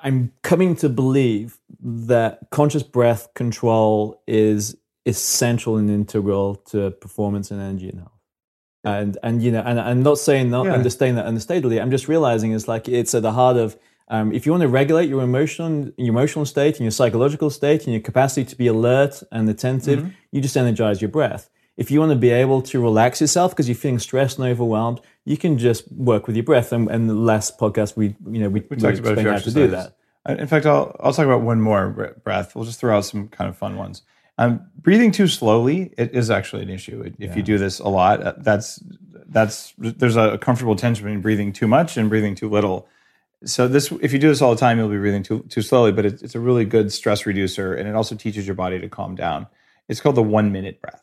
I'm 0.00 0.32
coming 0.42 0.76
to 0.76 0.88
believe 0.88 1.58
that 1.82 2.38
conscious 2.50 2.84
breath 2.84 3.34
control 3.34 4.22
is 4.28 4.76
essential 5.04 5.76
and 5.78 5.90
integral 5.90 6.54
to 6.70 6.92
performance 6.92 7.50
and 7.50 7.60
energy 7.60 7.88
and 7.88 7.98
health. 8.00 8.12
And 8.84 9.18
and 9.24 9.42
you 9.42 9.50
know, 9.50 9.62
and 9.66 9.80
I'm 9.80 10.04
not 10.04 10.18
saying 10.18 10.50
not 10.50 10.66
Yeah. 10.66 10.74
understanding 10.74 11.16
that 11.16 11.26
understatedly. 11.26 11.82
I'm 11.82 11.90
just 11.90 12.06
realizing 12.06 12.52
it's 12.52 12.68
like 12.68 12.88
it's 12.88 13.12
at 13.14 13.22
the 13.22 13.32
heart 13.32 13.56
of 13.56 13.76
um, 14.08 14.32
if 14.32 14.46
you 14.46 14.52
want 14.52 14.62
to 14.62 14.68
regulate 14.68 15.08
your 15.08 15.22
emotion, 15.22 15.92
your 15.96 16.08
emotional 16.08 16.44
state, 16.46 16.76
and 16.76 16.80
your 16.82 16.90
psychological 16.90 17.50
state, 17.50 17.84
and 17.84 17.92
your 17.92 18.02
capacity 18.02 18.44
to 18.46 18.56
be 18.56 18.66
alert 18.66 19.22
and 19.30 19.48
attentive, 19.48 19.98
Mm-hmm. 20.00 20.10
you 20.32 20.40
just 20.40 20.56
energize 20.56 21.00
your 21.02 21.10
breath. 21.10 21.50
If 21.76 21.90
you 21.90 22.00
want 22.00 22.10
to 22.12 22.18
be 22.18 22.30
able 22.30 22.60
to 22.62 22.80
relax 22.80 23.20
yourself 23.20 23.52
because 23.52 23.68
you're 23.68 23.76
feeling 23.76 24.00
stressed 24.00 24.38
and 24.38 24.48
overwhelmed, 24.48 25.00
you 25.24 25.36
can 25.36 25.58
just 25.58 25.90
work 25.92 26.26
with 26.26 26.34
your 26.36 26.44
breath. 26.44 26.72
And, 26.72 26.90
and 26.90 27.08
the 27.08 27.14
last 27.14 27.58
podcast, 27.58 27.96
we 27.96 28.16
you 28.30 28.40
know 28.40 28.48
we, 28.48 28.60
we 28.68 28.76
talked 28.76 28.98
about 28.98 29.12
explained 29.12 29.28
how 29.28 29.38
to 29.38 29.50
do 29.52 29.68
that. 29.68 29.96
Uh, 30.28 30.34
In 30.38 30.46
fact, 30.48 30.66
I'll 30.66 30.96
I'll 31.00 31.12
talk 31.12 31.26
about 31.26 31.42
one 31.42 31.60
more 31.60 32.14
breath. 32.24 32.54
We'll 32.56 32.64
just 32.64 32.80
throw 32.80 32.96
out 32.96 33.04
some 33.04 33.28
kind 33.28 33.48
of 33.48 33.56
fun 33.56 33.76
ones. 33.76 34.02
Um, 34.38 34.68
breathing 34.76 35.10
too 35.12 35.26
slowly 35.28 35.92
it 35.98 36.14
is 36.14 36.30
actually 36.30 36.62
an 36.62 36.70
issue. 36.70 37.12
If 37.18 37.36
you 37.36 37.42
do 37.42 37.58
this 37.58 37.78
a 37.80 37.88
lot, 37.88 38.22
uh, 38.22 38.34
that's 38.38 38.82
that's 39.28 39.74
there's 39.78 40.16
a 40.16 40.38
comfortable 40.38 40.74
tension 40.76 41.04
between 41.04 41.20
breathing 41.20 41.52
too 41.52 41.66
much 41.68 41.96
and 41.96 42.08
breathing 42.08 42.34
too 42.34 42.48
little. 42.48 42.88
So 43.44 43.68
this, 43.68 43.92
if 44.02 44.12
you 44.12 44.18
do 44.18 44.28
this 44.28 44.42
all 44.42 44.54
the 44.54 44.60
time, 44.60 44.78
you'll 44.78 44.88
be 44.88 44.96
breathing 44.96 45.22
too 45.22 45.44
too 45.48 45.62
slowly. 45.62 45.92
But 45.92 46.06
it's, 46.06 46.22
it's 46.22 46.34
a 46.34 46.40
really 46.40 46.64
good 46.64 46.92
stress 46.92 47.24
reducer, 47.26 47.74
and 47.74 47.88
it 47.88 47.94
also 47.94 48.16
teaches 48.16 48.46
your 48.46 48.56
body 48.56 48.80
to 48.80 48.88
calm 48.88 49.14
down. 49.14 49.46
It's 49.88 50.00
called 50.00 50.16
the 50.16 50.22
one 50.22 50.52
minute 50.52 50.80
breath. 50.80 51.02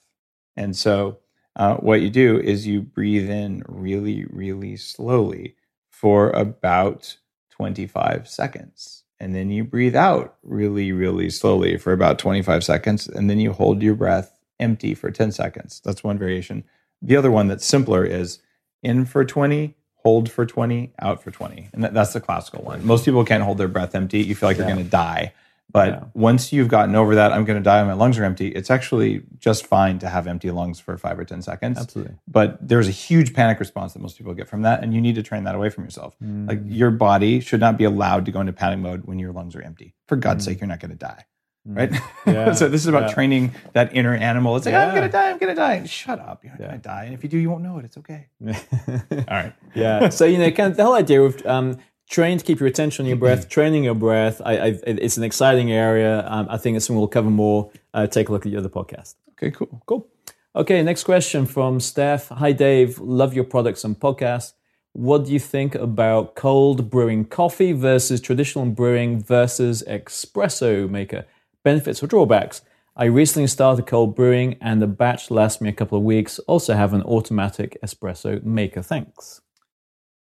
And 0.57 0.75
so, 0.75 1.19
uh, 1.55 1.75
what 1.75 2.01
you 2.01 2.09
do 2.09 2.37
is 2.37 2.67
you 2.67 2.81
breathe 2.81 3.29
in 3.29 3.63
really, 3.67 4.25
really 4.29 4.75
slowly 4.77 5.55
for 5.89 6.29
about 6.31 7.17
25 7.51 8.27
seconds. 8.27 9.03
And 9.19 9.33
then 9.33 9.49
you 9.49 9.63
breathe 9.63 9.95
out 9.95 10.35
really, 10.43 10.91
really 10.91 11.29
slowly 11.29 11.77
for 11.77 11.93
about 11.93 12.19
25 12.19 12.63
seconds. 12.63 13.07
And 13.07 13.29
then 13.29 13.39
you 13.39 13.53
hold 13.53 13.81
your 13.81 13.95
breath 13.95 14.37
empty 14.59 14.93
for 14.93 15.09
10 15.09 15.31
seconds. 15.31 15.81
That's 15.83 16.03
one 16.03 16.17
variation. 16.17 16.65
The 17.01 17.15
other 17.15 17.31
one 17.31 17.47
that's 17.47 17.65
simpler 17.65 18.03
is 18.03 18.39
in 18.83 19.05
for 19.05 19.23
20, 19.23 19.73
hold 20.05 20.29
for 20.29 20.45
20, 20.45 20.91
out 20.99 21.23
for 21.23 21.31
20. 21.31 21.69
And 21.73 21.83
that, 21.83 21.91
that's 21.95 22.13
the 22.13 22.21
classical 22.21 22.63
one. 22.63 22.85
Most 22.85 23.05
people 23.05 23.25
can't 23.25 23.41
hold 23.41 23.57
their 23.57 23.67
breath 23.67 23.95
empty. 23.95 24.21
You 24.21 24.35
feel 24.35 24.47
like 24.49 24.57
you're 24.57 24.67
going 24.67 24.77
to 24.77 24.83
die. 24.83 25.33
But 25.71 25.87
Yeah. 25.89 26.03
once 26.13 26.53
you've 26.53 26.67
gotten 26.67 26.93
over 26.95 27.15
that, 27.15 27.33
I'm 27.33 27.43
going 27.43 27.57
to 27.57 27.63
die, 27.63 27.83
my 27.83 27.93
lungs 27.93 28.19
are 28.19 28.23
empty, 28.23 28.49
it's 28.49 28.69
actually 28.69 29.23
just 29.39 29.65
fine 29.65 29.97
to 29.99 30.07
have 30.07 30.27
empty 30.27 30.51
lungs 30.51 30.79
for 30.79 30.95
five 30.95 31.17
or 31.17 31.25
10 31.25 31.41
seconds. 31.41 31.79
Absolutely. 31.79 32.13
But 32.27 32.59
there's 32.61 32.87
a 32.87 32.91
huge 32.91 33.33
panic 33.33 33.59
response 33.59 33.93
that 33.93 33.99
most 33.99 34.15
people 34.19 34.35
get 34.35 34.47
from 34.47 34.61
that. 34.61 34.83
And 34.83 34.93
you 34.93 35.01
need 35.01 35.15
to 35.15 35.23
train 35.23 35.43
that 35.45 35.55
away 35.55 35.69
from 35.71 35.83
yourself. 35.85 36.15
Mm. 36.23 36.47
Like 36.47 36.61
your 36.65 36.91
body 36.91 37.39
should 37.39 37.59
not 37.59 37.75
be 37.75 37.83
allowed 37.83 38.25
to 38.25 38.31
go 38.31 38.39
into 38.41 38.53
panic 38.53 38.77
mode 38.77 39.05
when 39.05 39.17
your 39.17 39.31
lungs 39.31 39.55
are 39.55 39.61
empty. 39.63 39.95
For 40.07 40.17
God's 40.17 40.45
sake, 40.45 40.61
you're 40.61 40.67
not 40.67 40.79
going 40.81 40.91
to 40.91 40.97
die. 40.97 41.25
Right? 41.65 41.89
Mm. 41.91 42.01
Yeah. 42.33 42.51
so 42.53 42.67
this 42.69 42.81
is 42.81 42.87
about 42.87 43.09
Yeah. 43.09 43.13
training 43.13 43.51
that 43.73 43.95
inner 43.95 44.13
animal. 44.13 44.55
It's 44.55 44.65
like, 44.65 44.75
I'm 44.75 44.91
going 44.95 45.03
to 45.03 45.09
die, 45.11 45.29
I'm 45.31 45.37
going 45.37 45.53
to 45.55 45.59
die. 45.59 45.83
Shut 45.85 46.19
up. 46.19 46.43
You're 46.43 46.53
not 46.53 46.59
Yeah. 46.61 46.67
going 46.67 46.81
to 46.81 46.87
die. 46.87 47.03
And 47.05 47.13
if 47.13 47.23
you 47.23 47.29
do, 47.29 47.37
you 47.37 47.49
won't 47.49 47.63
know 47.63 47.77
it. 47.79 47.85
It's 47.85 47.97
okay. 47.97 48.27
All 48.45 49.23
right. 49.29 49.53
yeah. 49.73 50.09
So 50.09 50.25
you 50.25 50.37
know, 50.37 50.51
kind 50.51 50.71
of 50.71 50.77
the 50.77 50.83
whole 50.83 50.93
idea 50.93 51.21
of 51.21 51.43
um, 51.45 51.77
trying 52.09 52.37
to 52.37 52.45
keep 52.45 52.59
your 52.59 52.67
attention 52.67 53.03
on 53.05 53.07
your 53.07 53.17
breath, 53.17 53.49
training 53.49 53.83
your 53.83 53.95
breath. 53.95 54.41
I, 54.45 54.53
I, 54.57 54.67
it's 54.85 55.17
an 55.17 55.23
exciting 55.23 55.71
area. 55.71 56.23
Um, 56.29 56.47
I 56.49 56.57
think 56.57 56.77
it's 56.77 56.85
something 56.85 56.99
we'll 56.99 57.07
cover 57.07 57.29
more. 57.31 57.71
Uh, 57.93 58.05
take 58.07 58.29
a 58.29 58.31
look 58.31 58.45
at 58.45 58.51
the 58.51 58.57
other 58.57 58.69
podcast. 58.69 59.15
Okay, 59.33 59.51
cool. 59.51 59.81
Cool. 59.85 60.07
Okay, 60.55 60.81
next 60.83 61.03
question 61.03 61.45
from 61.45 61.79
Steph. 61.79 62.29
Hi, 62.29 62.51
Dave. 62.51 62.99
Love 62.99 63.33
your 63.33 63.43
products 63.43 63.83
and 63.83 63.99
podcasts. 63.99 64.53
What 64.93 65.25
do 65.25 65.33
you 65.33 65.39
think 65.39 65.75
about 65.75 66.35
cold 66.35 66.89
brewing 66.89 67.25
coffee 67.25 67.73
versus 67.73 68.21
traditional 68.21 68.65
brewing 68.65 69.21
versus 69.21 69.83
espresso 69.87 70.89
maker? 70.89 71.25
Benefits 71.65 72.03
or 72.03 72.07
drawbacks? 72.07 72.61
I 72.95 73.05
recently 73.05 73.47
started 73.47 73.87
cold 73.87 74.15
brewing 74.15 74.55
and 74.61 74.79
the 74.79 74.87
batch 74.87 75.31
lasts 75.31 75.59
me 75.59 75.67
a 75.67 75.73
couple 75.73 75.97
of 75.97 76.03
weeks. 76.03 76.37
Also 76.47 76.75
have 76.75 76.93
an 76.93 77.01
automatic 77.01 77.75
espresso 77.83 78.41
maker. 78.43 78.83
Thanks. 78.83 79.41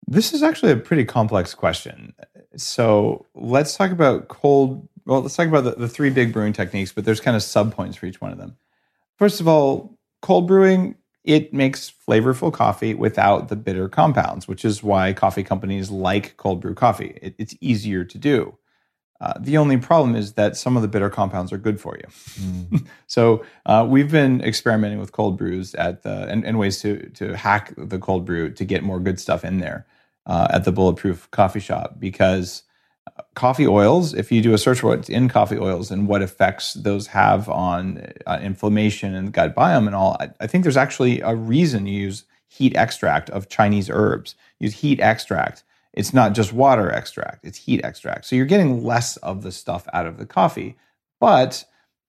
This 0.07 0.33
is 0.33 0.41
actually 0.41 0.71
a 0.71 0.77
pretty 0.77 1.03
complex 1.03 1.53
question. 1.53 2.13
So 2.55 3.25
let's 3.35 3.75
talk 3.75 3.91
about 3.91 4.29
cold. 4.29 4.87
Well, 5.05 5.21
let's 5.21 5.35
talk 5.35 5.49
about 5.49 5.65
the, 5.65 5.71
the 5.71 5.89
three 5.89 6.09
big 6.09 6.31
brewing 6.31 6.53
techniques, 6.53 6.93
but 6.93 7.03
there's 7.03 7.19
kind 7.19 7.35
of 7.35 7.43
sub 7.43 7.75
points 7.75 7.97
for 7.97 8.05
each 8.05 8.21
one 8.21 8.31
of 8.31 8.37
them. 8.37 8.55
First 9.17 9.41
of 9.41 9.47
all, 9.49 9.97
cold 10.21 10.47
brewing, 10.47 10.95
it 11.25 11.53
makes 11.53 11.91
flavorful 12.07 12.53
coffee 12.53 12.93
without 12.93 13.49
the 13.49 13.57
bitter 13.57 13.89
compounds, 13.89 14.47
which 14.47 14.63
is 14.63 14.81
why 14.81 15.11
coffee 15.11 15.43
companies 15.43 15.91
like 15.91 16.37
cold 16.37 16.61
brew 16.61 16.75
coffee. 16.75 17.19
It, 17.21 17.35
it's 17.37 17.55
easier 17.59 18.05
to 18.05 18.17
do. 18.17 18.57
Uh, 19.21 19.33
the 19.39 19.57
only 19.57 19.77
problem 19.77 20.15
is 20.15 20.33
that 20.33 20.57
some 20.57 20.75
of 20.75 20.81
the 20.81 20.87
bitter 20.87 21.09
compounds 21.09 21.53
are 21.53 21.57
good 21.57 21.79
for 21.79 21.97
you. 21.97 22.79
so 23.07 23.45
uh, 23.65 23.85
we've 23.87 24.11
been 24.11 24.41
experimenting 24.41 24.99
with 24.99 25.13
cold 25.13 25.37
brews 25.37 25.73
at 25.75 26.03
the 26.03 26.27
and, 26.27 26.43
and 26.45 26.59
ways 26.59 26.81
to 26.81 27.09
to 27.11 27.35
hack 27.35 27.73
the 27.77 27.97
cold 27.97 28.25
brew 28.25 28.49
to 28.51 28.65
get 28.65 28.83
more 28.83 28.99
good 28.99 29.19
stuff 29.19 29.45
in 29.45 29.59
there 29.59 29.85
uh, 30.25 30.47
at 30.49 30.65
the 30.65 30.71
Bulletproof 30.71 31.31
Coffee 31.31 31.61
Shop 31.61 31.95
because 31.97 32.63
uh, 33.07 33.21
coffee 33.35 33.67
oils. 33.67 34.13
If 34.13 34.33
you 34.33 34.41
do 34.41 34.53
a 34.53 34.57
search 34.57 34.81
for 34.81 34.87
what's 34.87 35.09
in 35.09 35.29
coffee 35.29 35.57
oils 35.57 35.91
and 35.91 36.07
what 36.09 36.21
effects 36.21 36.73
those 36.73 37.07
have 37.07 37.47
on 37.47 38.05
uh, 38.27 38.39
inflammation 38.41 39.15
and 39.15 39.31
gut 39.31 39.55
biome 39.55 39.87
and 39.87 39.95
all, 39.95 40.17
I, 40.19 40.31
I 40.41 40.47
think 40.47 40.63
there's 40.63 40.77
actually 40.77 41.21
a 41.21 41.35
reason 41.35 41.85
you 41.85 42.01
use 42.01 42.25
heat 42.47 42.75
extract 42.75 43.29
of 43.29 43.47
Chinese 43.47 43.89
herbs. 43.89 44.35
Use 44.59 44.73
heat 44.73 44.99
extract 44.99 45.63
it's 45.95 46.13
not 46.13 46.33
just 46.33 46.53
water 46.53 46.91
extract, 46.91 47.45
it's 47.45 47.57
heat 47.57 47.83
extract. 47.83 48.25
So 48.25 48.35
you're 48.35 48.45
getting 48.45 48.83
less 48.83 49.17
of 49.17 49.41
the 49.41 49.51
stuff 49.51 49.87
out 49.93 50.05
of 50.05 50.17
the 50.17 50.25
coffee. 50.25 50.77
But 51.19 51.63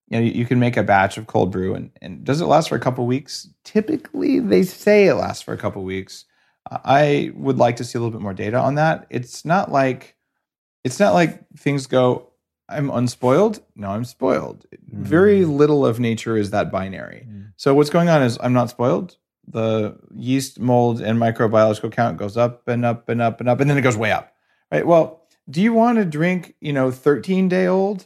you 0.09 0.19
know, 0.19 0.25
you 0.25 0.45
can 0.45 0.59
make 0.59 0.77
a 0.77 0.83
batch 0.83 1.17
of 1.17 1.27
cold 1.27 1.51
brew 1.51 1.73
and, 1.73 1.91
and 2.01 2.23
does 2.23 2.39
it 2.39 2.45
last 2.45 2.69
for 2.69 2.75
a 2.75 2.79
couple 2.79 3.05
weeks? 3.05 3.49
Typically 3.63 4.39
they 4.39 4.63
say 4.63 5.07
it 5.07 5.15
lasts 5.15 5.41
for 5.41 5.53
a 5.53 5.57
couple 5.57 5.83
weeks. 5.83 6.25
I 6.69 7.31
would 7.33 7.57
like 7.57 7.77
to 7.77 7.85
see 7.85 7.97
a 7.97 8.01
little 8.01 8.11
bit 8.11 8.21
more 8.21 8.33
data 8.33 8.57
on 8.57 8.75
that. 8.75 9.07
It's 9.09 9.45
not 9.45 9.71
like 9.71 10.15
it's 10.83 10.99
not 10.99 11.13
like 11.13 11.41
things 11.57 11.87
go, 11.87 12.29
I'm 12.69 12.89
unspoiled. 12.89 13.61
No, 13.75 13.89
I'm 13.89 14.05
spoiled. 14.05 14.65
Very 14.89 15.41
mm. 15.41 15.57
little 15.57 15.85
of 15.85 15.99
nature 15.99 16.37
is 16.37 16.51
that 16.51 16.71
binary. 16.71 17.25
Mm. 17.29 17.53
So 17.55 17.73
what's 17.73 17.89
going 17.89 18.09
on 18.09 18.21
is 18.21 18.37
I'm 18.41 18.53
not 18.53 18.69
spoiled 18.69 19.17
the 19.47 19.97
yeast 20.13 20.59
mold 20.59 21.01
and 21.01 21.19
microbiological 21.19 21.91
count 21.91 22.17
goes 22.17 22.35
up 22.35 22.67
and 22.67 22.83
up 22.85 23.07
and 23.09 23.21
up 23.21 23.39
and 23.39 23.47
up 23.47 23.59
and 23.59 23.69
then 23.69 23.77
it 23.77 23.81
goes 23.81 23.97
way 23.97 24.11
up 24.11 24.33
right? 24.71 24.85
Well 24.85 25.23
do 25.49 25.61
you 25.61 25.73
want 25.73 25.97
to 25.97 26.05
drink 26.05 26.55
you 26.59 26.73
know 26.73 26.91
13 26.91 27.47
day 27.47 27.67
old? 27.67 28.05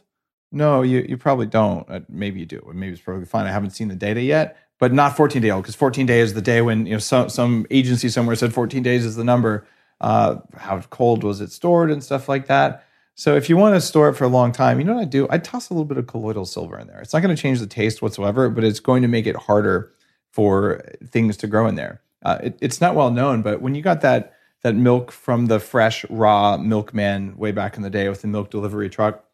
No 0.51 0.81
you, 0.81 1.05
you 1.07 1.17
probably 1.17 1.47
don't. 1.47 1.89
Uh, 1.89 2.01
maybe 2.09 2.39
you 2.39 2.45
do 2.45 2.61
maybe 2.73 2.93
it's 2.93 3.01
probably 3.01 3.25
fine. 3.25 3.47
I 3.47 3.51
haven't 3.51 3.71
seen 3.71 3.87
the 3.87 3.95
data 3.95 4.21
yet 4.21 4.57
but 4.81 4.91
not 4.91 5.15
14 5.15 5.41
day 5.41 5.51
old 5.51 5.63
because 5.63 5.75
14 5.75 6.05
days 6.07 6.29
is 6.29 6.33
the 6.33 6.41
day 6.41 6.61
when 6.61 6.85
you 6.85 6.93
know 6.93 6.99
some, 6.99 7.29
some 7.29 7.65
agency 7.69 8.09
somewhere 8.09 8.35
said 8.35 8.53
14 8.53 8.83
days 8.83 9.05
is 9.05 9.15
the 9.15 9.23
number. 9.23 9.65
Uh, 10.01 10.37
how 10.57 10.81
cold 10.89 11.23
was 11.23 11.41
it 11.41 11.51
stored 11.51 11.91
and 11.91 12.03
stuff 12.03 12.27
like 12.27 12.47
that. 12.47 12.83
So 13.13 13.35
if 13.35 13.49
you 13.49 13.55
want 13.55 13.75
to 13.75 13.81
store 13.81 14.09
it 14.09 14.15
for 14.15 14.23
a 14.23 14.29
long 14.29 14.51
time 14.51 14.79
you 14.79 14.83
know 14.83 14.95
what 14.95 15.01
i 15.01 15.05
do? 15.05 15.27
I 15.29 15.37
toss 15.37 15.69
a 15.69 15.73
little 15.73 15.85
bit 15.85 15.97
of 15.97 16.07
colloidal 16.07 16.45
silver 16.45 16.79
in 16.79 16.87
there. 16.87 16.99
It's 16.99 17.13
not 17.13 17.21
going 17.21 17.35
to 17.35 17.41
change 17.41 17.59
the 17.59 17.67
taste 17.67 18.01
whatsoever 18.01 18.49
but 18.49 18.63
it's 18.63 18.79
going 18.79 19.03
to 19.03 19.07
make 19.07 19.27
it 19.27 19.35
harder 19.35 19.93
for 20.31 20.81
things 21.05 21.37
to 21.37 21.47
grow 21.47 21.67
in 21.67 21.75
there. 21.75 22.01
Uh, 22.23 22.39
it, 22.43 22.57
it's 22.61 22.81
not 22.81 22.95
well 22.95 23.11
known, 23.11 23.41
but 23.41 23.61
when 23.61 23.75
you 23.75 23.81
got 23.81 24.01
that 24.01 24.33
that 24.63 24.75
milk 24.75 25.11
from 25.11 25.47
the 25.47 25.59
fresh 25.59 26.05
raw 26.09 26.55
milkman 26.55 27.35
way 27.35 27.51
back 27.51 27.77
in 27.77 27.81
the 27.81 27.89
day 27.89 28.07
with 28.09 28.21
the 28.21 28.27
milk 28.27 28.51
delivery 28.51 28.89
truck, 28.89 29.25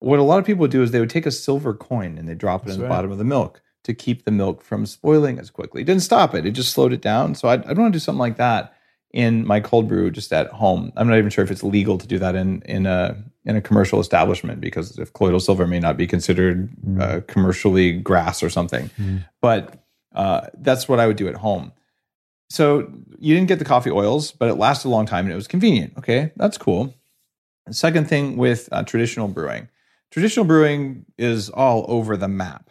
what 0.00 0.18
a 0.18 0.22
lot 0.22 0.38
of 0.38 0.44
people 0.44 0.60
would 0.60 0.72
do 0.72 0.82
is 0.82 0.90
they 0.90 0.98
would 0.98 1.10
take 1.10 1.26
a 1.26 1.30
silver 1.30 1.72
coin 1.72 2.18
and 2.18 2.28
they 2.28 2.34
drop 2.34 2.66
it 2.66 2.72
in 2.72 2.80
the 2.80 2.88
bottom 2.88 3.12
of 3.12 3.18
the 3.18 3.24
milk 3.24 3.62
to 3.84 3.94
keep 3.94 4.24
the 4.24 4.32
milk 4.32 4.62
from 4.62 4.84
spoiling 4.84 5.38
as 5.38 5.50
quickly. 5.50 5.82
It 5.82 5.84
didn't 5.84 6.02
stop 6.02 6.34
it; 6.34 6.44
it 6.44 6.50
just 6.50 6.72
slowed 6.72 6.92
it 6.92 7.00
down. 7.00 7.34
So 7.34 7.48
I'd, 7.48 7.64
I'd 7.64 7.78
want 7.78 7.92
to 7.92 7.96
do 7.98 8.02
something 8.02 8.18
like 8.18 8.36
that 8.38 8.74
in 9.12 9.46
my 9.46 9.60
cold 9.60 9.88
brew 9.88 10.10
just 10.10 10.32
at 10.32 10.48
home. 10.48 10.92
I'm 10.96 11.08
not 11.08 11.18
even 11.18 11.30
sure 11.30 11.44
if 11.44 11.50
it's 11.50 11.62
legal 11.62 11.96
to 11.96 12.06
do 12.06 12.18
that 12.18 12.34
in 12.34 12.60
in 12.62 12.86
a 12.86 13.16
in 13.44 13.54
a 13.54 13.60
commercial 13.60 14.00
establishment 14.00 14.60
because 14.60 14.98
if 14.98 15.12
colloidal 15.12 15.38
silver 15.38 15.66
may 15.68 15.78
not 15.78 15.96
be 15.96 16.08
considered 16.08 16.68
uh, 17.00 17.20
commercially 17.28 17.92
GRAS 17.92 18.42
or 18.42 18.50
something, 18.50 18.90
but 19.40 19.85
uh, 20.16 20.48
that's 20.54 20.88
what 20.88 20.98
I 20.98 21.06
would 21.06 21.16
do 21.16 21.28
at 21.28 21.36
home. 21.36 21.72
So 22.48 22.90
you 23.18 23.34
didn't 23.34 23.48
get 23.48 23.58
the 23.58 23.64
coffee 23.64 23.90
oils, 23.90 24.32
but 24.32 24.48
it 24.48 24.54
lasted 24.54 24.88
a 24.88 24.90
long 24.90 25.06
time 25.06 25.26
and 25.26 25.32
it 25.32 25.36
was 25.36 25.48
convenient. 25.48 25.94
Okay, 25.98 26.32
that's 26.36 26.58
cool. 26.58 26.94
Second 27.70 28.08
thing 28.08 28.36
with 28.36 28.68
uh, 28.72 28.84
traditional 28.84 29.28
brewing, 29.28 29.68
traditional 30.10 30.44
brewing 30.44 31.04
is 31.18 31.50
all 31.50 31.84
over 31.88 32.16
the 32.16 32.28
map. 32.28 32.70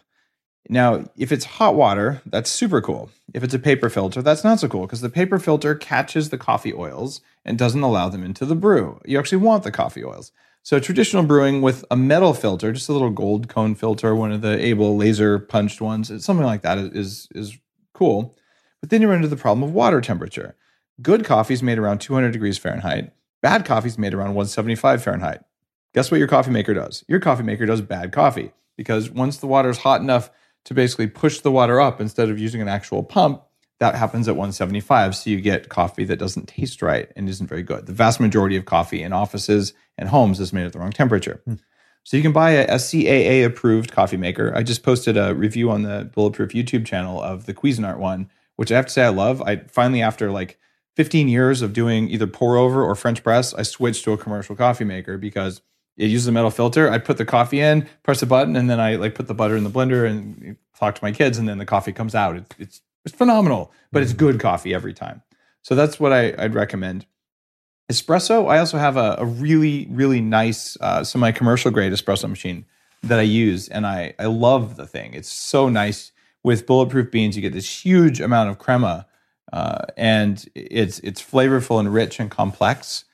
Now, 0.70 1.06
if 1.16 1.32
it's 1.32 1.46
hot 1.46 1.76
water, 1.76 2.22
that's 2.26 2.50
super 2.50 2.82
cool. 2.82 3.12
If 3.34 3.44
it's 3.44 3.54
a 3.54 3.60
paper 3.60 3.90
filter, 3.90 4.22
that's 4.22 4.44
not 4.44 4.60
so 4.60 4.68
cool 4.68 4.82
because 4.82 5.02
the 5.02 5.10
paper 5.10 5.38
filter 5.38 5.76
catches 5.76 6.30
the 6.30 6.38
coffee 6.38 6.74
oils 6.74 7.22
and 7.44 7.58
doesn't 7.58 7.84
allow 7.84 8.10
them 8.10 8.24
into 8.24 8.46
the 8.46 8.56
brew. 8.56 9.00
You 9.06 9.20
actually 9.20 9.40
want 9.40 9.64
the 9.64 9.72
coffee 9.72 10.04
oils. 10.04 10.32
So, 10.66 10.80
traditional 10.80 11.22
brewing 11.22 11.62
with 11.62 11.86
a 11.92 11.96
metal 11.96 12.34
filter, 12.34 12.72
just 12.72 12.90
a 12.90 12.92
little 12.92 13.12
gold 13.12 13.48
cone 13.48 13.76
filter, 13.76 14.16
one 14.16 14.32
of 14.32 14.42
the 14.42 14.58
able 14.66 14.98
laser 14.98 15.38
punched 15.38 15.80
ones, 15.80 16.08
something 16.26 16.44
like 16.46 16.64
that 16.64 16.80
is 16.80 17.28
is 17.36 17.56
cool. 17.94 18.36
But 18.82 18.90
then 18.90 19.00
you 19.00 19.08
run 19.08 19.18
into 19.18 19.28
the 19.28 19.36
problem 19.36 19.62
of 19.62 19.76
water 19.76 20.02
temperature. 20.02 20.56
Good 21.04 21.24
coffee 21.24 21.54
is 21.54 21.62
made 21.62 21.78
around 21.78 22.00
200 22.00 22.32
degrees 22.32 22.58
Fahrenheit. 22.58 23.14
Bad 23.44 23.64
coffee 23.64 23.90
is 23.90 24.00
made 24.00 24.16
around 24.16 24.30
175 24.30 25.04
Fahrenheit. 25.04 25.44
Guess 25.94 26.10
what 26.10 26.18
your 26.18 26.28
coffee 26.28 26.50
maker 26.50 26.74
does? 26.74 27.06
Your 27.08 27.20
coffee 27.20 27.44
maker 27.44 27.68
does 27.68 27.82
bad 27.82 28.12
coffee 28.12 28.52
because 28.76 29.12
once 29.12 29.38
the 29.38 29.48
water 29.48 29.70
is 29.70 29.78
hot 29.78 30.02
enough 30.02 30.32
to 30.64 30.74
basically 30.74 31.06
push 31.06 31.42
the 31.42 31.52
water 31.52 31.80
up 31.80 32.02
instead 32.02 32.32
of 32.32 32.40
using 32.40 32.60
an 32.60 32.70
actual 32.70 33.04
pump, 33.04 33.44
that 33.80 33.96
happens 33.96 34.28
at 34.28 34.36
175. 34.36 35.16
So 35.16 35.30
you 35.30 35.42
get 35.42 35.70
coffee 35.70 36.06
that 36.06 36.18
doesn't 36.18 36.48
taste 36.48 36.82
right 36.82 37.12
and 37.16 37.28
isn't 37.28 37.48
very 37.48 37.64
good. 37.64 37.86
The 37.86 37.94
vast 37.94 38.20
majority 38.20 38.56
of 38.56 38.66
coffee 38.66 39.04
in 39.04 39.14
offices 39.14 39.74
and 39.98 40.10
homes 40.10 40.40
is 40.40 40.54
made 40.54 40.66
at 40.66 40.74
the 40.74 40.80
wrong 40.80 40.92
temperature. 40.92 41.42
Hmm. 41.46 41.56
So 42.04 42.18
you 42.18 42.24
can 42.24 42.34
buy 42.34 42.52
a, 42.52 42.66
a 42.66 42.76
CAA 42.76 43.46
approved 43.46 43.92
coffee 43.92 44.18
maker. 44.18 44.54
I 44.56 44.62
just 44.62 44.84
posted 44.84 45.18
a 45.18 45.34
review 45.34 45.72
on 45.72 45.82
the 45.82 46.10
Bulletproof 46.14 46.52
YouTube 46.52 46.86
channel 46.86 47.22
of 47.22 47.48
the 47.48 47.54
Cuisinart 47.54 47.98
one, 47.98 48.30
which 48.56 48.72
I 48.72 48.76
have 48.76 48.86
to 48.86 48.92
say 48.92 49.04
I 49.04 49.10
love. 49.10 49.42
I 49.42 49.58
finally, 49.68 50.04
after 50.04 50.32
like 50.32 50.60
15 50.96 51.28
years 51.28 51.62
of 51.62 51.74
doing 51.74 52.10
either 52.10 52.28
pour 52.28 52.58
over 52.58 52.84
or 52.84 52.96
French 52.96 53.24
press, 53.24 53.54
I 53.56 53.64
switched 53.64 54.04
to 54.06 54.14
a 54.14 54.18
commercial 54.18 54.56
coffee 54.56 54.86
maker 54.86 55.18
because 55.18 55.62
it 55.98 56.10
uses 56.10 56.28
a 56.28 56.32
metal 56.32 56.52
filter. 56.52 56.90
I 56.90 57.00
put 57.00 57.18
the 57.18 57.26
coffee 57.26 57.60
in, 57.60 57.88
press 58.04 58.22
a 58.22 58.26
button, 58.26 58.56
and 58.56 58.70
then 58.70 58.80
I 58.80 58.96
like 58.96 59.16
put 59.16 59.28
the 59.28 59.34
butter 59.34 59.58
in 59.58 59.64
the 59.64 59.70
blender 59.70 60.08
and 60.08 60.58
talk 60.78 60.96
to 60.96 61.04
my 61.04 61.12
kids, 61.12 61.38
and 61.38 61.50
then 61.50 61.58
the 61.58 61.66
coffee 61.66 61.94
comes 61.94 62.14
out. 62.14 62.36
It's 62.36 62.56
it's, 62.60 62.82
it's 63.06 63.16
phenomenal, 63.16 63.72
but 63.92 64.04
it's 64.04 64.14
good 64.14 64.40
coffee 64.40 64.74
every 64.74 64.94
time. 64.94 65.22
So 65.62 65.76
that's 65.76 66.00
what 66.00 66.12
I, 66.12 66.34
I'd 66.38 66.54
recommend. 66.54 67.06
Espresso, 67.92 68.50
I 68.50 68.58
also 68.58 68.78
have 68.78 68.98
a, 68.98 69.16
a 69.20 69.26
really, 69.26 69.88
really 69.92 70.22
nice 70.22 70.76
uh, 70.82 71.04
semi 71.04 71.32
commercial 71.32 71.72
grade 71.72 71.94
espresso 71.94 72.28
machine 72.28 72.66
that 73.04 73.20
I 73.20 73.24
use, 73.24 73.68
and 73.70 73.86
I, 73.86 74.16
I 74.18 74.26
love 74.26 74.76
the 74.76 74.88
thing. 74.88 75.14
It's 75.14 75.32
so 75.32 75.70
nice. 75.70 76.12
With 76.44 76.68
bulletproof 76.68 77.10
beans, 77.10 77.36
you 77.36 77.42
get 77.42 77.54
this 77.54 77.84
huge 77.84 78.22
amount 78.22 78.52
of 78.52 78.60
crema, 78.60 79.08
uh, 79.52 79.86
and 79.98 80.48
it's 80.54 81.00
it's 81.00 81.20
flavorful 81.20 81.80
and 81.80 81.92
rich 81.92 82.20
and 82.20 82.30
complex. 82.30 83.06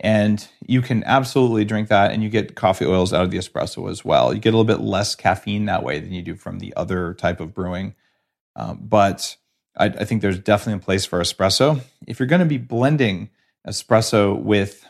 And 0.00 0.46
you 0.66 0.80
can 0.80 1.04
absolutely 1.04 1.66
drink 1.66 1.88
that, 1.88 2.12
and 2.12 2.22
you 2.22 2.30
get 2.30 2.54
coffee 2.54 2.86
oils 2.86 3.12
out 3.12 3.24
of 3.24 3.30
the 3.30 3.36
espresso 3.36 3.90
as 3.90 4.06
well. 4.06 4.32
You 4.32 4.40
get 4.40 4.54
a 4.54 4.56
little 4.56 4.64
bit 4.64 4.82
less 4.82 5.14
caffeine 5.14 5.66
that 5.66 5.82
way 5.82 6.00
than 6.00 6.12
you 6.12 6.22
do 6.22 6.34
from 6.34 6.60
the 6.60 6.72
other 6.76 7.12
type 7.12 7.40
of 7.40 7.52
brewing. 7.52 7.94
Um, 8.58 8.80
but 8.82 9.36
I, 9.76 9.86
I 9.86 10.04
think 10.04 10.20
there's 10.20 10.38
definitely 10.38 10.82
a 10.82 10.84
place 10.84 11.06
for 11.06 11.20
espresso. 11.20 11.80
If 12.06 12.18
you're 12.18 12.26
going 12.26 12.40
to 12.40 12.44
be 12.46 12.58
blending 12.58 13.30
espresso 13.66 14.38
with 14.38 14.84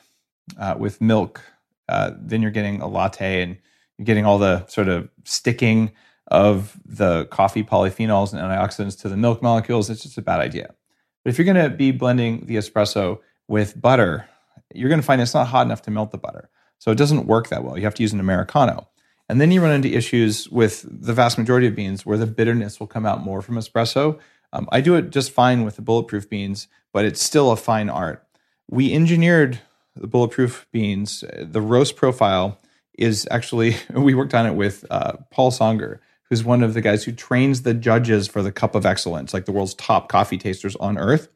uh, 0.59 0.75
with 0.79 1.01
milk, 1.01 1.43
uh, 1.89 2.13
then 2.19 2.41
you're 2.41 2.51
getting 2.51 2.81
a 2.81 2.89
latte 2.89 3.43
and 3.43 3.59
you're 3.99 4.07
getting 4.07 4.25
all 4.25 4.39
the 4.39 4.67
sort 4.67 4.89
of 4.89 5.09
sticking 5.25 5.93
of 6.29 6.79
the 6.85 7.27
coffee 7.27 7.63
polyphenols 7.63 8.33
and 8.33 8.41
antioxidants 8.41 8.99
to 9.01 9.09
the 9.09 9.17
milk 9.17 9.43
molecules. 9.43 9.91
It's 9.91 10.03
just 10.03 10.19
a 10.19 10.23
bad 10.23 10.41
idea. 10.41 10.75
But 11.23 11.31
if 11.31 11.39
you're 11.39 11.53
going 11.53 11.71
to 11.71 11.75
be 11.75 11.91
blending 11.91 12.47
the 12.47 12.57
espresso 12.57 13.19
with 13.47 13.79
butter, 13.79 14.27
you're 14.75 14.89
going 14.89 15.01
to 15.01 15.07
find 15.07 15.21
it's 15.21 15.35
not 15.35 15.49
hot 15.49 15.67
enough 15.67 15.83
to 15.83 15.91
melt 15.91 16.11
the 16.11 16.19
butter. 16.19 16.49
So 16.79 16.91
it 16.91 16.99
doesn't 16.99 17.27
work 17.27 17.49
that 17.49 17.65
well. 17.65 17.77
You 17.77 17.85
have 17.85 17.95
to 17.95 18.03
use 18.03 18.13
an 18.13 18.21
Americano. 18.21 18.89
And 19.29 19.41
then 19.41 19.51
you 19.51 19.61
run 19.61 19.73
into 19.73 19.93
issues 19.95 20.49
with 20.49 20.87
the 20.89 21.13
vast 21.13 21.37
majority 21.37 21.67
of 21.67 21.75
beans 21.75 22.07
where 22.07 22.17
the 22.17 22.27
bitterness 22.27 22.81
will 22.81 22.87
come 22.87 23.05
out 23.05 23.23
more 23.23 23.43
from 23.43 23.57
espresso. 23.57 24.19
Um, 24.53 24.69
I 24.73 24.81
do 24.81 24.95
it 24.95 25.11
just 25.11 25.33
fine 25.33 25.65
with 25.65 25.77
the 25.77 25.83
bulletproof 25.83 26.31
beans, 26.31 26.69
but 26.93 27.05
it's 27.05 27.23
still 27.23 27.51
a 27.51 27.57
fine 27.57 27.91
art. 27.91 28.27
We 28.71 28.95
engineered 28.95 29.61
the 29.95 30.07
bulletproof 30.07 30.67
beans. 30.73 31.25
The 31.39 31.61
roast 31.61 31.97
profile 31.97 32.59
is 32.97 33.29
actually, 33.31 33.77
we 33.95 34.15
worked 34.15 34.35
on 34.35 34.47
it 34.47 34.55
with 34.55 34.85
uh, 34.91 35.15
Paul 35.31 35.51
Songer, 35.51 35.99
who's 36.25 36.45
one 36.45 36.63
of 36.63 36.75
the 36.75 36.81
guys 36.81 37.05
who 37.05 37.13
trains 37.13 37.63
the 37.63 37.75
judges 37.75 38.29
for 38.29 38.43
the 38.43 38.53
Cup 38.53 38.75
of 38.75 38.87
Excellence, 38.87 39.35
like 39.35 39.45
the 39.45 39.53
world's 39.53 39.75
top 39.75 40.09
coffee 40.09 40.39
tasters 40.39 40.77
on 40.77 40.99
earth. 40.99 41.29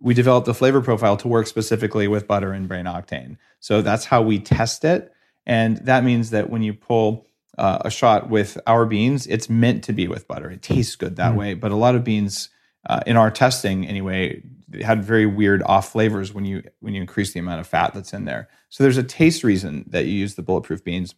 We 0.00 0.14
developed 0.14 0.46
the 0.46 0.54
flavor 0.54 0.80
profile 0.80 1.16
to 1.18 1.28
work 1.28 1.46
specifically 1.46 2.08
with 2.08 2.26
butter 2.26 2.52
and 2.52 2.66
brain 2.66 2.86
octane. 2.86 3.36
So 3.60 3.82
that's 3.82 4.06
how 4.06 4.20
we 4.22 4.38
test 4.40 4.84
it. 4.84 5.11
And 5.46 5.78
that 5.78 6.04
means 6.04 6.30
that 6.30 6.50
when 6.50 6.62
you 6.62 6.74
pull 6.74 7.26
uh, 7.58 7.78
a 7.84 7.90
shot 7.90 8.30
with 8.30 8.58
our 8.66 8.86
beans, 8.86 9.26
it's 9.26 9.48
meant 9.48 9.84
to 9.84 9.92
be 9.92 10.08
with 10.08 10.28
butter. 10.28 10.50
It 10.50 10.62
tastes 10.62 10.96
good 10.96 11.16
that 11.16 11.34
mm. 11.34 11.38
way. 11.38 11.54
But 11.54 11.72
a 11.72 11.76
lot 11.76 11.94
of 11.94 12.04
beans 12.04 12.48
uh, 12.88 13.00
in 13.06 13.16
our 13.16 13.30
testing, 13.30 13.86
anyway, 13.86 14.42
had 14.82 15.04
very 15.04 15.26
weird 15.26 15.62
off 15.64 15.92
flavors 15.92 16.32
when 16.32 16.44
you 16.44 16.62
when 16.80 16.94
you 16.94 17.00
increase 17.00 17.32
the 17.32 17.40
amount 17.40 17.60
of 17.60 17.66
fat 17.66 17.92
that's 17.94 18.12
in 18.12 18.24
there. 18.24 18.48
So 18.70 18.82
there's 18.82 18.96
a 18.96 19.02
taste 19.02 19.44
reason 19.44 19.84
that 19.88 20.06
you 20.06 20.12
use 20.12 20.34
the 20.34 20.42
bulletproof 20.42 20.82
beans, 20.82 21.14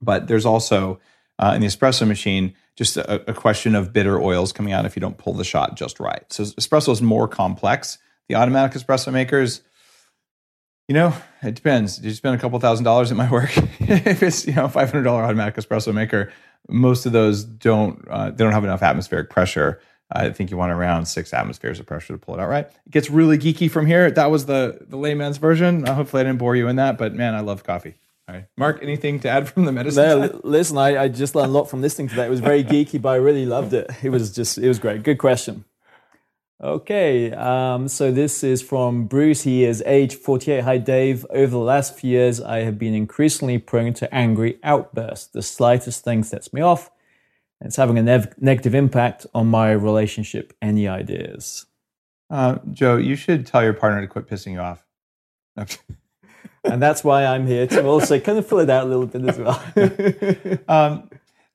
but 0.00 0.26
there's 0.26 0.46
also 0.46 1.00
uh, 1.38 1.52
in 1.54 1.60
the 1.60 1.66
espresso 1.66 2.06
machine 2.06 2.54
just 2.76 2.96
a, 2.96 3.30
a 3.30 3.34
question 3.34 3.74
of 3.74 3.92
bitter 3.92 4.20
oils 4.20 4.52
coming 4.52 4.72
out 4.72 4.86
if 4.86 4.96
you 4.96 5.00
don't 5.00 5.18
pull 5.18 5.34
the 5.34 5.44
shot 5.44 5.76
just 5.76 6.00
right. 6.00 6.24
So 6.32 6.44
espresso 6.44 6.90
is 6.90 7.02
more 7.02 7.28
complex. 7.28 7.98
The 8.28 8.34
automatic 8.34 8.80
espresso 8.80 9.12
makers 9.12 9.62
you 10.88 10.94
know, 10.94 11.14
it 11.42 11.54
depends. 11.54 11.96
Did 11.96 12.06
you 12.06 12.14
spend 12.14 12.34
a 12.34 12.38
couple 12.38 12.58
thousand 12.58 12.84
dollars? 12.84 13.10
It 13.10 13.14
might 13.14 13.30
work. 13.30 13.56
if 13.78 14.22
it's 14.22 14.46
you 14.46 14.54
know 14.54 14.64
a 14.64 14.68
five 14.68 14.90
hundred 14.90 15.04
dollar 15.04 15.22
automatic 15.22 15.54
espresso 15.56 15.94
maker, 15.94 16.32
most 16.68 17.06
of 17.06 17.12
those 17.12 17.44
don't 17.44 18.06
uh, 18.08 18.30
they 18.30 18.42
don't 18.42 18.54
have 18.54 18.64
enough 18.64 18.82
atmospheric 18.82 19.30
pressure. 19.30 19.80
I 20.10 20.30
think 20.30 20.50
you 20.50 20.56
want 20.56 20.72
around 20.72 21.04
six 21.04 21.34
atmospheres 21.34 21.78
of 21.78 21.84
pressure 21.84 22.14
to 22.14 22.18
pull 22.18 22.34
it 22.34 22.40
out 22.40 22.48
right. 22.48 22.64
It 22.64 22.90
gets 22.90 23.10
really 23.10 23.36
geeky 23.36 23.70
from 23.70 23.84
here. 23.84 24.10
That 24.10 24.30
was 24.30 24.46
the 24.46 24.78
the 24.88 24.96
layman's 24.96 25.36
version. 25.36 25.86
Uh, 25.86 25.94
hopefully, 25.94 26.22
I 26.22 26.24
didn't 26.24 26.38
bore 26.38 26.56
you 26.56 26.66
in 26.68 26.76
that, 26.76 26.96
but 26.96 27.14
man, 27.14 27.34
I 27.34 27.40
love 27.40 27.62
coffee. 27.62 27.94
All 28.26 28.34
right, 28.34 28.46
Mark, 28.56 28.80
anything 28.82 29.20
to 29.20 29.28
add 29.28 29.48
from 29.48 29.66
the 29.66 29.72
medicine? 29.72 30.20
No, 30.20 30.40
listen, 30.44 30.76
I, 30.76 31.04
I 31.04 31.08
just 31.08 31.34
learned 31.34 31.50
a 31.50 31.52
lot 31.52 31.64
from 31.70 31.80
listening 31.80 32.08
to 32.08 32.16
that. 32.16 32.26
It 32.26 32.30
was 32.30 32.40
very 32.40 32.64
geeky, 32.72 33.00
but 33.00 33.10
I 33.10 33.16
really 33.16 33.46
loved 33.46 33.74
it. 33.74 33.90
It 34.02 34.08
was 34.10 34.34
just 34.34 34.56
it 34.56 34.68
was 34.68 34.78
great. 34.78 35.02
Good 35.02 35.18
question. 35.18 35.64
Okay, 36.60 37.30
um, 37.32 37.86
so 37.86 38.10
this 38.10 38.42
is 38.42 38.62
from 38.62 39.04
Bruce. 39.04 39.42
He 39.42 39.64
is 39.64 39.80
age 39.86 40.16
48. 40.16 40.64
Hi, 40.64 40.76
Dave. 40.76 41.24
Over 41.30 41.52
the 41.52 41.58
last 41.58 41.96
few 41.96 42.10
years, 42.10 42.40
I 42.40 42.58
have 42.58 42.80
been 42.80 42.94
increasingly 42.94 43.58
prone 43.58 43.94
to 43.94 44.12
angry 44.12 44.58
outbursts. 44.64 45.28
The 45.28 45.42
slightest 45.42 46.02
thing 46.02 46.24
sets 46.24 46.52
me 46.52 46.60
off. 46.60 46.90
It's 47.60 47.76
having 47.76 47.96
a 47.96 48.02
nev- 48.02 48.34
negative 48.40 48.74
impact 48.74 49.24
on 49.32 49.46
my 49.46 49.70
relationship. 49.70 50.52
Any 50.60 50.88
ideas? 50.88 51.66
Uh, 52.28 52.58
Joe, 52.72 52.96
you 52.96 53.14
should 53.14 53.46
tell 53.46 53.62
your 53.62 53.74
partner 53.74 54.00
to 54.00 54.08
quit 54.08 54.26
pissing 54.26 54.54
you 54.54 54.58
off. 54.58 54.84
and 56.64 56.82
that's 56.82 57.04
why 57.04 57.24
I'm 57.24 57.46
here 57.46 57.68
to 57.68 57.86
also 57.86 58.18
kind 58.18 58.36
of 58.36 58.48
fill 58.48 58.58
it 58.58 58.70
out 58.70 58.84
a 58.84 58.88
little 58.88 59.06
bit 59.06 59.24
as 59.28 59.38
well. 59.38 60.58
um, 60.68 61.08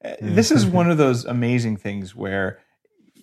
this 0.21 0.51
is 0.51 0.65
one 0.65 0.89
of 0.89 0.97
those 0.97 1.25
amazing 1.25 1.77
things 1.77 2.15
where 2.15 2.59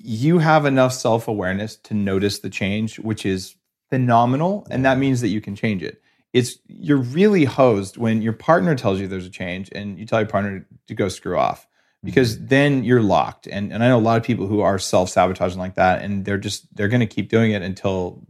you 0.03 0.39
have 0.39 0.65
enough 0.65 0.93
self 0.93 1.29
awareness 1.29 1.77
to 1.77 1.95
notice 1.95 2.39
the 2.39 2.51
change, 2.51 2.99
which 2.99 3.27
is 3.27 3.55
phenomenal. 3.91 4.67
And 4.71 4.85
that 4.85 4.99
means 4.99 5.21
that 5.21 5.29
you 5.29 5.41
can 5.41 5.55
change 5.55 5.83
it. 5.83 6.03
It's 6.33 6.59
you're 6.67 6.97
really 6.97 7.45
hosed 7.45 7.97
when 7.97 8.23
your 8.23 8.33
partner 8.33 8.75
tells 8.75 9.01
you 9.01 9.09
there's 9.09 9.27
a 9.27 9.31
change 9.31 9.69
and 9.73 9.99
you 9.99 10.07
tell 10.07 10.21
your 10.21 10.29
partner 10.29 10.67
to 10.87 10.95
go 10.95 11.09
screw 11.09 11.37
off 11.37 11.67
because 12.05 12.37
mm-hmm. 12.37 12.47
then 12.47 12.85
you're 12.85 13.03
locked. 13.03 13.47
And, 13.47 13.73
and 13.73 13.83
I 13.83 13.89
know 13.89 13.99
a 13.99 14.01
lot 14.01 14.17
of 14.17 14.23
people 14.23 14.47
who 14.47 14.61
are 14.61 14.79
self 14.79 15.11
sabotaging 15.11 15.59
like 15.59 15.75
that 15.75 16.03
and 16.03 16.25
they're 16.25 16.39
just, 16.39 16.75
they're 16.75 16.89
going 16.89 17.01
to 17.01 17.07
keep 17.07 17.29
doing 17.29 17.51
it 17.51 17.63
until 17.63 18.23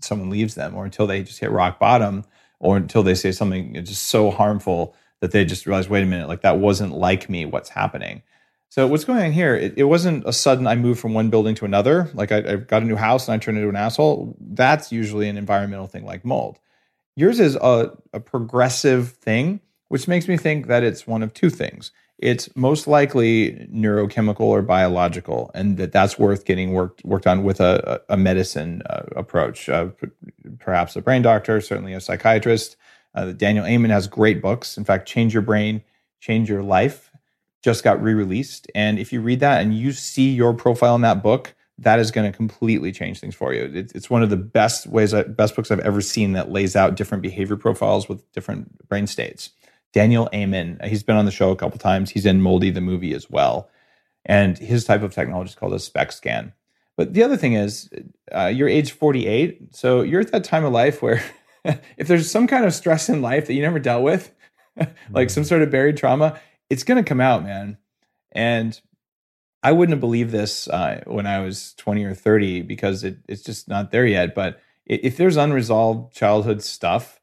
someone 0.00 0.30
leaves 0.30 0.54
them 0.54 0.74
or 0.74 0.84
until 0.84 1.06
they 1.06 1.22
just 1.22 1.40
hit 1.40 1.50
rock 1.50 1.78
bottom 1.78 2.24
or 2.60 2.76
until 2.76 3.02
they 3.02 3.14
say 3.14 3.32
something 3.32 3.74
just 3.84 4.08
so 4.08 4.30
harmful 4.30 4.94
that 5.20 5.32
they 5.32 5.44
just 5.44 5.66
realize, 5.66 5.88
wait 5.88 6.02
a 6.02 6.06
minute, 6.06 6.28
like 6.28 6.42
that 6.42 6.58
wasn't 6.58 6.92
like 6.92 7.28
me. 7.28 7.44
What's 7.44 7.70
happening? 7.70 8.22
So 8.70 8.86
what's 8.86 9.04
going 9.04 9.24
on 9.24 9.32
here? 9.32 9.54
It, 9.54 9.74
it, 9.78 9.84
wasn't 9.84 10.26
a 10.26 10.32
sudden 10.32 10.66
I 10.66 10.74
moved 10.74 11.00
from 11.00 11.14
one 11.14 11.30
building 11.30 11.54
to 11.56 11.64
another. 11.64 12.10
Like 12.12 12.32
I, 12.32 12.38
I, 12.38 12.56
got 12.56 12.82
a 12.82 12.84
new 12.84 12.96
house 12.96 13.26
and 13.26 13.34
I 13.34 13.38
turned 13.38 13.56
into 13.56 13.70
an 13.70 13.76
asshole. 13.76 14.36
That's 14.40 14.92
usually 14.92 15.28
an 15.28 15.38
environmental 15.38 15.86
thing 15.86 16.04
like 16.04 16.24
mold. 16.24 16.58
Yours 17.16 17.40
is 17.40 17.56
a, 17.56 17.90
a 18.12 18.20
progressive 18.20 19.12
thing, 19.12 19.60
which 19.88 20.06
makes 20.06 20.28
me 20.28 20.36
think 20.36 20.66
that 20.66 20.84
it's 20.84 21.06
one 21.06 21.22
of 21.22 21.32
two 21.32 21.50
things. 21.50 21.92
It's 22.18 22.54
most 22.56 22.86
likely 22.86 23.68
neurochemical 23.72 24.40
or 24.40 24.60
biological, 24.60 25.52
and 25.54 25.76
that 25.78 25.92
that's 25.92 26.18
worth 26.18 26.44
getting 26.44 26.72
worked 26.72 27.04
worked 27.04 27.28
on 27.28 27.44
with 27.44 27.60
a, 27.60 28.02
a 28.08 28.16
medicine 28.16 28.82
uh, 28.90 29.02
approach. 29.14 29.68
Uh, 29.68 29.88
perhaps 30.58 30.96
a 30.96 31.00
brain 31.00 31.22
doctor, 31.22 31.60
certainly 31.60 31.92
a 31.92 32.00
psychiatrist. 32.00 32.76
Uh, 33.14 33.32
Daniel 33.32 33.64
Amen 33.64 33.90
has 33.90 34.08
great 34.08 34.42
books. 34.42 34.76
In 34.76 34.84
fact, 34.84 35.08
Change 35.08 35.32
Your 35.32 35.42
Brain, 35.42 35.82
Change 36.20 36.50
Your 36.50 36.62
Life 36.62 37.07
just 37.62 37.84
got 37.84 38.02
re-released. 38.02 38.70
And 38.74 38.98
if 38.98 39.12
you 39.12 39.20
read 39.20 39.40
that 39.40 39.60
and 39.60 39.76
you 39.76 39.92
see 39.92 40.30
your 40.30 40.54
profile 40.54 40.94
in 40.94 41.02
that 41.02 41.22
book 41.22 41.54
that 41.78 42.00
is 42.00 42.10
going 42.10 42.30
to 42.30 42.36
completely 42.36 42.90
change 42.90 43.20
things 43.20 43.34
for 43.34 43.54
you. 43.54 43.70
It's 43.72 44.10
one 44.10 44.22
of 44.22 44.30
the 44.30 44.36
best 44.36 44.86
ways 44.86 45.14
best 45.28 45.54
books 45.54 45.70
i've 45.70 45.78
ever 45.80 46.00
seen 46.00 46.32
that 46.32 46.50
lays 46.50 46.74
out 46.74 46.96
different 46.96 47.22
behavior 47.22 47.56
profiles 47.56 48.08
with 48.08 48.30
different 48.32 48.88
brain 48.88 49.06
states. 49.06 49.50
Daniel 49.92 50.28
amen 50.34 50.78
he's 50.84 51.02
been 51.02 51.16
on 51.16 51.24
the 51.24 51.30
show 51.30 51.50
a 51.50 51.56
couple 51.56 51.78
times. 51.78 52.10
He's 52.10 52.26
in 52.26 52.42
moldy 52.42 52.70
the 52.70 52.80
movie 52.80 53.14
as 53.14 53.30
well. 53.30 53.70
And 54.26 54.58
his 54.58 54.84
type 54.84 55.02
of 55.02 55.14
technology 55.14 55.50
is 55.50 55.54
called 55.54 55.72
a 55.72 55.78
SPECT 55.78 56.12
scan. 56.12 56.52
But 56.96 57.14
the 57.14 57.22
other 57.22 57.36
thing 57.36 57.52
is 57.52 57.88
uh, 58.32 58.46
you're 58.46 58.68
age 58.68 58.90
48 58.90 59.74
so 59.74 60.02
you're 60.02 60.20
at 60.20 60.32
that 60.32 60.44
time 60.44 60.64
of 60.64 60.72
life 60.72 61.00
where 61.00 61.22
if 61.96 62.08
there's 62.08 62.30
some 62.30 62.48
kind 62.48 62.64
of 62.64 62.74
stress 62.74 63.08
in 63.08 63.22
life 63.22 63.46
that 63.46 63.54
you 63.54 63.62
never 63.62 63.78
dealt 63.78 64.02
with 64.02 64.34
like 65.10 65.30
some 65.30 65.44
sort 65.44 65.62
of 65.62 65.70
buried 65.70 65.96
trauma 65.96 66.40
it's 66.70 66.84
going 66.84 67.02
to 67.02 67.08
come 67.08 67.20
out, 67.20 67.42
man. 67.42 67.78
And 68.32 68.80
I 69.62 69.72
wouldn't 69.72 69.94
have 69.94 70.00
believed 70.00 70.30
this 70.30 70.68
uh, 70.68 71.02
when 71.06 71.26
I 71.26 71.40
was 71.40 71.74
20 71.74 72.04
or 72.04 72.14
30 72.14 72.62
because 72.62 73.04
it, 73.04 73.18
it's 73.28 73.42
just 73.42 73.68
not 73.68 73.90
there 73.90 74.06
yet. 74.06 74.34
But 74.34 74.60
if 74.86 75.16
there's 75.16 75.36
unresolved 75.36 76.14
childhood 76.14 76.62
stuff, 76.62 77.20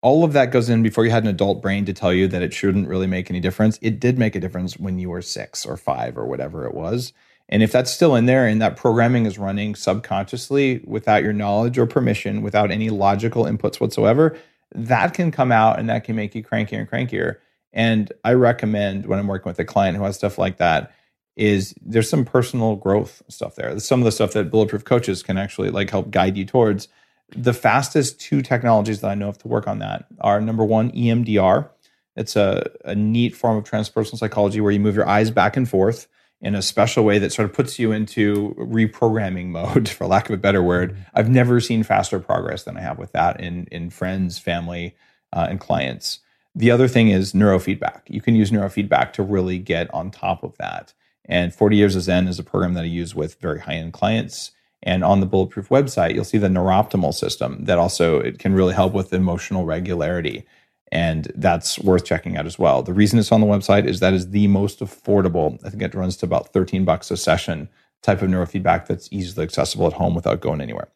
all 0.00 0.24
of 0.24 0.32
that 0.32 0.52
goes 0.52 0.68
in 0.68 0.82
before 0.82 1.04
you 1.04 1.10
had 1.10 1.24
an 1.24 1.28
adult 1.28 1.60
brain 1.60 1.84
to 1.84 1.92
tell 1.92 2.12
you 2.12 2.28
that 2.28 2.42
it 2.42 2.54
shouldn't 2.54 2.88
really 2.88 3.06
make 3.06 3.30
any 3.30 3.40
difference. 3.40 3.78
It 3.82 4.00
did 4.00 4.18
make 4.18 4.36
a 4.36 4.40
difference 4.40 4.78
when 4.78 4.98
you 4.98 5.10
were 5.10 5.22
six 5.22 5.66
or 5.66 5.76
five 5.76 6.16
or 6.16 6.26
whatever 6.26 6.66
it 6.66 6.74
was. 6.74 7.12
And 7.48 7.62
if 7.62 7.72
that's 7.72 7.90
still 7.90 8.14
in 8.14 8.26
there 8.26 8.46
and 8.46 8.60
that 8.60 8.76
programming 8.76 9.26
is 9.26 9.38
running 9.38 9.74
subconsciously 9.74 10.82
without 10.84 11.22
your 11.22 11.32
knowledge 11.32 11.78
or 11.78 11.86
permission, 11.86 12.42
without 12.42 12.70
any 12.70 12.90
logical 12.90 13.44
inputs 13.44 13.80
whatsoever, 13.80 14.36
that 14.74 15.14
can 15.14 15.30
come 15.30 15.50
out 15.50 15.78
and 15.78 15.88
that 15.88 16.04
can 16.04 16.14
make 16.14 16.34
you 16.34 16.44
crankier 16.44 16.78
and 16.78 16.90
crankier. 16.90 17.36
And 17.72 18.12
I 18.24 18.32
recommend 18.32 19.06
when 19.06 19.18
I'm 19.18 19.26
working 19.26 19.50
with 19.50 19.58
a 19.58 19.64
client 19.64 19.96
who 19.96 20.04
has 20.04 20.16
stuff 20.16 20.38
like 20.38 20.58
that, 20.58 20.92
is 21.36 21.74
there's 21.80 22.10
some 22.10 22.24
personal 22.24 22.74
growth 22.74 23.22
stuff 23.28 23.54
there. 23.54 23.78
Some 23.78 24.00
of 24.00 24.04
the 24.04 24.12
stuff 24.12 24.32
that 24.32 24.50
bulletproof 24.50 24.84
coaches 24.84 25.22
can 25.22 25.38
actually 25.38 25.70
like 25.70 25.88
help 25.88 26.10
guide 26.10 26.36
you 26.36 26.44
towards. 26.44 26.88
The 27.36 27.52
fastest 27.52 28.20
two 28.20 28.42
technologies 28.42 29.00
that 29.02 29.10
I 29.10 29.14
know 29.14 29.28
of 29.28 29.38
to 29.38 29.48
work 29.48 29.68
on 29.68 29.78
that 29.78 30.06
are 30.20 30.40
number 30.40 30.64
one, 30.64 30.90
EMDR. 30.90 31.68
It's 32.16 32.34
a, 32.34 32.68
a 32.84 32.96
neat 32.96 33.36
form 33.36 33.56
of 33.56 33.64
transpersonal 33.64 34.18
psychology 34.18 34.60
where 34.60 34.72
you 34.72 34.80
move 34.80 34.96
your 34.96 35.08
eyes 35.08 35.30
back 35.30 35.56
and 35.56 35.68
forth 35.68 36.08
in 36.40 36.54
a 36.54 36.62
special 36.62 37.04
way 37.04 37.18
that 37.18 37.32
sort 37.32 37.48
of 37.48 37.54
puts 37.54 37.78
you 37.78 37.92
into 37.92 38.54
reprogramming 38.58 39.46
mode, 39.48 39.88
for 39.88 40.06
lack 40.06 40.28
of 40.28 40.34
a 40.34 40.38
better 40.38 40.62
word. 40.62 40.92
Mm-hmm. 40.92 41.02
I've 41.14 41.30
never 41.30 41.60
seen 41.60 41.84
faster 41.84 42.18
progress 42.18 42.64
than 42.64 42.76
I 42.76 42.80
have 42.80 42.98
with 42.98 43.12
that 43.12 43.40
in 43.40 43.66
in 43.70 43.90
friends, 43.90 44.38
family, 44.38 44.96
uh, 45.32 45.46
and 45.48 45.60
clients. 45.60 46.20
The 46.58 46.72
other 46.72 46.88
thing 46.88 47.10
is 47.10 47.34
neurofeedback. 47.34 48.00
You 48.08 48.20
can 48.20 48.34
use 48.34 48.50
neurofeedback 48.50 49.12
to 49.12 49.22
really 49.22 49.58
get 49.58 49.94
on 49.94 50.10
top 50.10 50.42
of 50.42 50.56
that. 50.58 50.92
And 51.24 51.54
40 51.54 51.76
Years 51.76 51.94
of 51.94 52.02
Zen 52.02 52.26
is 52.26 52.40
a 52.40 52.42
program 52.42 52.74
that 52.74 52.82
I 52.82 52.88
use 52.88 53.14
with 53.14 53.40
very 53.40 53.60
high 53.60 53.74
end 53.74 53.92
clients. 53.92 54.50
And 54.82 55.04
on 55.04 55.20
the 55.20 55.26
Bulletproof 55.26 55.68
website, 55.68 56.16
you'll 56.16 56.24
see 56.24 56.36
the 56.36 56.48
Neuroptimal 56.48 57.14
system 57.14 57.64
that 57.66 57.78
also 57.78 58.18
it 58.18 58.40
can 58.40 58.54
really 58.54 58.74
help 58.74 58.92
with 58.92 59.12
emotional 59.12 59.66
regularity. 59.66 60.44
And 60.90 61.30
that's 61.36 61.78
worth 61.78 62.04
checking 62.04 62.36
out 62.36 62.46
as 62.46 62.58
well. 62.58 62.82
The 62.82 62.92
reason 62.92 63.20
it's 63.20 63.30
on 63.30 63.40
the 63.40 63.46
website 63.46 63.86
is 63.86 64.00
that 64.00 64.12
is 64.12 64.30
the 64.30 64.48
most 64.48 64.80
affordable. 64.80 65.64
I 65.64 65.70
think 65.70 65.84
it 65.84 65.94
runs 65.94 66.16
to 66.16 66.26
about 66.26 66.52
13 66.52 66.84
bucks 66.84 67.12
a 67.12 67.16
session 67.16 67.68
type 68.02 68.20
of 68.20 68.30
neurofeedback 68.30 68.88
that's 68.88 69.08
easily 69.12 69.44
accessible 69.44 69.86
at 69.86 69.92
home 69.92 70.16
without 70.16 70.40
going 70.40 70.60
anywhere. 70.60 70.88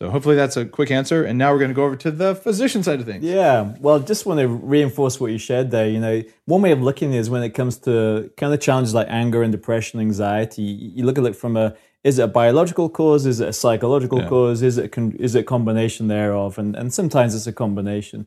So 0.00 0.08
hopefully 0.08 0.34
that's 0.34 0.56
a 0.56 0.64
quick 0.64 0.90
answer. 0.90 1.24
And 1.24 1.38
now 1.38 1.52
we're 1.52 1.58
going 1.58 1.70
to 1.70 1.74
go 1.74 1.84
over 1.84 1.96
to 1.96 2.10
the 2.10 2.34
physician 2.34 2.82
side 2.82 3.00
of 3.00 3.06
things. 3.06 3.22
Yeah, 3.22 3.74
well, 3.80 4.00
just 4.00 4.24
want 4.24 4.40
to 4.40 4.48
reinforce 4.48 5.20
what 5.20 5.30
you 5.30 5.36
shared 5.36 5.70
there. 5.70 5.86
You 5.88 6.00
know, 6.00 6.22
one 6.46 6.62
way 6.62 6.72
of 6.72 6.80
looking 6.80 7.12
is 7.12 7.28
when 7.28 7.42
it 7.42 7.50
comes 7.50 7.76
to 7.80 8.32
kind 8.38 8.54
of 8.54 8.60
challenges 8.60 8.94
like 8.94 9.08
anger 9.10 9.42
and 9.42 9.52
depression, 9.52 10.00
anxiety. 10.00 10.62
You 10.62 11.04
look 11.04 11.18
at 11.18 11.24
it 11.24 11.36
from 11.36 11.56
a 11.56 11.76
is 12.02 12.18
it 12.18 12.22
a 12.22 12.28
biological 12.28 12.88
cause? 12.88 13.26
Is 13.26 13.40
it 13.40 13.48
a 13.50 13.52
psychological 13.52 14.20
Yeah. 14.20 14.28
cause? 14.28 14.62
Is 14.62 14.78
it 14.78 14.90
con- 14.90 15.16
is 15.18 15.34
it 15.34 15.40
a 15.40 15.44
combination 15.44 16.08
thereof? 16.08 16.58
And 16.58 16.74
and 16.74 16.94
sometimes 16.94 17.34
it's 17.34 17.46
a 17.46 17.52
combination. 17.52 18.26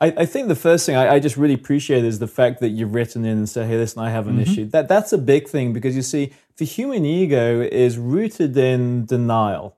I, 0.00 0.06
I 0.16 0.26
think 0.26 0.48
the 0.48 0.56
first 0.56 0.84
thing 0.84 0.96
I, 0.96 1.14
I 1.14 1.18
just 1.20 1.36
really 1.36 1.54
appreciate 1.54 2.04
is 2.04 2.18
the 2.18 2.26
fact 2.26 2.58
that 2.58 2.70
you've 2.70 2.94
written 2.94 3.24
in 3.24 3.38
and 3.38 3.48
said, 3.48 3.68
"Hey, 3.68 3.76
listen, 3.76 4.02
I 4.02 4.10
have 4.10 4.26
an 4.26 4.38
mm-hmm. 4.38 4.50
issue." 4.50 4.66
That 4.66 4.88
that's 4.88 5.12
a 5.12 5.18
big 5.18 5.46
thing 5.46 5.72
because 5.72 5.94
you 5.94 6.02
see, 6.02 6.32
the 6.56 6.64
human 6.64 7.04
ego 7.04 7.60
is 7.60 7.96
rooted 7.96 8.56
in 8.56 9.06
denial 9.06 9.76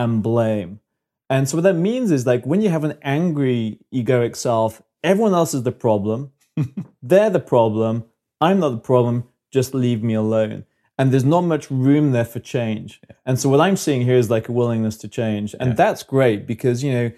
and 0.00 0.22
blame. 0.22 0.80
And 1.28 1.48
so 1.48 1.58
what 1.58 1.64
that 1.64 1.74
means 1.74 2.10
is 2.10 2.26
like 2.26 2.46
when 2.46 2.62
you 2.62 2.70
have 2.70 2.84
an 2.84 2.98
angry 3.02 3.78
egoic 3.94 4.34
self, 4.34 4.82
everyone 5.04 5.34
else 5.34 5.52
is 5.52 5.62
the 5.62 5.72
problem. 5.72 6.32
They're 7.02 7.30
the 7.30 7.38
problem. 7.38 8.04
I'm 8.40 8.58
not 8.58 8.70
the 8.70 8.78
problem. 8.78 9.24
Just 9.52 9.74
leave 9.74 10.02
me 10.02 10.14
alone. 10.14 10.64
And 10.98 11.12
there's 11.12 11.24
not 11.24 11.42
much 11.42 11.70
room 11.70 12.12
there 12.12 12.24
for 12.24 12.40
change. 12.40 13.00
And 13.26 13.38
so 13.38 13.48
what 13.48 13.60
I'm 13.60 13.76
seeing 13.76 14.02
here 14.02 14.16
is 14.16 14.30
like 14.30 14.48
a 14.48 14.52
willingness 14.52 14.96
to 14.98 15.08
change. 15.08 15.54
And 15.60 15.76
that's 15.76 16.02
great 16.02 16.46
because, 16.46 16.82
you 16.82 16.92
know, 16.92 17.10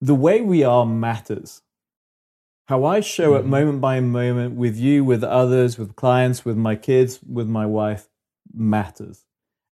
the 0.00 0.14
way 0.14 0.40
we 0.40 0.62
are 0.62 0.86
matters. 0.86 1.62
How 2.68 2.84
I 2.84 3.00
show 3.00 3.34
up 3.34 3.42
mm-hmm. 3.42 3.50
moment 3.50 3.80
by 3.80 4.00
moment 4.00 4.54
with 4.54 4.76
you, 4.76 5.02
with 5.04 5.24
others, 5.24 5.78
with 5.78 5.96
clients, 5.96 6.44
with 6.44 6.56
my 6.56 6.76
kids, 6.76 7.20
with 7.26 7.48
my 7.48 7.66
wife 7.66 8.08
matters 8.54 9.24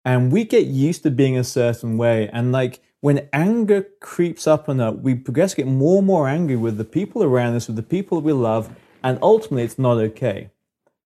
and 0.08 0.32
we 0.32 0.46
get 0.46 0.68
used 0.68 1.04
to 1.04 1.12
being 1.12 1.38
a 1.38 1.44
certain 1.44 1.98
way. 1.98 2.30
And 2.32 2.54
like 2.54 2.80
when 3.02 3.28
anger 3.34 3.86
creeps 4.00 4.48
up 4.48 4.70
on 4.70 4.80
us 4.80 4.96
we 4.96 5.14
progress 5.16 5.52
to 5.52 5.58
get 5.58 5.68
more 5.68 5.98
and 5.98 6.08
more 6.08 6.30
angry 6.30 6.56
with 6.56 6.78
the 6.78 6.86
people 6.86 7.24
around 7.24 7.56
us 7.56 7.68
with 7.68 7.76
the 7.76 7.90
people 7.96 8.22
we 8.22 8.32
love. 8.32 8.74
And 9.04 9.20
ultimately 9.22 9.64
it's 9.64 9.78
not 9.78 9.98
okay 10.10 10.50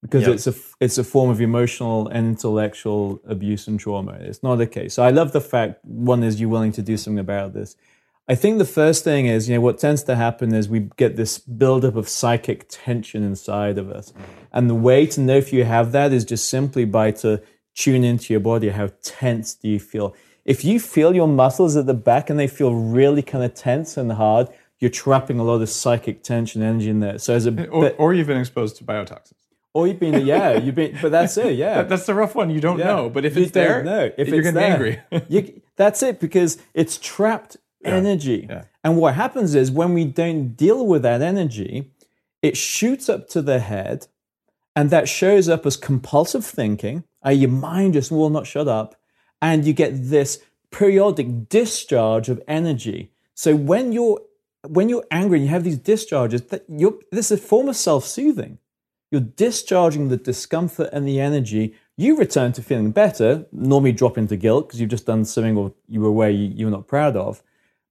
because 0.04 0.24
Yep. 0.28 0.34
it's 0.36 0.47
a 0.47 0.56
it's 0.80 0.97
a 0.99 1.04
form 1.04 1.32
of 1.32 1.41
emotional 1.41 2.08
and 2.10 2.28
intellectual 2.28 3.20
abuse 3.28 3.68
and 3.68 3.80
trauma. 3.80 4.14
It's 4.30 4.43
not 4.43 4.62
okay. 4.62 4.88
So 4.88 5.02
i 5.04 5.10
love 5.10 5.32
the 5.32 5.41
fact 5.41 5.84
one 5.84 6.22
is 6.28 6.39
you're 6.39 6.56
willing 6.58 6.76
to 6.80 6.84
do 6.84 6.95
something 6.95 7.26
about 7.30 7.54
this. 7.54 7.76
I 8.30 8.36
think 8.36 8.60
the 8.60 8.74
first 8.82 9.04
thing 9.04 9.26
is, 9.26 9.49
you 9.49 9.56
know, 9.56 9.62
what 9.62 9.80
tends 9.80 10.04
to 10.04 10.16
happen 10.16 10.54
is 10.54 10.70
we 10.70 10.82
get 10.95 11.16
this 11.16 11.39
buildup 11.39 11.95
of 11.95 12.08
psychic 12.08 12.60
tension 12.70 13.24
inside 13.24 13.78
of 13.80 13.89
us. 13.89 14.14
And 14.54 14.70
the 14.70 14.76
way 14.89 15.08
to 15.08 15.20
know 15.20 15.38
if 15.38 15.52
you 15.52 15.64
have 15.66 15.91
that 15.91 16.14
is 16.14 16.24
just 16.24 16.47
simply 16.47 16.86
by 16.86 17.12
to 17.24 17.41
tune 17.84 18.04
into 18.04 18.34
your 18.34 18.40
body. 18.40 18.70
How 18.70 18.90
tense 19.02 19.54
do 19.54 19.68
you 19.68 19.80
feel? 19.80 20.16
If 20.46 20.64
you 20.66 20.80
feel 20.80 21.14
your 21.16 21.28
muscles 21.28 21.76
at 21.76 21.86
the 21.86 21.94
back 21.94 22.30
and 22.30 22.40
they 22.40 22.48
feel 22.48 22.74
really 22.74 23.22
kind 23.22 23.44
of 23.44 23.54
tense 23.54 23.98
and 23.98 24.12
hard, 24.14 24.48
you're 24.80 24.90
trapping 24.90 25.40
a 25.40 25.44
lot 25.44 25.62
of 25.62 25.70
psychic 25.70 26.24
tension 26.24 26.62
energy 26.64 26.90
in 26.90 27.00
there. 27.00 27.18
So 27.20 27.34
as 27.36 27.46
a 27.46 27.50
Or, 27.70 27.82
bit, 27.84 27.96
or 28.00 28.14
you've 28.14 28.28
been 28.28 28.40
exposed 28.40 28.76
to 28.78 28.84
biotoxins. 28.84 29.34
or 29.74 29.88
you've 29.88 30.00
been, 30.00 30.26
yeah, 30.26 30.58
you've 30.58 30.76
been, 30.76 30.98
but 31.02 31.12
that's 31.12 31.38
it, 31.38 31.54
yeah. 31.56 31.76
That- 31.76 31.90
that's 31.90 32.06
the 32.08 32.14
rough 32.16 32.34
one. 32.36 32.50
You 32.50 32.60
don't 32.60 32.80
Yeah. 32.80 32.86
know. 32.86 33.10
But 33.10 33.24
if 33.26 33.36
You 33.38 33.44
it's 33.44 33.52
there, 33.52 33.84
know. 33.84 34.10
if 34.18 34.28
you're 34.28 34.40
it's 34.40 34.52
going 34.52 34.56
to 34.56 34.60
be 34.62 34.66
angry. 34.66 35.00
you, 35.30 35.62
that's 35.76 36.02
it 36.04 36.20
because 36.20 36.58
it's 36.74 36.98
trapped 36.98 37.58
energy. 37.86 38.48
yeah. 38.50 38.64
And 38.84 38.98
what 38.98 39.14
happens 39.14 39.54
is 39.56 39.72
when 39.72 39.94
we 39.94 40.06
don't 40.06 40.56
deal 40.58 40.86
with 40.86 41.04
that 41.04 41.22
energy, 41.22 41.92
it 42.42 42.58
shoots 42.58 43.08
up 43.10 43.30
to 43.30 43.42
the 43.44 43.60
head, 43.60 44.08
and 44.76 44.90
that 44.90 45.08
shows 45.08 45.48
up 45.48 45.66
as 45.68 45.78
compulsive 45.78 46.44
thinking. 46.46 47.04
Uh, 47.26 47.30
your 47.30 47.49
mind 47.49 47.93
just 47.93 48.11
will 48.11 48.30
not 48.30 48.47
shut 48.47 48.67
up, 48.67 48.95
and 49.41 49.65
you 49.65 49.74
get 49.74 49.91
this 50.09 50.39
periodic 50.72 51.49
discharge 51.49 52.30
of 52.30 52.41
energy. 52.47 53.11
So 53.34 53.55
when 53.55 53.91
you're 53.91 54.22
when 54.67 54.89
you're 54.89 55.05
angry 55.09 55.39
and 55.39 55.45
you 55.45 55.51
have 55.51 55.63
these 55.63 55.78
discharges, 55.78 56.43
that 56.43 56.63
you're, 56.67 56.93
this 57.11 57.32
is 57.32 57.39
a 57.39 57.41
form 57.41 57.67
of 57.67 57.76
self-soothing. 57.76 58.59
You're 59.09 59.22
discharging 59.22 60.09
the 60.09 60.17
discomfort 60.17 60.89
and 60.93 61.07
the 61.07 61.19
energy. 61.19 61.74
You 61.97 62.15
return 62.15 62.53
to 62.53 62.61
feeling 62.61 62.91
better, 62.91 63.45
normally 63.51 63.91
drop 63.91 64.17
into 64.17 64.38
guilt 64.38 64.67
because 64.67 64.80
you've 64.80 64.91
just 64.91 65.07
done 65.07 65.26
something 65.26 65.57
or 65.57 65.74
you 65.88 65.99
were 65.99 66.09
aware 66.09 66.30
you, 66.30 66.53
you 66.55 66.65
were 66.65 66.72
not 66.72 66.88
proud 66.88 67.17
of, 67.17 67.41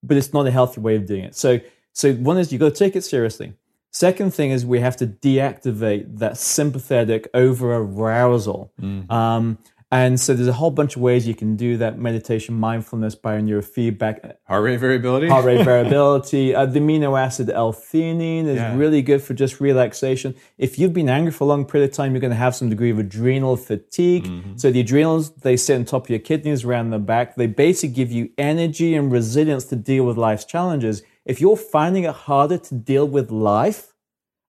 but 0.03 0.17
it's 0.17 0.33
not 0.33 0.47
a 0.47 0.51
healthy 0.51 0.81
way 0.81 0.95
of 0.97 1.07
doing 1.07 1.25
it. 1.25 1.35
So, 1.35 1.61
so 1.93 2.15
one 2.15 2.39
is 2.39 2.53
you've 2.53 2.61
got 2.61 2.73
to 2.75 2.79
take 2.79 2.97
it 2.97 3.03
seriously. 3.03 3.53
Second 3.93 4.33
thing 4.33 4.51
is 4.51 4.65
we 4.65 4.81
have 4.81 4.97
to 4.99 5.07
deactivate 5.07 6.19
that 6.19 6.37
sympathetic 6.37 7.29
over 7.35 7.75
arousal. 7.75 8.73
Um, 9.11 9.59
and 9.93 10.21
so 10.21 10.35
there's 10.35 10.47
a 10.47 10.53
whole 10.53 10.71
bunch 10.71 10.95
of 10.95 11.03
ways 11.03 11.27
you 11.27 11.35
can 11.35 11.57
do 11.57 11.77
that 11.79 11.99
meditation, 11.99 12.55
mindfulness, 12.55 13.17
biofeedback, 13.17 14.35
Heart 14.47 14.63
rate 14.63 14.77
variability. 14.77 15.27
heart 15.27 15.45
rate 15.45 15.65
variability. 15.65 16.55
Uh, 16.55 16.67
the 16.67 16.79
amino 16.79 17.19
acid 17.21 17.51
L-theanine 17.51 18.47
is 18.47 18.57
Yeah. 18.59 18.77
really 18.77 19.03
good 19.03 19.21
for 19.21 19.35
just 19.35 19.61
relaxation. 19.61 20.37
If 20.59 20.79
you've 20.79 20.93
been 20.93 21.09
angry 21.09 21.33
for 21.33 21.43
a 21.43 21.47
long 21.49 21.65
period 21.65 21.91
of 21.91 21.97
time, 21.97 22.13
you're 22.13 22.21
going 22.21 22.31
to 22.31 22.37
have 22.37 22.55
some 22.55 22.69
degree 22.71 22.91
of 22.91 23.01
adrenal 23.01 23.57
fatigue. 23.57 24.31
So 24.55 24.71
the 24.71 24.79
adrenals, 24.79 25.31
they 25.33 25.57
sit 25.57 25.75
on 25.77 25.85
top 25.85 26.05
of 26.05 26.11
your 26.11 26.21
kidneys 26.21 26.63
around 26.65 26.91
the 26.91 27.01
back. 27.01 27.35
They 27.35 27.49
basically 27.49 27.95
give 27.97 28.13
you 28.13 28.31
energy 28.39 28.95
and 28.95 29.11
resilience 29.11 29.65
to 29.65 29.77
deal 29.77 30.05
with 30.05 30.17
life's 30.17 30.45
challenges. 30.45 31.03
If 31.25 31.41
you're 31.41 31.57
finding 31.57 32.05
it 32.05 32.15
harder 32.15 32.59
to 32.59 32.75
deal 32.75 33.07
with 33.07 33.31
life, 33.31 33.93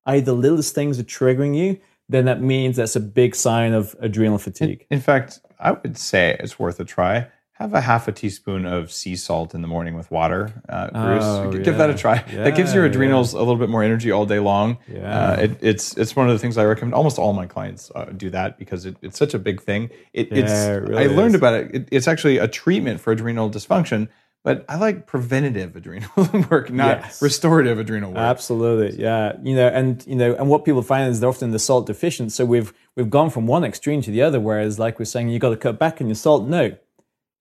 i.e. 0.05 0.19
the 0.21 0.33
littlest 0.33 0.73
things 0.73 0.99
are 0.99 1.03
triggering 1.03 1.55
you, 1.55 1.79
then 2.09 2.25
that 2.25 2.41
means 2.41 2.77
that's 2.77 2.95
a 2.95 2.99
big 3.01 3.35
sign 3.35 3.73
of 3.73 3.95
adrenal 3.99 4.37
fatigue. 4.37 4.85
In 4.89 4.99
fact, 5.01 5.39
I 5.59 5.71
would 5.71 5.97
say 5.97 6.35
it's 6.39 6.57
worth 6.59 6.79
a 6.79 6.85
try. 6.85 7.27
Have 7.53 7.75
a 7.75 7.81
half 7.81 8.07
a 8.07 8.11
teaspoon 8.11 8.65
of 8.65 8.91
sea 8.91 9.15
salt 9.15 9.53
in 9.53 9.61
the 9.61 9.67
morning 9.67 9.95
with 9.95 10.09
water, 10.09 10.51
uh, 10.67 10.89
Bruce. 10.89 11.23
Oh, 11.23 11.51
Give 11.51 11.77
that 11.77 11.91
a 11.91 11.93
yeah. 11.93 11.97
try. 11.97 12.17
that 12.33 12.55
gives 12.55 12.73
your 12.73 12.85
Yeah, 12.85 12.89
adrenals 12.89 13.33
a 13.33 13.37
little 13.37 13.55
bit 13.57 13.69
more 13.69 13.83
energy 13.83 14.09
all 14.09 14.25
day 14.25 14.39
long. 14.39 14.79
Yeah. 14.91 15.31
Uh, 15.33 15.35
it, 15.41 15.57
it's 15.61 15.95
it's 15.95 16.15
one 16.15 16.27
of 16.27 16.33
the 16.33 16.39
things 16.39 16.57
I 16.57 16.65
recommend. 16.65 16.95
Almost 16.95 17.19
all 17.19 17.33
my 17.33 17.45
clients 17.45 17.91
uh, 17.93 18.05
do 18.05 18.31
that 18.31 18.57
because 18.57 18.87
it, 18.87 18.97
it's 19.03 19.19
such 19.19 19.35
a 19.35 19.39
big 19.39 19.61
thing. 19.61 19.91
It, 20.11 20.29
it's 20.31 20.51
it 20.51 20.81
really 20.81 21.03
I 21.03 21.05
learned 21.15 21.35
is. 21.35 21.39
about 21.39 21.53
it. 21.53 21.75
it. 21.75 21.89
It's 21.91 22.07
actually 22.07 22.39
a 22.39 22.47
treatment 22.47 22.99
for 22.99 23.11
adrenal 23.13 23.47
dysfunction, 23.51 24.07
but 24.43 24.65
I 24.67 24.77
like 24.77 25.05
preventative 25.05 25.75
adrenal 25.75 26.09
work, 26.49 26.71
not 26.71 26.99
Yes. 27.01 27.21
restorative 27.21 27.77
adrenal 27.79 28.09
work. 28.11 28.17
Absolutely, 28.19 28.99
yeah. 29.01 29.37
You 29.43 29.55
know, 29.55 29.67
and 29.67 30.05
you 30.07 30.15
know, 30.15 30.33
and 30.35 30.49
what 30.49 30.65
people 30.65 30.81
find 30.81 31.09
is 31.09 31.19
they're 31.19 31.29
often 31.29 31.51
the 31.51 31.59
salt 31.59 31.85
deficient. 31.85 32.31
So 32.31 32.45
we've 32.45 32.73
we've 32.95 33.09
gone 33.09 33.29
from 33.29 33.45
one 33.47 33.63
extreme 33.63 34.01
to 34.01 34.11
the 34.11 34.21
other. 34.21 34.39
Whereas, 34.39 34.79
like 34.79 34.97
we're 34.99 35.05
saying, 35.05 35.29
you 35.29 35.39
got 35.39 35.49
to 35.51 35.57
cut 35.57 35.77
back 35.79 36.01
on 36.01 36.07
your 36.07 36.15
salt. 36.15 36.47
No, 36.47 36.75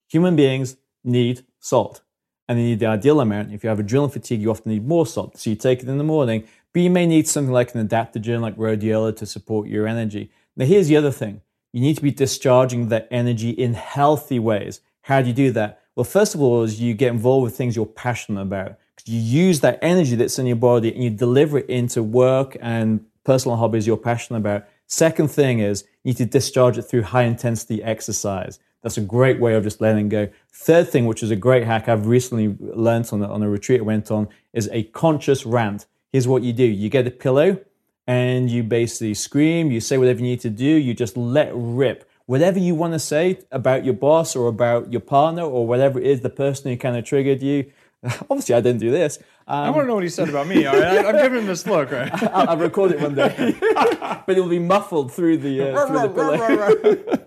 human 0.09 0.37
beings 0.37 0.77
need 1.03 1.45
salt, 1.59 2.03
and 2.49 2.59
they 2.59 2.63
need 2.65 2.81
the 2.81 2.87
ideal 2.87 3.21
amount. 3.21 3.53
If 3.53 3.63
you 3.65 3.71
have 3.71 3.81
adrenal 3.81 4.09
fatigue, 4.09 4.41
you 4.43 4.51
often 4.51 4.71
need 4.73 4.87
more 4.87 5.07
salt. 5.07 5.39
So 5.39 5.51
you 5.51 5.57
take 5.57 5.83
it 5.83 5.89
in 5.89 5.99
the 5.99 6.05
morning, 6.05 6.45
but 6.73 6.83
you 6.83 6.91
may 6.91 7.07
need 7.07 7.27
something 7.27 7.53
like 7.53 7.75
an 7.75 7.87
adaptogen, 7.89 8.41
like 8.41 8.57
rhodiola, 8.57 9.17
to 9.17 9.27
support 9.27 9.69
your 9.69 9.87
energy. 9.87 10.31
Now, 10.57 10.67
here's 10.67 10.89
the 10.89 10.97
other 10.97 11.11
thing: 11.13 11.41
you 11.73 11.81
need 11.81 11.97
to 11.97 12.03
be 12.03 12.11
discharging 12.11 12.89
that 12.89 13.09
energy 13.11 13.51
in 13.51 13.73
healthy 13.75 14.39
ways. 14.39 14.81
How 15.03 15.23
do 15.23 15.29
you 15.29 15.35
do 15.35 15.51
that? 15.53 15.80
Well, 15.97 16.05
first 16.05 16.35
of 16.35 16.41
all, 16.41 16.63
is 16.63 16.81
you 16.81 16.95
get 16.95 17.11
involved 17.13 17.45
with 17.45 17.57
things 17.57 17.77
you're 17.77 17.87
passionate 17.87 18.43
about. 18.43 18.77
You 19.07 19.19
use 19.19 19.61
that 19.61 19.79
energy 19.83 20.15
that's 20.15 20.39
in 20.39 20.47
your 20.47 20.57
body 20.57 20.93
and 20.93 21.03
you 21.03 21.11
deliver 21.11 21.59
it 21.59 21.69
into 21.69 22.03
work 22.03 22.57
and 22.61 23.05
personal 23.25 23.57
hobbies 23.57 23.87
you're 23.87 23.97
passionate 23.97 24.39
about. 24.39 24.67
Second 24.87 25.29
thing 25.29 25.59
is 25.59 25.85
you 26.05 26.11
need 26.11 26.17
to 26.19 26.27
discharge 26.27 26.79
it 26.79 26.83
through 26.83 27.03
high 27.03 27.25
intensity 27.25 27.83
exercise. 27.83 28.59
That's 28.83 28.99
a 28.99 29.03
great 29.03 29.41
way 29.41 29.55
of 29.55 29.65
just 29.65 29.81
letting 29.81 30.09
go. 30.09 30.29
Third 30.53 30.89
thing, 30.89 31.07
which 31.07 31.23
is 31.23 31.31
a 31.31 31.37
great 31.37 31.65
hack 31.65 31.89
I've 31.89 32.07
recently 32.07 32.57
learned 32.61 33.09
on 33.13 33.23
on 33.23 33.43
a 33.43 33.49
retreat 33.49 33.81
I 33.81 33.85
went 33.85 34.11
on, 34.11 34.29
is 34.53 34.69
a 34.73 34.85
conscious 34.85 35.45
rant. 35.45 35.87
Here's 36.13 36.27
what 36.27 36.43
you 36.43 36.53
do 36.53 36.65
you 36.65 36.89
get 36.89 37.07
a 37.07 37.11
pillow 37.11 37.59
and 38.07 38.51
you 38.51 38.63
basically 38.63 39.15
scream, 39.15 39.71
you 39.71 39.81
say 39.81 39.97
whatever 39.97 40.19
you 40.19 40.27
need 40.27 40.41
to 40.41 40.51
do, 40.51 40.65
you 40.65 40.95
just 40.95 41.17
let 41.17 41.53
rip. 41.55 42.10
Whatever 42.31 42.61
you 42.61 42.77
want 42.77 42.93
to 42.93 43.01
say 43.01 43.41
about 43.51 43.85
your 43.85 43.95
boss 43.95 44.37
or 44.37 44.47
about 44.47 44.93
your 44.93 45.01
partner 45.01 45.43
or 45.43 45.67
whatever 45.67 45.99
it 45.99 46.07
is, 46.07 46.21
the 46.21 46.31
person 46.31 46.71
who 46.71 46.77
kind 46.77 46.97
of 46.97 47.05
triggered 47.05 47.43
you. 47.43 47.73
Obviously, 48.31 48.55
I 48.55 48.61
didn't 48.61 48.79
do 48.81 48.93
this. 48.93 49.19
I 49.49 49.67
Um, 49.67 49.75
want 49.75 49.85
to 49.85 49.89
know 49.89 49.95
what 49.97 50.05
he 50.05 50.11
said 50.11 50.29
about 50.29 50.47
me. 50.47 50.65
All 50.65 50.79
right, 50.79 51.05
I, 51.05 51.09
I'm 51.09 51.17
giving 51.17 51.41
him 51.41 51.47
this 51.47 51.67
look. 51.67 51.91
Right. 51.91 52.09
I'll, 52.33 52.51
I'll 52.51 52.57
record 52.57 52.93
it 52.93 53.01
one 53.01 53.17
day, 53.17 53.57
but 53.61 54.37
it 54.37 54.41
will 54.41 54.49
be 54.49 54.61
muffled 54.61 55.13
through 55.13 55.39
the 55.39 55.73
uh, 55.75 55.87
through 55.89 55.99
the 56.03 56.09
pillow. 56.09 57.27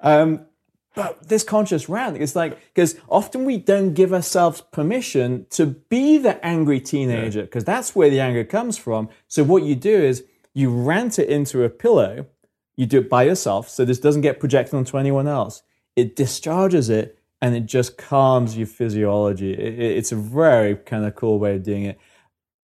um, 0.00 0.46
but 0.94 1.26
this 1.28 1.42
conscious 1.42 1.88
rant, 1.88 2.16
it's 2.16 2.36
like 2.36 2.56
because 2.72 2.94
often 3.08 3.44
we 3.44 3.56
don't 3.56 3.92
give 3.94 4.12
ourselves 4.12 4.60
permission 4.72 5.46
to 5.50 5.66
be 5.66 6.16
the 6.18 6.34
angry 6.46 6.78
teenager 6.78 7.42
because 7.42 7.64
that's 7.64 7.96
where 7.96 8.08
the 8.08 8.20
anger 8.20 8.44
comes 8.44 8.78
from. 8.78 9.08
So 9.26 9.42
what 9.42 9.64
you 9.64 9.74
do 9.74 9.96
is 10.00 10.22
you 10.54 10.70
rant 10.70 11.18
it 11.18 11.28
into 11.28 11.64
a 11.64 11.68
pillow. 11.68 12.26
You 12.82 12.86
do 12.86 12.98
it 12.98 13.08
by 13.08 13.22
yourself, 13.22 13.68
so 13.68 13.84
this 13.84 14.00
doesn't 14.00 14.22
get 14.22 14.40
projected 14.40 14.74
onto 14.74 14.98
anyone 14.98 15.28
else. 15.28 15.62
It 15.94 16.16
discharges 16.16 16.88
it, 16.90 17.16
and 17.40 17.54
it 17.54 17.66
just 17.66 17.96
calms 17.96 18.56
your 18.56 18.66
physiology. 18.66 19.52
It- 19.52 19.74
it- 19.84 19.96
it's 19.98 20.10
a 20.10 20.16
very 20.16 20.74
kind 20.74 21.04
of 21.04 21.14
cool 21.14 21.38
way 21.38 21.54
of 21.54 21.62
doing 21.62 21.84
it. 21.84 21.96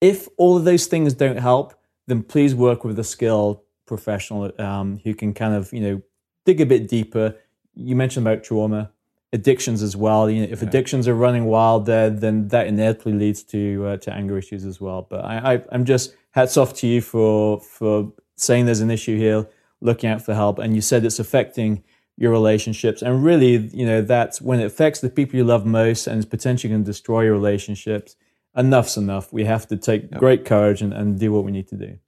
If 0.01 0.29
all 0.37 0.57
of 0.57 0.65
those 0.65 0.87
things 0.87 1.15
don't 1.15 1.39
help, 1.39 1.73
then 2.09 2.23
please 2.25 2.53
work 2.55 2.85
with 2.85 2.99
a 2.99 3.05
skilled 3.05 3.61
professional 3.87 4.51
um, 4.59 5.01
who 5.05 5.15
can 5.15 5.33
kind 5.35 5.55
of 5.55 5.73
you 5.73 5.81
know 5.81 6.03
dig 6.47 6.61
a 6.61 6.67
bit 6.67 6.89
deeper. 6.89 7.37
You 7.75 7.95
mentioned 7.95 8.27
about 8.27 8.43
trauma. 8.43 8.91
addictions 9.33 9.83
as 9.83 9.95
well. 9.95 10.31
You 10.31 10.41
know, 10.47 10.49
if 10.51 10.63
addictions 10.63 11.07
are 11.07 11.15
running 11.15 11.45
wild 11.45 11.85
there, 11.85 12.09
then 12.09 12.49
that 12.49 12.67
inevitably 12.67 13.13
leads 13.13 13.43
to 13.53 13.61
uh, 13.89 13.97
to 13.99 14.11
anger 14.21 14.37
issues 14.39 14.65
as 14.65 14.81
well. 14.81 15.01
But 15.13 15.21
I, 15.33 15.35
I, 15.55 15.55
I'm 15.71 15.85
just 15.85 16.15
hats 16.31 16.57
off 16.57 16.73
to 16.81 16.87
you 16.87 17.03
for 17.03 17.61
for 17.61 18.11
saying 18.37 18.65
there's 18.65 18.81
an 18.81 18.91
issue 18.91 19.17
here, 19.19 19.47
looking 19.81 20.11
out 20.11 20.23
for 20.23 20.35
help, 20.35 20.59
and 20.59 20.75
you 20.75 20.81
said 20.81 21.05
it's 21.05 21.19
affecting 21.19 21.83
your 22.17 22.33
relationships. 22.33 23.01
And 23.01 23.25
really, 23.25 23.57
you 23.73 23.87
know, 23.87 24.03
that's 24.03 24.43
when 24.43 24.61
it 24.61 24.67
affects 24.67 25.01
the 25.01 25.09
people 25.09 25.37
you 25.37 25.45
love 25.45 25.65
most 25.65 26.07
and 26.07 26.19
is 26.19 26.27
potentially 26.27 26.71
going 26.71 26.83
to 26.83 26.91
destroy 26.91 27.23
your 27.23 27.33
relationships. 27.33 28.17
Enough's 28.57 28.97
enough. 28.97 29.33
We 29.33 29.45
have 29.45 29.69
to 29.69 29.77
take 29.77 30.11
great 30.11 30.45
courage 30.45 30.83
and, 30.83 30.93
and 30.93 31.19
do 31.19 31.33
what 31.33 31.45
we 31.45 31.53
need 31.53 31.69
to 31.69 31.77
do. 31.77 31.99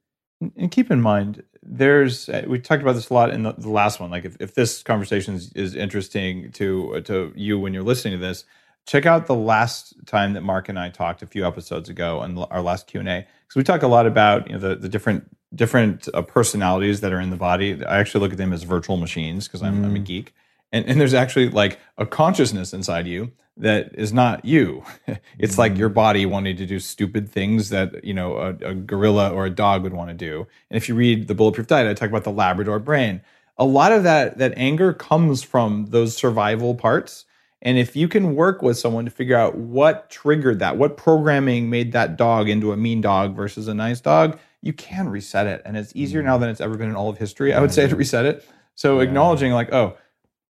And 0.57 0.69
keep 0.69 0.91
in 0.91 1.01
mind, 1.01 1.43
there's 1.63 2.27
uh, 2.27 2.43
we 2.47 2.59
talked 2.59 2.81
about 2.81 2.93
this 2.93 3.09
a 3.09 3.13
lot 3.13 3.29
in 3.29 3.43
the, 3.43 3.53
the 3.53 3.69
last 3.69 3.99
one. 3.99 4.09
Like 4.09 4.25
if, 4.25 4.35
if 4.39 4.55
this 4.55 4.83
conversation 4.83 5.35
is, 5.35 5.53
is 5.53 5.75
interesting 5.75 6.51
to 6.53 7.01
to 7.01 7.31
you 7.35 7.59
when 7.59 7.73
you're 7.73 7.83
listening 7.83 8.19
to 8.19 8.25
this, 8.25 8.43
check 8.85 9.05
out 9.05 9.27
the 9.27 9.35
last 9.35 9.93
time 10.05 10.33
that 10.33 10.41
Mark 10.41 10.69
and 10.69 10.79
I 10.79 10.89
talked 10.89 11.21
a 11.21 11.27
few 11.27 11.45
episodes 11.45 11.89
ago 11.89 12.19
on 12.19 12.37
our 12.37 12.61
last 12.61 12.87
Q 12.87 12.99
and 12.99 13.09
A 13.09 13.19
because 13.19 13.55
we 13.55 13.63
talk 13.63 13.83
a 13.83 13.87
lot 13.87 14.05
about 14.05 14.47
you 14.47 14.53
know 14.53 14.59
the, 14.59 14.75
the 14.75 14.89
different 14.89 15.29
different 15.53 16.07
uh, 16.13 16.21
personalities 16.21 17.01
that 17.01 17.11
are 17.11 17.19
in 17.19 17.29
the 17.29 17.35
body. 17.35 17.83
I 17.85 17.99
actually 17.99 18.21
look 18.21 18.31
at 18.31 18.37
them 18.37 18.53
as 18.53 18.63
virtual 18.63 18.97
machines 18.97 19.47
because 19.47 19.61
I'm, 19.61 19.83
I'm 19.83 19.95
a 19.95 19.99
geek, 19.99 20.33
and 20.71 20.85
and 20.85 20.99
there's 20.99 21.13
actually 21.13 21.49
like 21.49 21.79
a 21.97 22.05
consciousness 22.05 22.73
inside 22.73 23.07
you 23.07 23.31
that 23.57 23.93
is 23.93 24.13
not 24.13 24.45
you. 24.45 24.83
it's 25.37 25.57
like 25.57 25.77
your 25.77 25.89
body 25.89 26.25
wanting 26.25 26.55
to 26.57 26.65
do 26.65 26.79
stupid 26.79 27.29
things 27.29 27.69
that 27.69 28.03
you 28.03 28.13
know 28.13 28.35
a, 28.37 28.49
a 28.69 28.73
gorilla 28.73 29.29
or 29.29 29.45
a 29.45 29.49
dog 29.49 29.83
would 29.83 29.93
want 29.93 30.09
to 30.09 30.15
do. 30.15 30.47
And 30.69 30.77
if 30.77 30.89
you 30.89 30.95
read 30.95 31.27
the 31.27 31.35
Bulletproof 31.35 31.67
Diet, 31.67 31.87
I 31.87 31.93
talk 31.93 32.09
about 32.09 32.23
the 32.23 32.31
Labrador 32.31 32.79
brain. 32.79 33.21
A 33.57 33.65
lot 33.65 33.91
of 33.91 34.03
that 34.03 34.37
that 34.37 34.53
anger 34.57 34.93
comes 34.93 35.43
from 35.43 35.87
those 35.89 36.15
survival 36.15 36.75
parts. 36.75 37.25
And 37.61 37.77
if 37.77 37.95
you 37.95 38.07
can 38.07 38.35
work 38.35 38.61
with 38.61 38.77
someone 38.77 39.05
to 39.05 39.11
figure 39.11 39.37
out 39.37 39.55
what 39.55 40.09
triggered 40.09 40.59
that, 40.59 40.77
what 40.77 40.97
programming 40.97 41.69
made 41.69 41.91
that 41.91 42.17
dog 42.17 42.49
into 42.49 42.71
a 42.71 42.77
mean 42.77 43.01
dog 43.01 43.35
versus 43.35 43.67
a 43.67 43.73
nice 43.73 44.01
dog, 44.01 44.39
you 44.61 44.73
can 44.73 45.09
reset 45.09 45.47
it. 45.47 45.61
And 45.63 45.77
it's 45.77 45.95
easier 45.95 46.21
hmm. 46.21 46.27
now 46.27 46.37
than 46.37 46.49
it's 46.49 46.61
ever 46.61 46.75
been 46.75 46.89
in 46.89 46.95
all 46.95 47.09
of 47.09 47.17
history, 47.17 47.53
I 47.53 47.61
would 47.61 47.71
say, 47.71 47.87
to 47.87 47.95
reset 47.95 48.25
it. 48.25 48.47
So 48.75 48.99
acknowledging, 48.99 49.51
like, 49.51 49.71
oh, 49.73 49.97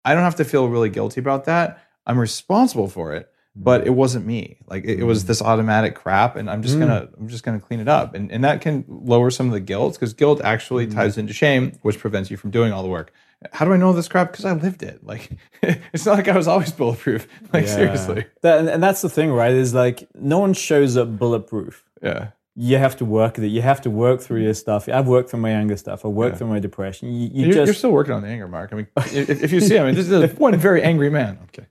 I 0.04 0.14
don't 0.14 0.24
have 0.24 0.36
to 0.38 0.46
feel 0.46 0.68
really 0.70 0.90
guilty 0.90 1.20
about 1.20 1.46
that. 1.46 1.80
I'm 2.08 2.18
responsible 2.18 2.88
for 2.88 3.14
it, 3.14 3.32
but 3.56 3.88
it 3.88 3.92
wasn't 3.92 4.26
me. 4.26 4.58
Like 4.68 4.84
it, 4.84 5.00
it 5.00 5.04
was 5.04 5.24
mm. 5.24 5.28
this 5.28 5.42
automatic 5.42 5.96
crap, 5.96 6.36
and 6.36 6.50
I'm 6.50 6.62
just 6.62 6.76
mm. 6.76 6.80
gonna 6.82 7.10
I'm 7.18 7.28
just 7.28 7.44
gonna 7.44 7.60
clean 7.60 7.80
it 7.80 7.88
up, 7.88 8.14
and 8.14 8.32
and 8.32 8.44
that 8.44 8.62
can 8.62 8.84
lower 8.88 9.32
some 9.32 9.48
of 9.48 9.54
the 9.54 9.60
guilt 9.60 9.94
because 9.94 10.14
guilt 10.14 10.42
actually 10.44 10.88
mm. 10.88 10.94
ties 10.94 11.18
into 11.18 11.34
shame, 11.34 11.74
which 11.82 12.00
prevents 12.00 12.30
you 12.30 12.38
from 12.38 12.52
doing 12.52 12.74
all 12.74 12.84
the 12.84 12.90
work. 12.90 13.14
How 13.54 13.66
do 13.66 13.74
I 13.74 13.78
know 13.78 13.94
this 13.94 14.08
crap? 14.08 14.32
Because 14.32 14.46
I 14.46 14.54
lived 14.54 14.84
it. 14.84 15.06
Like 15.06 15.32
it's 15.62 16.06
not 16.06 16.18
like 16.18 16.28
I 16.28 16.36
was 16.36 16.48
always 16.48 16.72
bulletproof. 16.72 17.28
Like 17.54 17.66
Yeah. 17.66 17.76
seriously, 17.76 18.26
That, 18.42 18.68
and, 18.68 18.84
that's 18.84 19.02
the 19.02 19.10
thing, 19.10 19.32
right? 19.32 19.54
Is 19.54 19.74
like 19.74 20.08
no 20.14 20.40
one 20.40 20.54
shows 20.54 20.98
up 20.98 21.18
bulletproof. 21.18 21.84
yeah. 22.02 22.30
You 22.58 22.78
have 22.78 22.96
to 22.98 23.06
work 23.06 23.38
it. 23.38 23.46
You 23.48 23.62
have 23.62 23.82
to 23.82 23.90
work 23.90 24.22
through 24.22 24.42
your 24.42 24.54
stuff. 24.54 24.88
I've 24.88 25.08
worked 25.08 25.30
through 25.30 25.42
my 25.42 25.50
anger 25.50 25.76
stuff. 25.76 26.06
I 26.06 26.08
worked 26.08 26.38
through 26.38 26.48
my 26.48 26.60
depression. 26.60 27.12
You, 27.12 27.28
you 27.28 27.46
You're, 27.48 27.54
just 27.54 27.66
you're 27.66 27.74
still 27.74 27.92
working 27.92 28.14
on 28.14 28.22
the 28.22 28.30
anger, 28.30 28.48
Mark. 28.48 28.72
I 28.72 28.78
mean, 28.78 28.88
if, 29.12 29.44
if 29.44 29.52
you 29.52 29.60
see, 29.60 29.78
I 29.78 29.84
mean, 29.84 29.94
this 29.94 30.10
is 30.10 30.34
one 30.40 30.56
very 30.56 30.82
angry 30.82 31.10
man. 31.10 31.38
Okay. 31.50 31.66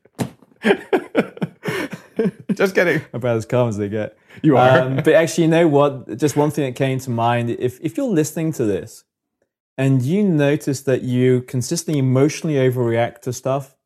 just 2.54 2.74
kidding. 2.74 3.02
about 3.12 3.36
as 3.36 3.46
calm 3.46 3.68
as 3.68 3.76
they 3.76 3.88
get. 3.88 4.16
You 4.42 4.56
are. 4.56 4.80
Um, 4.80 4.96
but 4.96 5.08
actually, 5.08 5.44
you 5.44 5.50
know 5.50 5.68
what? 5.68 6.16
Just 6.16 6.36
one 6.36 6.50
thing 6.50 6.64
that 6.64 6.76
came 6.76 6.98
to 7.00 7.10
mind. 7.10 7.50
If 7.50 7.80
if 7.80 7.96
you're 7.96 8.06
listening 8.06 8.52
to 8.54 8.64
this 8.64 9.04
and 9.76 10.02
you 10.02 10.22
notice 10.24 10.82
that 10.82 11.02
you 11.02 11.42
consistently 11.42 11.98
emotionally 11.98 12.56
overreact 12.56 13.20
to 13.22 13.32
stuff, 13.32 13.76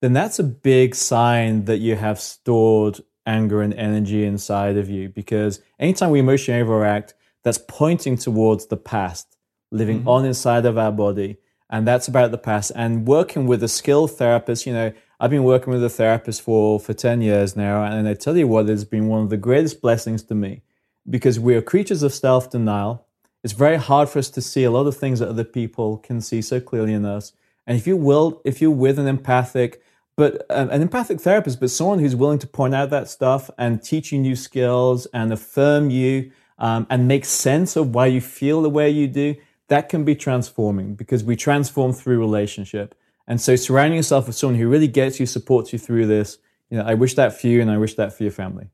then 0.00 0.12
that's 0.12 0.38
a 0.38 0.44
big 0.44 0.94
sign 0.94 1.64
that 1.64 1.78
you 1.78 1.96
have 1.96 2.20
stored 2.20 3.00
anger 3.26 3.62
and 3.62 3.74
energy 3.74 4.24
inside 4.24 4.76
of 4.76 4.88
you. 4.88 5.08
Because 5.08 5.60
anytime 5.78 6.10
we 6.10 6.20
emotionally 6.20 6.62
overreact, 6.62 7.12
that's 7.44 7.58
pointing 7.58 8.16
towards 8.16 8.66
the 8.66 8.76
past, 8.76 9.36
living 9.70 10.06
on 10.06 10.24
inside 10.24 10.66
of 10.66 10.78
our 10.78 10.92
body. 10.92 11.38
And 11.70 11.86
that's 11.86 12.08
about 12.08 12.30
the 12.30 12.38
past. 12.38 12.72
And 12.74 13.06
working 13.06 13.46
with 13.46 13.62
a 13.62 13.68
skilled 13.68 14.12
therapist, 14.12 14.66
you 14.66 14.72
know, 14.72 14.92
I've 15.20 15.30
been 15.30 15.44
working 15.44 15.72
with 15.72 15.82
a 15.82 15.88
therapist 15.88 16.42
for, 16.42 16.78
for 16.78 16.94
10 16.94 17.22
years 17.22 17.56
now. 17.56 17.82
And 17.82 18.06
I 18.06 18.14
tell 18.14 18.36
you 18.36 18.46
what, 18.46 18.70
it's 18.70 18.84
been 18.84 19.08
one 19.08 19.22
of 19.22 19.30
the 19.30 19.36
greatest 19.36 19.82
blessings 19.82 20.22
to 20.24 20.34
me 20.34 20.62
because 21.08 21.40
we 21.40 21.56
are 21.56 21.62
creatures 21.62 22.04
of 22.04 22.14
self 22.14 22.50
denial. 22.50 23.04
It's 23.42 23.52
very 23.52 23.76
hard 23.76 24.08
for 24.08 24.20
us 24.20 24.30
to 24.30 24.40
see 24.40 24.64
a 24.64 24.70
lot 24.70 24.86
of 24.86 24.96
things 24.96 25.18
that 25.18 25.28
other 25.28 25.44
people 25.44 25.98
can 25.98 26.20
see 26.20 26.40
so 26.40 26.60
clearly 26.60 26.92
in 26.92 27.04
us. 27.04 27.32
And 27.66 27.76
if 27.76 27.86
you 27.86 27.96
will, 27.96 28.40
if 28.44 28.60
you're 28.60 28.70
with 28.70 28.98
an 28.98 29.06
empathic, 29.06 29.82
but 30.16 30.46
um, 30.50 30.70
an 30.70 30.82
empathic 30.82 31.20
therapist, 31.20 31.60
but 31.60 31.70
someone 31.70 31.98
who's 31.98 32.16
willing 32.16 32.38
to 32.40 32.46
point 32.46 32.74
out 32.74 32.90
that 32.90 33.08
stuff 33.08 33.50
and 33.58 33.82
teach 33.82 34.12
you 34.12 34.18
new 34.18 34.36
skills 34.36 35.06
and 35.12 35.32
affirm 35.32 35.90
you 35.90 36.30
um, 36.58 36.86
and 36.90 37.06
make 37.06 37.24
sense 37.24 37.76
of 37.76 37.94
why 37.94 38.06
you 38.06 38.20
feel 38.20 38.62
the 38.62 38.70
way 38.70 38.90
you 38.90 39.06
do, 39.06 39.36
that 39.68 39.88
can 39.88 40.04
be 40.04 40.14
transforming 40.14 40.94
because 40.94 41.22
we 41.22 41.36
transform 41.36 41.92
through 41.92 42.18
relationship. 42.18 42.94
And 43.28 43.38
so 43.38 43.56
surrounding 43.56 43.98
yourself 43.98 44.26
with 44.26 44.36
someone 44.36 44.58
who 44.58 44.68
really 44.68 44.88
gets 44.88 45.20
you, 45.20 45.26
supports 45.26 45.70
you 45.72 45.78
through 45.78 46.06
this, 46.06 46.38
you 46.70 46.78
know, 46.78 46.84
I 46.84 46.94
wish 46.94 47.14
that 47.14 47.38
for 47.38 47.46
you 47.46 47.60
and 47.60 47.70
I 47.70 47.76
wish 47.76 47.94
that 47.94 48.16
for 48.16 48.22
your 48.22 48.32
family. 48.32 48.70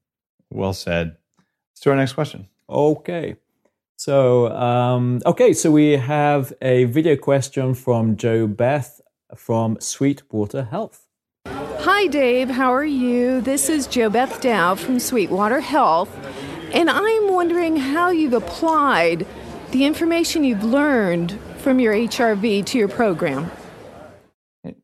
Well 0.49 0.73
said. 0.73 1.17
Let's 1.73 1.81
do 1.81 1.91
our 1.91 1.97
next 1.97 2.13
question. 2.13 2.49
Okay. 2.71 3.35
So, 3.97 4.53
um, 4.53 5.21
okay, 5.27 5.53
so 5.53 5.73
we 5.73 5.93
have 5.93 6.53
a 6.63 6.85
video 6.85 7.17
question 7.17 7.75
from 7.75 8.17
Joe 8.17 8.47
Beth 8.47 9.01
from 9.35 9.77
Sweetwater 9.81 10.65
Health. 10.65 11.07
Hi, 11.47 12.07
Dave. 12.07 12.49
How 12.49 12.73
are 12.73 12.85
you? 12.85 13.41
This 13.41 13.69
is 13.69 13.89
Joe 13.89 14.09
Beth 14.09 14.41
Dow 14.41 14.77
from 14.77 15.01
Sweetwater 15.01 15.61
Health, 15.61 16.11
and 16.73 16.91
I'm 16.91 17.33
wondering 17.33 17.77
how 17.77 18.11
you've 18.11 18.33
applied 18.33 19.27
the 19.71 19.85
information 19.85 20.45
you've 20.45 20.65
learned 20.65 21.39
from 21.59 21.81
your 21.81 21.95
HRV 21.95 22.67
to 22.67 22.79
your 22.79 22.89
program. 22.89 23.51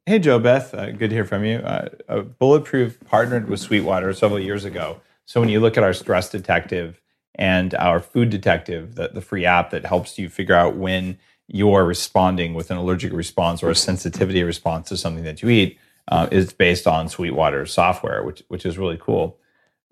Hey, 0.05 0.19
Joe 0.19 0.39
Beth, 0.39 0.75
uh, 0.75 0.91
good 0.91 1.09
to 1.09 1.17
hear 1.17 1.25
from 1.25 1.43
you. 1.43 1.57
Uh, 1.57 2.21
Bulletproof 2.39 3.01
partnered 3.07 3.49
with 3.49 3.61
Sweetwater 3.61 4.13
several 4.13 4.39
years 4.39 4.67
ago. 4.67 5.01
So 5.25 5.41
when 5.41 5.49
you 5.49 5.59
look 5.59 5.79
at 5.79 5.83
our 5.83 5.95
stress 5.95 6.29
detective 6.29 7.01
and 7.35 7.75
our 7.77 7.99
food 7.99 8.29
detective, 8.29 8.97
the, 8.97 9.09
the 9.09 9.23
free 9.23 9.47
app 9.47 9.71
that 9.71 9.87
helps 9.87 10.19
you 10.19 10.29
figure 10.29 10.55
out 10.55 10.77
when 10.77 11.19
you're 11.49 11.87
responding 11.87 12.53
with 12.53 12.71
an 12.71 12.77
allergic 12.77 13.11
response 13.15 13.63
or 13.63 13.71
a 13.71 13.75
sensitivity 13.75 14.43
response 14.43 14.91
to 14.91 14.99
something 14.99 15.25
that 15.25 15.41
you 15.41 15.49
eat, 15.49 15.79
uh, 16.09 16.29
is 16.31 16.53
based 16.53 16.87
on 16.87 17.09
Sweetwater 17.09 17.65
software, 17.65 18.23
which 18.23 18.43
which 18.49 18.67
is 18.67 18.77
really 18.77 18.99
cool. 19.01 19.39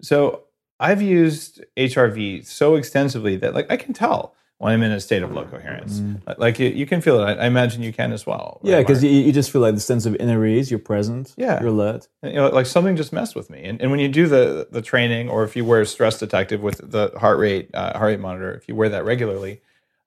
So 0.02 0.42
I've 0.78 1.00
used 1.00 1.64
HRV 1.78 2.44
so 2.44 2.74
extensively 2.74 3.36
that 3.36 3.54
like 3.54 3.70
I 3.70 3.78
can 3.78 3.94
tell 3.94 4.34
when 4.58 4.72
I'm 4.72 4.82
in 4.82 4.90
a 4.92 5.00
state 5.00 5.22
of 5.22 5.30
low 5.32 5.44
coherence. 5.44 6.02
Like 6.36 6.58
you, 6.58 6.68
you 6.68 6.84
can 6.84 7.00
feel 7.00 7.20
it. 7.20 7.24
I, 7.24 7.44
I 7.44 7.46
imagine 7.46 7.82
you 7.82 7.92
can 7.92 8.12
as 8.12 8.26
well. 8.26 8.60
Yeah, 8.64 8.78
because 8.80 9.02
you, 9.04 9.10
you 9.10 9.32
just 9.32 9.50
feel 9.52 9.60
like 9.60 9.74
the 9.74 9.80
sense 9.80 10.04
of 10.04 10.16
inner 10.16 10.44
ease, 10.44 10.68
you're 10.70 10.80
present, 10.80 11.32
Yeah. 11.36 11.60
you're 11.60 11.68
alert. 11.70 12.08
you 12.24 12.32
know, 12.34 12.48
like 12.48 12.66
something 12.66 12.96
just 12.96 13.12
messed 13.12 13.36
with 13.36 13.50
me. 13.50 13.62
And, 13.64 13.80
and 13.80 13.90
when 13.92 14.00
you 14.00 14.08
do 14.08 14.26
the 14.26 14.66
the 14.70 14.82
training, 14.82 15.28
or 15.28 15.44
if 15.44 15.54
you 15.56 15.64
wear 15.64 15.80
a 15.80 15.86
stress 15.86 16.18
detective 16.18 16.60
with 16.60 16.78
the 16.90 17.12
heart 17.18 17.38
rate 17.38 17.70
uh, 17.74 17.96
heart 17.96 18.08
rate 18.10 18.20
monitor, 18.20 18.52
if 18.54 18.66
you 18.68 18.74
wear 18.74 18.88
that 18.88 19.04
regularly, 19.04 19.60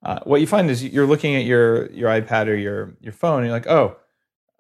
uh, 0.04 0.20
what 0.26 0.42
you 0.42 0.48
find 0.48 0.70
is 0.70 0.84
you're 0.84 1.08
looking 1.08 1.36
at 1.36 1.46
your 1.46 1.90
your 1.92 2.10
iPad 2.10 2.48
or 2.48 2.56
your 2.56 2.94
your 3.00 3.14
phone, 3.14 3.38
and 3.40 3.46
you're 3.48 3.56
like, 3.56 3.68
oh, 3.68 3.96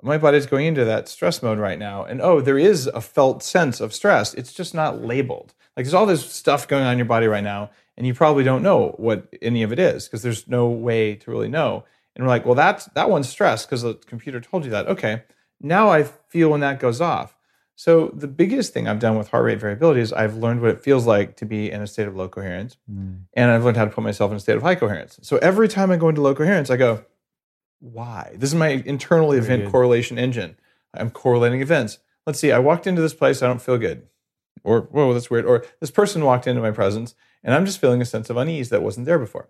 my 0.02 0.18
body's 0.18 0.46
going 0.46 0.68
into 0.68 0.86
that 0.86 1.10
stress 1.10 1.44
mode 1.44 1.60
right 1.60 1.78
now, 1.78 2.06
and 2.06 2.22
oh, 2.22 2.40
there 2.42 2.58
is 2.58 2.88
a 2.88 3.02
felt 3.02 3.44
sense 3.44 3.82
of 3.82 3.94
stress. 3.94 4.34
It's 4.36 4.54
just 4.54 4.74
not 4.74 5.02
labeled. 5.04 5.54
Like 5.76 5.86
there's 5.86 5.94
all 5.94 6.06
this 6.06 6.26
stuff 6.32 6.68
going 6.68 6.84
on 6.84 6.94
in 6.94 6.98
your 6.98 7.06
body 7.06 7.28
right 7.28 7.44
now, 7.44 7.70
and 8.02 8.08
you 8.08 8.16
probably 8.16 8.44
don't 8.44 8.64
know 8.64 8.96
what 8.98 9.28
any 9.44 9.62
of 9.62 9.72
it 9.72 9.78
is 9.78 10.08
because 10.08 10.24
there's 10.24 10.48
no 10.48 10.68
way 10.68 11.14
to 11.14 11.30
really 11.30 11.48
know. 11.48 11.84
And 12.16 12.26
we're 12.26 12.30
like, 12.30 12.48
well, 12.48 12.56
that's 12.56 12.86
that 12.96 13.12
one's 13.12 13.30
stress 13.30 13.64
because 13.64 13.84
the 13.84 13.94
computer 13.94 14.42
told 14.42 14.66
you 14.66 14.72
that. 14.72 14.88
Okay, 14.88 15.22
now 15.62 15.90
I 15.90 16.02
feel 16.02 16.50
when 16.50 16.62
that 16.62 16.80
goes 16.80 17.00
off. 17.00 17.38
So 17.76 18.08
the 18.16 18.28
biggest 18.28 18.74
thing 18.74 18.88
I've 18.88 18.98
done 18.98 19.20
with 19.20 19.28
heart 19.28 19.46
rate 19.46 19.60
variability 19.60 20.02
is 20.02 20.12
I've 20.12 20.36
learned 20.36 20.62
what 20.62 20.72
it 20.72 20.82
feels 20.82 21.06
like 21.06 21.36
to 21.38 21.46
be 21.46 21.70
in 21.70 21.84
a 21.84 21.86
state 21.86 22.08
of 22.08 22.16
low 22.16 22.28
coherence, 22.28 22.76
mm. 22.92 23.20
and 23.36 23.52
I've 23.52 23.64
learned 23.64 23.78
how 23.78 23.86
to 23.86 23.92
put 23.92 24.04
myself 24.04 24.32
in 24.32 24.38
a 24.38 24.40
state 24.40 24.56
of 24.56 24.64
high 24.64 24.74
coherence. 24.74 25.20
So 25.22 25.38
every 25.38 25.68
time 25.68 25.92
I 25.92 25.98
go 25.98 26.10
into 26.10 26.22
low 26.22 26.34
coherence, 26.34 26.72
I 26.72 26.78
go, 26.78 27.06
why? 27.82 28.32
This 28.36 28.50
is 28.50 28.56
my 28.56 28.82
internal 28.84 29.32
event 29.32 29.66
good. 29.66 29.72
correlation 29.72 30.18
engine. 30.18 30.56
I'm 30.96 31.12
correlating 31.12 31.62
events. 31.62 32.00
Let's 32.26 32.40
see. 32.40 32.52
I 32.52 32.58
walked 32.58 32.88
into 32.88 33.04
this 33.04 33.14
place. 33.14 33.44
I 33.44 33.48
don't 33.48 33.62
feel 33.62 33.78
good. 33.78 34.08
Or 34.64 34.82
whoa, 34.82 35.14
that's 35.14 35.30
weird. 35.30 35.46
Or 35.46 35.66
this 35.80 35.92
person 35.92 36.26
walked 36.26 36.48
into 36.48 36.62
my 36.64 36.72
presence, 36.72 37.14
and 37.44 37.56
I'm 37.56 37.66
just 37.66 37.80
feeling 37.80 38.02
a 38.02 38.06
sense 38.06 38.30
of 38.30 38.38
unease 38.38 38.70
that 38.70 38.84
wasn't 38.84 39.06
there 39.06 39.20
before. 39.20 39.50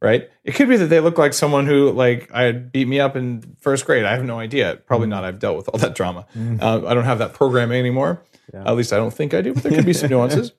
Right? 0.00 0.30
It 0.44 0.54
could 0.54 0.68
be 0.68 0.76
that 0.76 0.86
they 0.86 1.00
look 1.00 1.18
like 1.18 1.32
someone 1.34 1.66
who 1.66 1.90
like 1.90 2.30
I 2.32 2.52
beat 2.52 2.88
me 2.88 3.00
up 3.00 3.16
in 3.16 3.56
first 3.60 3.84
grade. 3.86 4.04
I 4.04 4.12
have 4.14 4.24
no 4.24 4.38
idea. 4.38 4.76
Probably 4.86 5.08
not. 5.08 5.24
I've 5.24 5.38
dealt 5.38 5.56
with 5.56 5.68
all 5.68 5.78
that 5.78 5.94
drama. 5.94 6.26
Uh, 6.60 6.86
I 6.86 6.94
don't 6.94 7.04
have 7.04 7.18
that 7.18 7.32
programming 7.34 7.78
anymore. 7.78 8.22
At 8.66 8.76
least 8.76 8.92
I 8.92 8.96
don't 8.96 9.12
think 9.14 9.34
I 9.34 9.40
do. 9.42 9.54
But 9.54 9.62
there 9.62 9.72
could 9.72 9.86
be 9.86 9.92
some 9.92 10.10
nuances. 10.14 10.52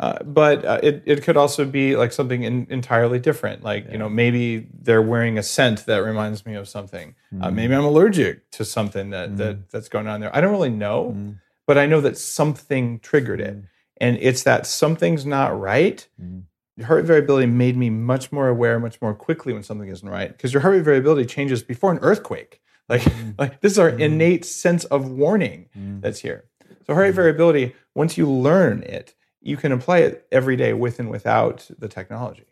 Uh, 0.00 0.22
but 0.22 0.64
uh, 0.64 0.78
it, 0.80 1.02
it 1.06 1.22
could 1.24 1.36
also 1.36 1.64
be 1.64 1.96
like 1.96 2.12
something 2.12 2.44
in, 2.44 2.68
entirely 2.70 3.18
different. 3.18 3.64
Like, 3.64 3.90
you 3.90 3.98
know, 3.98 4.08
maybe 4.08 4.68
they're 4.72 5.02
wearing 5.02 5.38
a 5.38 5.42
scent 5.42 5.86
that 5.86 6.04
reminds 6.04 6.46
me 6.46 6.54
of 6.54 6.68
something. 6.68 7.16
Uh, 7.40 7.50
maybe 7.50 7.74
I'm 7.74 7.84
allergic 7.84 8.48
to 8.52 8.64
something 8.64 9.10
that, 9.10 9.36
that 9.38 9.70
that's 9.70 9.88
going 9.88 10.06
on 10.06 10.20
there. 10.20 10.34
I 10.36 10.40
don't 10.40 10.52
really 10.52 10.70
know, 10.70 11.34
but 11.66 11.78
I 11.78 11.86
know 11.86 12.00
that 12.00 12.16
something 12.16 13.00
triggered 13.00 13.40
it. 13.40 13.56
And 14.00 14.16
it's 14.20 14.42
that 14.44 14.66
something's 14.66 15.26
not 15.26 15.58
right. 15.58 16.06
Mm-hmm. 16.20 16.40
Your 16.76 16.86
heart 16.86 17.00
rate 17.00 17.06
variability 17.06 17.46
made 17.46 17.76
me 17.76 17.90
much 17.90 18.30
more 18.30 18.48
aware, 18.48 18.78
much 18.78 19.00
more 19.02 19.14
quickly 19.14 19.52
when 19.52 19.62
something 19.62 19.88
isn't 19.88 20.08
right. 20.08 20.28
Because 20.28 20.52
your 20.52 20.62
heart 20.62 20.74
rate 20.74 20.84
variability 20.84 21.26
changes 21.26 21.62
before 21.62 21.92
an 21.92 21.98
earthquake. 22.02 22.60
Like, 22.90 23.02
mm-hmm. 23.02 23.32
like 23.38 23.60
this 23.60 23.72
is 23.72 23.78
our 23.78 23.90
mm-hmm. 23.90 24.00
innate 24.00 24.46
sense 24.46 24.84
of 24.84 25.10
warning 25.10 25.68
that's 26.00 26.20
here. 26.20 26.46
So 26.86 26.94
heart 26.94 27.04
rate 27.04 27.14
variability, 27.14 27.74
once 27.94 28.16
you 28.16 28.26
learn 28.26 28.82
it, 28.82 29.14
you 29.42 29.58
can 29.58 29.72
apply 29.72 29.98
it 29.98 30.26
every 30.32 30.56
day 30.56 30.72
with 30.72 30.98
and 30.98 31.10
without 31.10 31.68
the 31.78 31.86
technology. 31.86 32.46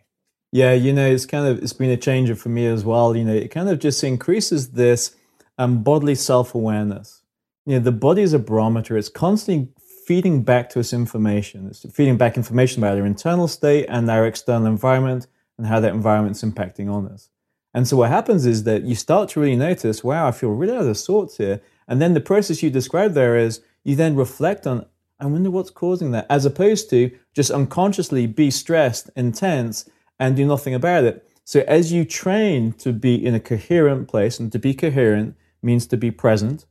Yeah, 0.53 0.73
you 0.73 0.93
know, 0.93 1.07
it's 1.07 1.27
kind 1.27 1.47
of 1.47 1.63
it's 1.63 1.73
been 1.73 1.91
a 1.91 1.97
changer 1.97 2.35
for 2.35 2.49
me 2.49 2.67
as 2.67 2.85
well. 2.85 3.17
You 3.17 3.25
know, 3.25 3.35
it 3.35 3.51
kind 3.51 3.69
of 3.69 3.79
just 3.79 4.03
increases 4.05 4.71
this 4.71 5.17
um, 5.59 5.83
bodily 5.83 6.15
self 6.15 6.55
awareness. 6.55 7.23
You 7.65 7.75
know, 7.75 7.81
the 7.81 7.93
body 7.93 8.23
is 8.23 8.33
a 8.33 8.39
barometer; 8.39 8.97
it's 8.97 9.09
constantly 9.09 9.69
feeding 10.07 10.43
back 10.45 10.71
to 10.71 10.79
us 10.79 10.93
information. 10.93 11.67
It's 11.67 11.85
feeding 11.93 12.17
back 12.17 12.37
information 12.37 12.81
about 12.81 12.97
our 12.97 13.05
internal 13.05 13.49
state 13.49 13.87
and 13.89 14.09
our 14.09 14.25
external 14.25 14.69
environment 14.69 15.27
and 15.59 15.67
how 15.67 15.81
that 15.81 15.95
environment's 15.95 16.43
impacting 16.43 16.89
on 16.89 17.09
us. 17.09 17.31
And 17.75 17.89
so 17.89 17.97
what 17.97 18.11
happens 18.11 18.47
is 18.47 18.63
that 18.65 18.85
you 18.85 18.95
start 18.95 19.31
to 19.31 19.41
really 19.41 19.57
notice, 19.57 20.05
wow, 20.05 20.29
I 20.29 20.31
feel 20.31 20.51
really 20.51 20.77
out 20.77 20.87
of 20.87 20.97
sorts 20.97 21.39
here. 21.39 21.61
And 21.89 22.01
then 22.01 22.15
the 22.15 22.21
process 22.21 22.63
you 22.63 22.71
described 22.71 23.15
there 23.15 23.37
is 23.37 23.61
you 23.83 23.97
then 23.97 24.15
reflect 24.15 24.65
on, 24.67 24.87
I 25.19 25.27
wonder 25.27 25.51
what's 25.51 25.71
causing 25.71 26.13
that, 26.13 26.27
as 26.31 26.45
opposed 26.45 26.89
to 26.91 27.11
just 27.35 27.51
unconsciously 27.51 28.29
be 28.29 28.51
stressed, 28.51 29.11
intense, 29.17 29.91
and 30.21 30.37
do 30.37 30.47
nothing 30.47 30.75
about 30.75 31.03
it. 31.03 31.29
So 31.45 31.65
as 31.67 31.93
you 31.93 32.05
train 32.05 32.73
to 32.75 32.93
be 32.93 33.15
in 33.15 33.35
a 33.35 33.41
coherent 33.41 34.09
place, 34.09 34.39
and 34.39 34.53
to 34.53 34.59
be 34.59 34.73
coherent 34.73 35.37
means 35.63 35.87
to 35.89 35.97
be 35.97 36.11
present, 36.13 36.65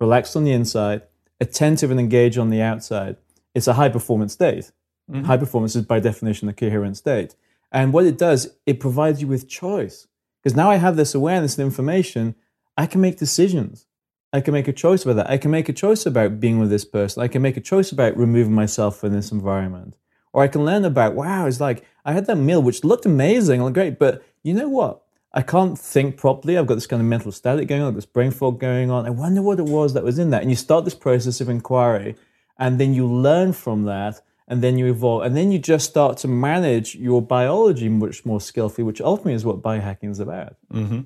relaxed 0.00 0.36
on 0.36 0.44
the 0.44 0.52
inside, 0.52 1.02
attentive 1.42 1.90
and 1.90 2.00
engaged 2.00 2.38
on 2.38 2.50
the 2.50 2.62
outside. 2.62 3.16
It's 3.54 3.66
a 3.66 3.74
high 3.74 3.88
performance 3.88 4.32
state. 4.32 4.70
Mm-hmm. 5.10 5.24
High 5.24 5.36
performance 5.36 5.76
is 5.76 5.84
by 5.84 6.00
definition 6.00 6.48
a 6.48 6.52
coherent 6.52 6.96
state. 6.96 7.34
And 7.72 7.92
what 7.92 8.06
it 8.06 8.16
does, 8.16 8.56
it 8.64 8.80
provides 8.80 9.20
you 9.20 9.26
with 9.26 9.48
choice. 9.48 10.06
Because 10.40 10.56
now 10.56 10.70
I 10.70 10.76
have 10.76 10.96
this 10.96 11.14
awareness 11.14 11.58
and 11.58 11.64
information, 11.64 12.36
I 12.76 12.86
can 12.86 13.00
make 13.00 13.18
decisions. 13.18 13.86
I 14.32 14.40
can 14.40 14.54
make 14.54 14.68
a 14.68 14.72
choice 14.72 15.04
about 15.04 15.16
that. 15.16 15.30
I 15.30 15.36
can 15.36 15.50
make 15.50 15.68
a 15.68 15.74
choice 15.74 16.06
about 16.06 16.40
being 16.40 16.58
with 16.58 16.70
this 16.70 16.84
person. 16.84 17.22
I 17.22 17.28
can 17.28 17.42
make 17.42 17.56
a 17.56 17.60
choice 17.60 17.92
about 17.92 18.16
removing 18.16 18.54
myself 18.54 18.96
from 18.98 19.12
this 19.12 19.32
environment. 19.32 19.96
Or 20.32 20.42
I 20.42 20.48
can 20.48 20.64
learn 20.64 20.84
about, 20.84 21.14
wow, 21.14 21.46
it's 21.46 21.60
like 21.60 21.84
I 22.04 22.12
had 22.12 22.26
that 22.26 22.36
meal 22.36 22.62
which 22.62 22.84
looked 22.84 23.04
amazing 23.04 23.60
and 23.60 23.74
great, 23.74 23.98
but 23.98 24.24
you 24.42 24.54
know 24.54 24.68
what? 24.68 25.02
I 25.34 25.42
can't 25.42 25.78
think 25.78 26.18
properly. 26.18 26.58
I've 26.58 26.66
got 26.66 26.74
this 26.74 26.86
kind 26.86 27.00
of 27.00 27.08
mental 27.08 27.32
static 27.32 27.68
going 27.68 27.80
on, 27.80 27.88
I've 27.88 27.94
got 27.94 27.98
this 27.98 28.06
brain 28.06 28.30
fog 28.30 28.60
going 28.60 28.90
on. 28.90 29.06
I 29.06 29.10
wonder 29.10 29.40
what 29.40 29.58
it 29.58 29.64
was 29.64 29.94
that 29.94 30.04
was 30.04 30.18
in 30.18 30.30
that. 30.30 30.42
And 30.42 30.50
you 30.50 30.56
start 30.56 30.84
this 30.84 30.94
process 30.94 31.40
of 31.40 31.48
inquiry, 31.48 32.16
and 32.58 32.78
then 32.78 32.92
you 32.92 33.06
learn 33.06 33.52
from 33.52 33.84
that, 33.84 34.20
and 34.46 34.62
then 34.62 34.76
you 34.76 34.86
evolve, 34.90 35.22
and 35.22 35.36
then 35.36 35.50
you 35.50 35.58
just 35.58 35.88
start 35.88 36.18
to 36.18 36.28
manage 36.28 36.94
your 36.94 37.22
biology 37.22 37.88
much 37.88 38.26
more 38.26 38.40
skillfully, 38.40 38.84
which 38.84 39.00
ultimately 39.00 39.34
is 39.34 39.44
what 39.44 39.62
biohacking 39.62 40.10
is 40.10 40.20
about. 40.20 40.56
Mm-hmm. 40.72 41.00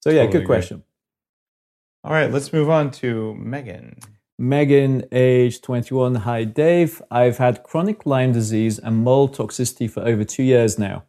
So 0.00 0.10
yeah, 0.10 0.22
Totally 0.22 0.26
good 0.26 0.36
agree. 0.38 0.46
question. 0.46 0.82
All 2.02 2.12
right, 2.12 2.30
let's 2.32 2.52
move 2.52 2.70
on 2.70 2.90
to 2.92 3.34
Megan. 3.34 3.98
Megan, 4.38 5.04
age 5.12 5.60
21. 5.60 6.14
Hi, 6.14 6.44
Dave. 6.44 7.02
I've 7.10 7.36
had 7.36 7.62
chronic 7.62 8.06
Lyme 8.06 8.32
disease 8.32 8.78
and 8.78 9.04
mold 9.04 9.36
toxicity 9.36 9.88
for 9.88 10.00
over 10.00 10.24
two 10.24 10.42
years 10.42 10.78
now. 10.78 11.04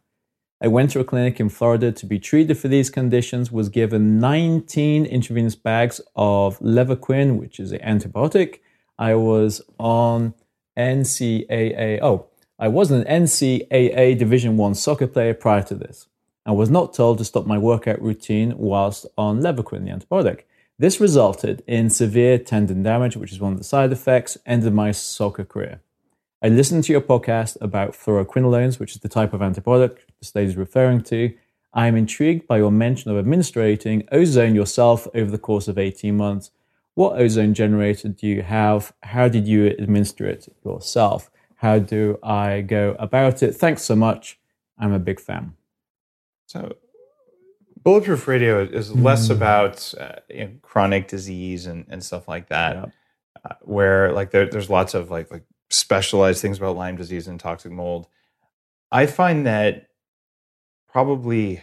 I 0.64 0.68
went 0.68 0.92
to 0.92 1.00
a 1.00 1.04
clinic 1.04 1.40
in 1.40 1.48
Florida 1.48 1.90
to 1.90 2.06
be 2.06 2.20
treated 2.20 2.56
for 2.56 2.68
these 2.68 2.88
conditions, 2.88 3.50
was 3.50 3.68
given 3.68 4.20
19 4.20 5.04
intravenous 5.04 5.56
bags 5.56 6.00
of 6.14 6.56
Levaquin, 6.60 7.36
which 7.36 7.58
is 7.58 7.72
an 7.72 7.80
antibiotic. 7.80 8.60
I 8.96 9.16
was 9.16 9.60
on 9.80 10.34
NCAA. 10.78 11.98
Oh, 12.00 12.26
I 12.60 12.68
was 12.68 12.92
an 12.92 13.02
NCAA 13.02 14.16
Division 14.16 14.56
1 14.56 14.76
soccer 14.76 15.08
player 15.08 15.34
prior 15.34 15.64
to 15.64 15.74
this. 15.74 16.06
I 16.46 16.52
was 16.52 16.70
not 16.70 16.94
told 16.94 17.18
to 17.18 17.24
stop 17.24 17.44
my 17.44 17.58
workout 17.58 18.00
routine 18.00 18.56
whilst 18.56 19.04
on 19.18 19.40
Levaquin, 19.40 19.84
the 19.84 19.90
antibiotic. 19.90 20.42
This 20.78 21.00
resulted 21.00 21.64
in 21.66 21.90
severe 21.90 22.38
tendon 22.38 22.84
damage, 22.84 23.16
which 23.16 23.32
is 23.32 23.40
one 23.40 23.52
of 23.52 23.58
the 23.58 23.64
side 23.64 23.90
effects, 23.90 24.38
ended 24.46 24.74
my 24.74 24.92
soccer 24.92 25.44
career. 25.44 25.80
I 26.42 26.48
listened 26.48 26.84
to 26.84 26.92
your 26.92 27.00
podcast 27.00 27.56
about 27.60 27.92
fluoroquinolones, 27.92 28.78
which 28.80 28.92
is 28.96 29.00
the 29.00 29.08
type 29.08 29.32
of 29.32 29.40
antibiotic 29.40 29.98
the 30.18 30.24
study 30.24 30.46
is 30.46 30.56
referring 30.56 31.02
to. 31.04 31.32
I 31.72 31.86
am 31.86 31.96
intrigued 31.96 32.46
by 32.46 32.58
your 32.58 32.72
mention 32.72 33.10
of 33.10 33.16
administrating 33.16 34.06
ozone 34.10 34.54
yourself 34.54 35.06
over 35.14 35.30
the 35.30 35.38
course 35.38 35.68
of 35.68 35.78
18 35.78 36.16
months. 36.16 36.50
What 36.94 37.18
ozone 37.18 37.54
generator 37.54 38.08
do 38.08 38.26
you 38.26 38.42
have? 38.42 38.92
How 39.04 39.28
did 39.28 39.46
you 39.46 39.66
administer 39.66 40.26
it 40.26 40.52
yourself? 40.64 41.30
How 41.56 41.78
do 41.78 42.18
I 42.22 42.60
go 42.62 42.96
about 42.98 43.42
it? 43.42 43.52
Thanks 43.54 43.82
so 43.82 43.94
much. 43.94 44.38
I'm 44.78 44.92
a 44.92 44.98
big 44.98 45.20
fan. 45.20 45.54
So, 46.46 46.76
Bulletproof 47.84 48.26
Radio 48.28 48.62
is 48.62 48.92
less 48.92 49.30
about 49.30 49.94
uh, 49.98 50.16
you 50.28 50.44
know, 50.44 50.50
chronic 50.62 51.08
disease 51.08 51.66
and, 51.66 51.86
and 51.88 52.02
stuff 52.04 52.28
like 52.28 52.48
that, 52.48 52.74
Yeah. 52.76 52.84
uh, 53.48 53.54
where 53.62 54.12
like 54.12 54.32
there, 54.32 54.46
there's 54.46 54.68
lots 54.68 54.94
of 54.94 55.10
like 55.10 55.30
like 55.30 55.44
specialized 55.72 56.42
things 56.42 56.58
about 56.58 56.76
Lyme 56.76 56.96
disease 56.96 57.26
and 57.26 57.40
toxic 57.40 57.72
mold. 57.72 58.06
I 58.90 59.06
find 59.06 59.46
that 59.46 59.88
probably, 60.88 61.62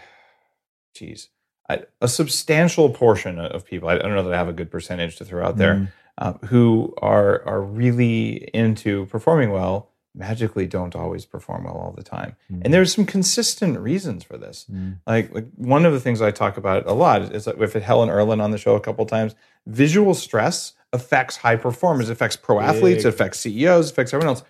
geez, 0.93 1.29
I, 1.69 1.83
a 2.01 2.07
substantial 2.07 2.89
portion 2.89 3.39
of 3.39 3.65
people. 3.65 3.89
I 3.89 3.97
don't 3.97 4.15
know 4.15 4.23
that 4.23 4.33
I 4.33 4.37
have 4.37 4.49
a 4.49 4.53
good 4.53 4.71
percentage 4.71 5.17
to 5.17 5.25
throw 5.25 5.45
out 5.45 5.57
there, 5.57 5.93
uh, 6.17 6.33
who 6.45 6.93
are 6.97 7.43
are 7.45 7.61
really 7.61 8.49
into 8.53 9.05
performing 9.05 9.51
well. 9.51 9.91
Magically, 10.15 10.65
don't 10.65 10.95
always 10.95 11.25
perform 11.25 11.65
well 11.65 11.75
all 11.75 11.91
the 11.91 12.03
time, 12.03 12.35
and 12.49 12.63
mm. 12.63 12.71
there's 12.71 12.93
some 12.93 13.05
consistent 13.05 13.79
reasons 13.79 14.23
for 14.23 14.37
this. 14.37 14.65
Mm. 14.69 14.97
Like, 15.05 15.31
like 15.31 15.45
one 15.55 15.85
of 15.85 15.93
the 15.93 15.99
things 15.99 16.19
I 16.19 16.31
talk 16.31 16.57
about 16.57 16.87
a 16.87 16.93
lot 16.93 17.21
is 17.21 17.45
that 17.45 17.59
we've 17.59 17.71
had 17.71 17.83
Helen 17.83 18.09
Irlen 18.09 18.41
on 18.41 18.49
the 18.49 18.57
show 18.57 18.75
a 18.75 18.81
couple 18.81 19.05
times. 19.05 19.35
Visual 19.67 20.15
stress 20.15 20.73
affects 20.93 21.37
high 21.37 21.55
performers, 21.55 22.09
affects 22.09 22.35
pro 22.35 22.59
athletes, 22.59 23.03
Big. 23.03 23.13
affects 23.13 23.39
CEOs, 23.39 23.91
affects 23.91 24.13
everyone 24.13 24.35
else. 24.35 24.43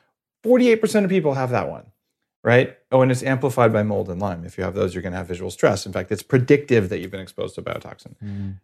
Forty-eight 0.43 0.81
percent 0.81 1.05
of 1.05 1.09
people 1.09 1.33
have 1.33 1.49
that 1.49 1.69
one, 1.69 1.85
right? 2.43 2.77
Oh, 2.91 3.01
and 3.01 3.11
it's 3.11 3.23
amplified 3.23 3.73
by 3.73 3.83
mold 3.83 4.09
and 4.09 4.21
Lyme. 4.21 4.45
If 4.45 4.57
you 4.57 4.63
have 4.63 4.73
those, 4.75 4.93
you're 4.93 5.01
going 5.01 5.11
to 5.11 5.17
have 5.17 5.27
visual 5.27 5.51
stress. 5.51 5.85
In 5.85 5.91
fact, 5.91 6.11
it's 6.11 6.23
predictive 6.23 6.89
that 6.89 6.99
you've 6.99 7.11
been 7.11 7.19
exposed 7.19 7.55
to 7.55 7.61
biotoxin. 7.61 8.15
Mm. 8.23 8.59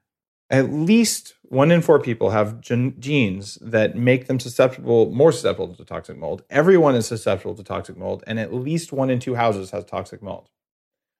At 0.49 0.71
least 0.71 1.34
one 1.41 1.71
in 1.71 1.82
four 1.82 1.99
people 1.99 2.30
have 2.30 2.61
gen- 2.61 2.95
genes 2.99 3.57
that 3.61 3.95
make 3.97 4.28
them 4.28 4.39
susceptible, 4.39 5.11
more 5.11 5.32
susceptible 5.32 5.73
to 5.73 5.84
toxic 5.84 6.17
mold. 6.17 6.43
Everyone 6.51 6.95
is 6.95 7.07
susceptible 7.07 7.55
to 7.55 7.63
toxic 7.63 7.97
mold, 7.97 8.23
and 8.28 8.39
at 8.39 8.53
least 8.53 8.93
one 8.93 9.09
in 9.09 9.19
two 9.19 9.36
houses 9.36 9.71
has 9.71 9.84
toxic 9.86 10.21
mold. 10.21 10.49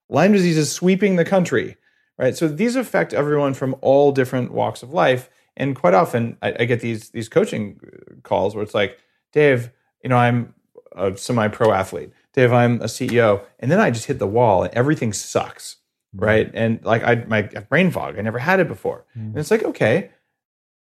Lyme 0.09 0.31
disease 0.31 0.57
is 0.57 0.71
sweeping 0.71 1.15
the 1.15 1.25
country, 1.25 1.75
right? 2.19 2.37
So 2.37 2.47
these 2.47 2.75
affect 2.75 3.13
everyone 3.13 3.55
from 3.55 3.75
all 3.81 4.11
different 4.11 4.51
walks 4.51 4.83
of 4.83 4.93
life. 4.93 5.29
And 5.57 5.75
quite 5.75 5.93
often, 5.93 6.37
I, 6.41 6.55
I 6.61 6.65
get 6.65 6.81
these 6.81 7.09
these 7.09 7.29
coaching 7.29 7.79
calls 8.23 8.55
where 8.55 8.63
it's 8.63 8.73
like, 8.73 8.99
Dave, 9.31 9.71
you 10.03 10.09
know, 10.09 10.17
I'm 10.17 10.53
a 10.95 11.15
semi-pro 11.17 11.71
athlete. 11.71 12.11
Dave, 12.33 12.51
I'm 12.51 12.81
a 12.81 12.85
CEO, 12.85 13.43
and 13.59 13.71
then 13.71 13.79
I 13.79 13.91
just 13.91 14.05
hit 14.05 14.19
the 14.19 14.27
wall, 14.27 14.63
and 14.63 14.73
everything 14.73 15.13
sucks, 15.13 15.77
mm-hmm. 16.15 16.25
right? 16.25 16.51
And 16.53 16.83
like 16.83 17.03
I, 17.03 17.15
my 17.27 17.43
brain 17.43 17.91
fog. 17.91 18.17
I 18.17 18.21
never 18.21 18.39
had 18.39 18.59
it 18.59 18.67
before, 18.67 19.05
mm-hmm. 19.11 19.29
and 19.29 19.37
it's 19.37 19.51
like, 19.51 19.63
okay, 19.63 20.11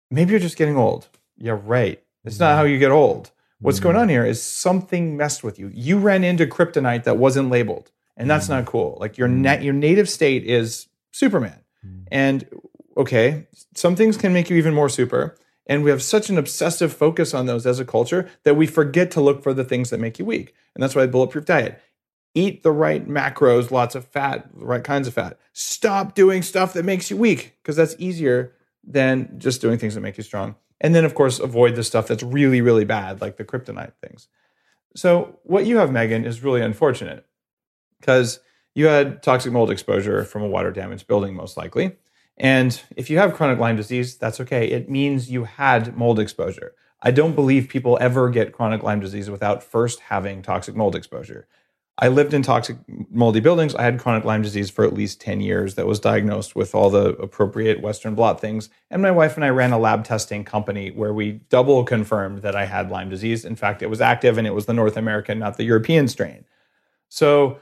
maybe 0.09 0.31
you're 0.31 0.39
just 0.39 0.57
getting 0.57 0.77
old. 0.77 1.09
Yeah, 1.37 1.59
right. 1.63 2.01
It's 2.25 2.39
not 2.39 2.49
mm-hmm. 2.49 2.57
how 2.57 2.63
you 2.63 2.79
get 2.79 2.91
old. 2.91 3.31
What's 3.59 3.79
going 3.79 3.95
on 3.95 4.07
here 4.07 4.23
is 4.23 4.41
something 4.41 5.17
messed 5.17 5.43
with 5.43 5.57
you. 5.57 5.71
You 5.73 5.97
ran 5.97 6.23
into 6.23 6.45
kryptonite 6.45 7.05
that 7.05 7.17
wasn't 7.17 7.49
labeled, 7.49 7.91
and 8.15 8.29
that's 8.29 8.49
not 8.49 8.65
cool. 8.65 8.97
Like 8.99 9.17
your 9.17 9.27
nat- 9.27 9.63
your 9.63 9.73
native 9.73 10.09
state 10.09 10.43
is 10.43 10.87
Superman, 11.11 11.59
and 12.11 12.47
okay, 12.97 13.47
some 13.75 13.95
things 13.95 14.17
can 14.17 14.33
make 14.33 14.49
you 14.49 14.57
even 14.57 14.73
more 14.73 14.89
super. 14.89 15.37
And 15.67 15.83
we 15.83 15.91
have 15.91 16.01
such 16.01 16.29
an 16.29 16.37
obsessive 16.37 16.93
focus 16.93 17.33
on 17.33 17.45
those 17.45 17.65
as 17.65 17.79
a 17.79 17.85
culture 17.85 18.29
that 18.43 18.55
we 18.55 18.65
forget 18.67 19.11
to 19.11 19.21
look 19.21 19.43
for 19.43 19.53
the 19.53 19.65
things 19.65 19.89
that 19.89 19.99
make 19.99 20.17
you 20.17 20.25
weak. 20.25 20.55
And 20.73 20.81
that's 20.81 20.95
why 20.95 21.05
bulletproof 21.05 21.45
diet. 21.45 21.81
Eat 22.33 22.63
the 22.63 22.71
right 22.71 23.07
macros, 23.07 23.71
lots 23.71 23.95
of 23.95 24.05
fat, 24.05 24.47
the 24.57 24.65
right 24.65 24.83
kinds 24.83 25.07
of 25.07 25.13
fat. 25.13 25.37
Stop 25.53 26.15
doing 26.15 26.41
stuff 26.41 26.73
that 26.73 26.85
makes 26.85 27.09
you 27.09 27.17
weak 27.17 27.57
because 27.61 27.75
that's 27.75 27.95
easier 27.99 28.53
than 28.83 29.37
just 29.37 29.61
doing 29.61 29.77
things 29.77 29.95
that 29.95 30.01
make 30.01 30.17
you 30.17 30.23
strong. 30.23 30.55
And 30.79 30.93
then, 30.95 31.03
of 31.03 31.15
course, 31.15 31.39
avoid 31.39 31.75
the 31.75 31.83
stuff 31.83 32.07
that's 32.07 32.23
really, 32.23 32.61
really 32.61 32.85
bad, 32.85 33.21
like 33.21 33.37
the 33.37 33.43
kryptonite 33.43 33.93
things. 34.01 34.27
So, 34.95 35.39
what 35.43 35.65
you 35.65 35.77
have, 35.77 35.91
Megan, 35.91 36.25
is 36.25 36.43
really 36.43 36.61
unfortunate 36.61 37.25
because 37.99 38.39
you 38.75 38.85
had 38.85 39.23
toxic 39.23 39.51
mold 39.51 39.71
exposure 39.71 40.23
from 40.23 40.43
a 40.43 40.47
water 40.47 40.71
damaged 40.71 41.07
building, 41.07 41.35
most 41.35 41.57
likely. 41.57 41.97
And 42.37 42.79
if 42.95 43.09
you 43.09 43.17
have 43.17 43.33
chronic 43.33 43.59
Lyme 43.59 43.75
disease, 43.75 44.15
that's 44.15 44.39
okay. 44.41 44.67
It 44.67 44.89
means 44.89 45.31
you 45.31 45.45
had 45.45 45.97
mold 45.97 46.19
exposure. 46.19 46.73
I 47.01 47.11
don't 47.11 47.35
believe 47.35 47.69
people 47.69 47.97
ever 47.99 48.29
get 48.29 48.53
chronic 48.53 48.83
Lyme 48.83 48.99
disease 48.99 49.29
without 49.29 49.63
first 49.63 49.99
having 50.01 50.41
toxic 50.41 50.75
mold 50.75 50.95
exposure. 50.95 51.47
I 51.99 52.09
lived 52.09 52.35
in 52.35 52.43
toxic 52.43 52.77
moldy 53.09 53.39
buildings. 53.39 53.73
I 53.73 53.81
had 53.81 53.99
chronic 53.99 54.23
Lyme 54.23 54.43
disease 54.43 54.69
for 54.69 54.85
at 54.85 54.93
least 54.93 55.19
10 55.19 55.41
years 55.41 55.73
that 55.75 55.87
was 55.87 55.99
diagnosed 55.99 56.55
with 56.55 56.75
all 56.75 56.91
the 56.91 57.15
appropriate 57.15 57.81
Western 57.81 58.13
blot 58.13 58.39
things. 58.39 58.69
And 58.91 59.01
my 59.01 59.09
wife 59.09 59.35
and 59.35 59.43
I 59.43 59.49
ran 59.49 59.71
a 59.71 59.79
lab 59.79 60.03
testing 60.03 60.43
company 60.43 60.91
where 60.91 61.13
we 61.13 61.33
double 61.49 61.83
confirmed 61.83 62.43
that 62.43 62.55
I 62.55 62.65
had 62.65 62.91
Lyme 62.91 63.09
disease. 63.09 63.45
In 63.45 63.55
fact, 63.55 63.81
it 63.81 63.89
was 63.89 63.99
active 63.99 64.37
and 64.37 64.45
it 64.45 64.53
was 64.53 64.67
the 64.67 64.73
North 64.73 64.95
American, 64.95 65.39
not 65.39 65.57
the 65.57 65.63
European 65.63 66.07
strain. 66.07 66.45
So 67.09 67.59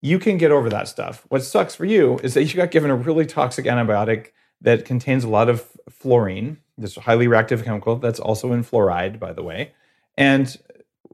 you 0.00 0.18
can 0.18 0.36
get 0.36 0.50
over 0.50 0.68
that 0.70 0.88
stuff. 0.88 1.24
What 1.28 1.42
sucks 1.42 1.74
for 1.74 1.84
you 1.84 2.18
is 2.22 2.34
that 2.34 2.44
you 2.44 2.54
got 2.54 2.70
given 2.70 2.90
a 2.90 2.96
really 2.96 3.26
toxic 3.26 3.64
antibiotic 3.64 4.28
that 4.60 4.84
contains 4.84 5.24
a 5.24 5.28
lot 5.28 5.48
of 5.48 5.66
fluorine, 5.88 6.58
this 6.76 6.96
highly 6.96 7.26
reactive 7.26 7.64
chemical 7.64 7.96
that's 7.96 8.20
also 8.20 8.52
in 8.52 8.64
fluoride, 8.64 9.18
by 9.18 9.32
the 9.32 9.42
way. 9.42 9.72
And 10.16 10.56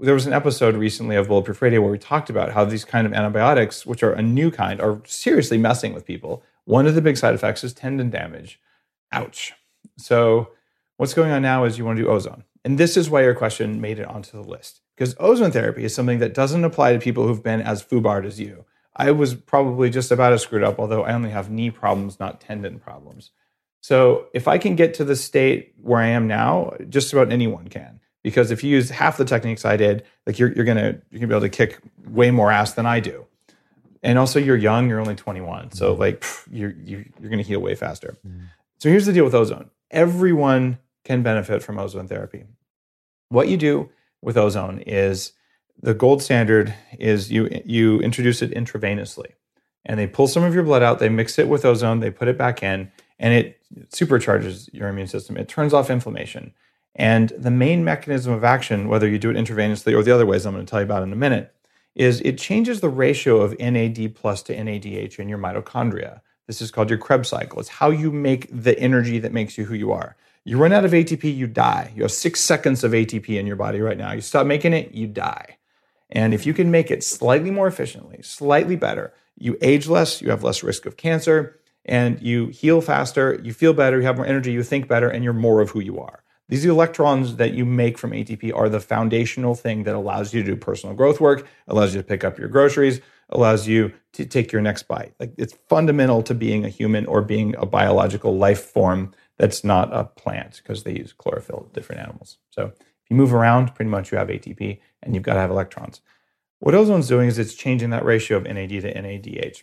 there 0.00 0.14
was 0.14 0.26
an 0.26 0.32
episode 0.32 0.76
recently 0.76 1.16
of 1.16 1.28
Bulletproof 1.28 1.62
Radio 1.62 1.80
where 1.80 1.90
we 1.90 1.98
talked 1.98 2.30
about 2.30 2.52
how 2.52 2.64
these 2.64 2.84
kind 2.84 3.06
of 3.06 3.12
antibiotics, 3.12 3.86
which 3.86 4.02
are 4.02 4.12
a 4.12 4.22
new 4.22 4.50
kind, 4.50 4.80
are 4.80 5.00
seriously 5.06 5.58
messing 5.58 5.94
with 5.94 6.04
people. 6.04 6.42
One 6.64 6.86
of 6.86 6.94
the 6.94 7.02
big 7.02 7.16
side 7.16 7.34
effects 7.34 7.64
is 7.64 7.72
tendon 7.72 8.10
damage. 8.10 8.60
Ouch. 9.12 9.52
So, 9.96 10.50
what's 10.96 11.14
going 11.14 11.30
on 11.30 11.42
now 11.42 11.64
is 11.64 11.78
you 11.78 11.84
want 11.84 11.98
to 11.98 12.02
do 12.02 12.08
ozone. 12.08 12.44
And 12.64 12.78
this 12.78 12.96
is 12.96 13.10
why 13.10 13.22
your 13.22 13.34
question 13.34 13.80
made 13.80 13.98
it 13.98 14.06
onto 14.06 14.32
the 14.32 14.48
list. 14.48 14.80
Because 14.96 15.14
ozone 15.20 15.52
therapy 15.52 15.84
is 15.84 15.94
something 15.94 16.18
that 16.18 16.34
doesn't 16.34 16.64
apply 16.64 16.92
to 16.92 16.98
people 16.98 17.26
who've 17.26 17.42
been 17.42 17.60
as 17.60 17.82
foobarred 17.82 18.24
as 18.24 18.40
you. 18.40 18.64
I 18.96 19.10
was 19.10 19.34
probably 19.34 19.90
just 19.90 20.10
about 20.10 20.32
as 20.32 20.42
screwed 20.42 20.62
up, 20.62 20.78
although 20.78 21.04
I 21.04 21.12
only 21.12 21.30
have 21.30 21.50
knee 21.50 21.70
problems, 21.70 22.20
not 22.20 22.40
tendon 22.40 22.78
problems. 22.78 23.30
So, 23.80 24.28
if 24.32 24.48
I 24.48 24.58
can 24.58 24.76
get 24.76 24.94
to 24.94 25.04
the 25.04 25.16
state 25.16 25.74
where 25.80 26.00
I 26.00 26.06
am 26.06 26.26
now, 26.26 26.72
just 26.88 27.12
about 27.12 27.32
anyone 27.32 27.68
can 27.68 28.00
because 28.24 28.50
if 28.50 28.64
you 28.64 28.70
use 28.70 28.90
half 28.90 29.18
the 29.18 29.24
techniques 29.24 29.64
I 29.64 29.76
did, 29.76 30.04
like 30.26 30.38
you're, 30.40 30.52
you're 30.52 30.64
gonna 30.64 30.98
you're 31.10 31.20
gonna 31.20 31.28
be 31.28 31.34
able 31.34 31.40
to 31.42 31.48
kick 31.48 31.78
way 32.08 32.32
more 32.32 32.50
ass 32.50 32.72
than 32.72 32.86
I 32.86 32.98
do. 32.98 33.26
And 34.02 34.18
also, 34.18 34.40
you're 34.40 34.56
young. 34.56 34.88
You're 34.88 35.00
only 35.00 35.14
21, 35.14 35.72
so 35.72 35.92
mm-hmm. 35.92 36.00
like 36.00 36.20
pff, 36.20 36.48
you're 36.50 36.72
you, 36.72 37.04
you're 37.20 37.30
gonna 37.30 37.42
heal 37.42 37.60
way 37.60 37.76
faster. 37.76 38.16
Mm. 38.26 38.48
So 38.78 38.88
here's 38.88 39.06
the 39.06 39.12
deal 39.12 39.24
with 39.24 39.34
ozone. 39.34 39.70
Everyone 39.90 40.78
can 41.04 41.22
benefit 41.22 41.62
from 41.62 41.78
ozone 41.78 42.08
therapy. 42.08 42.44
What 43.28 43.48
you 43.48 43.56
do 43.56 43.90
with 44.20 44.36
ozone 44.36 44.80
is 44.80 45.32
the 45.80 45.94
gold 45.94 46.22
standard 46.22 46.74
is 46.98 47.30
you 47.30 47.62
you 47.64 48.00
introduce 48.00 48.42
it 48.42 48.52
intravenously, 48.52 49.32
and 49.84 49.98
they 49.98 50.06
pull 50.06 50.28
some 50.28 50.44
of 50.44 50.54
your 50.54 50.64
blood 50.64 50.82
out. 50.82 50.98
They 50.98 51.08
mix 51.08 51.38
it 51.38 51.48
with 51.48 51.64
ozone. 51.64 52.00
They 52.00 52.10
put 52.10 52.28
it 52.28 52.38
back 52.38 52.62
in, 52.62 52.90
and 53.18 53.34
it 53.34 53.60
supercharges 53.90 54.72
your 54.72 54.88
immune 54.88 55.08
system. 55.08 55.36
It 55.36 55.48
turns 55.48 55.74
off 55.74 55.90
inflammation 55.90 56.52
and 56.96 57.30
the 57.30 57.50
main 57.50 57.84
mechanism 57.84 58.32
of 58.32 58.44
action, 58.44 58.88
whether 58.88 59.08
you 59.08 59.18
do 59.18 59.30
it 59.30 59.36
intravenously 59.36 59.96
or 59.96 60.02
the 60.02 60.12
other 60.12 60.26
ways 60.26 60.46
I'm 60.46 60.54
going 60.54 60.64
to 60.64 60.70
tell 60.70 60.80
you 60.80 60.84
about 60.84 61.02
in 61.02 61.12
a 61.12 61.16
minute, 61.16 61.52
is 61.94 62.20
it 62.20 62.38
changes 62.38 62.80
the 62.80 62.88
ratio 62.88 63.40
of 63.40 63.58
NAD 63.58 64.14
plus 64.14 64.42
to 64.44 64.56
NADH 64.56 65.18
in 65.18 65.28
your 65.28 65.38
mitochondria. 65.38 66.20
This 66.46 66.60
is 66.60 66.70
called 66.70 66.90
your 66.90 66.98
Krebs 66.98 67.28
cycle. 67.28 67.58
It's 67.58 67.68
how 67.68 67.90
you 67.90 68.12
make 68.12 68.48
the 68.50 68.78
energy 68.78 69.18
that 69.18 69.32
makes 69.32 69.56
you 69.56 69.64
who 69.64 69.74
you 69.74 69.92
are. 69.92 70.16
You 70.44 70.58
run 70.58 70.72
out 70.72 70.84
of 70.84 70.92
ATP, 70.92 71.34
you 71.34 71.46
die. 71.46 71.92
You 71.96 72.02
have 72.02 72.12
six 72.12 72.40
seconds 72.40 72.84
of 72.84 72.92
ATP 72.92 73.38
in 73.38 73.46
your 73.46 73.56
body 73.56 73.80
right 73.80 73.96
now. 73.96 74.12
You 74.12 74.20
stop 74.20 74.46
making 74.46 74.74
it, 74.74 74.92
you 74.92 75.06
die. 75.06 75.56
And 76.10 76.34
if 76.34 76.46
you 76.46 76.54
can 76.54 76.70
make 76.70 76.90
it 76.90 77.02
slightly 77.02 77.50
more 77.50 77.66
efficiently, 77.66 78.22
slightly 78.22 78.76
better, 78.76 79.12
you 79.36 79.56
age 79.60 79.86
less, 79.88 80.22
you 80.22 80.30
have 80.30 80.44
less 80.44 80.62
risk 80.62 80.86
of 80.86 80.96
cancer, 80.96 81.58
and 81.84 82.20
you 82.22 82.48
heal 82.48 82.80
faster, 82.80 83.40
you 83.42 83.52
feel 83.52 83.72
better, 83.72 83.98
you 83.98 84.06
have 84.06 84.16
more 84.16 84.26
energy, 84.26 84.52
you 84.52 84.62
think 84.62 84.88
better, 84.88 85.08
and 85.08 85.24
you're 85.24 85.32
more 85.32 85.60
of 85.60 85.70
who 85.70 85.80
you 85.80 85.98
are. 85.98 86.22
These 86.48 86.66
electrons 86.66 87.36
that 87.36 87.54
you 87.54 87.64
make 87.64 87.96
from 87.96 88.10
ATP 88.10 88.54
are 88.54 88.68
the 88.68 88.80
foundational 88.80 89.54
thing 89.54 89.84
that 89.84 89.94
allows 89.94 90.34
you 90.34 90.42
to 90.42 90.50
do 90.50 90.56
personal 90.56 90.94
growth 90.94 91.20
work, 91.20 91.46
allows 91.68 91.94
you 91.94 92.00
to 92.00 92.06
pick 92.06 92.22
up 92.22 92.38
your 92.38 92.48
groceries, 92.48 93.00
allows 93.30 93.66
you 93.66 93.92
to 94.12 94.26
take 94.26 94.52
your 94.52 94.60
next 94.60 94.84
bite. 94.84 95.14
Like 95.18 95.32
it's 95.38 95.56
fundamental 95.68 96.22
to 96.24 96.34
being 96.34 96.64
a 96.64 96.68
human 96.68 97.06
or 97.06 97.22
being 97.22 97.54
a 97.56 97.64
biological 97.64 98.36
life 98.36 98.62
form 98.62 99.14
that's 99.38 99.64
not 99.64 99.92
a 99.92 100.04
plant 100.04 100.60
because 100.62 100.82
they 100.82 100.92
use 100.92 101.12
chlorophyll, 101.12 101.70
different 101.72 102.02
animals. 102.02 102.38
So 102.50 102.72
if 102.74 103.10
you 103.10 103.16
move 103.16 103.34
around, 103.34 103.74
pretty 103.74 103.90
much 103.90 104.12
you 104.12 104.18
have 104.18 104.28
ATP 104.28 104.80
and 105.04 105.14
you've 105.14 105.24
got 105.24 105.34
to 105.34 105.40
have 105.40 105.50
electrons. 105.50 106.00
What 106.60 106.74
ozone's 106.74 107.08
doing 107.08 107.28
is 107.28 107.38
it's 107.38 107.54
changing 107.54 107.90
that 107.90 108.04
ratio 108.04 108.38
of 108.38 108.44
NAD 108.44 108.70
to 108.70 108.94
NADH. 108.94 109.62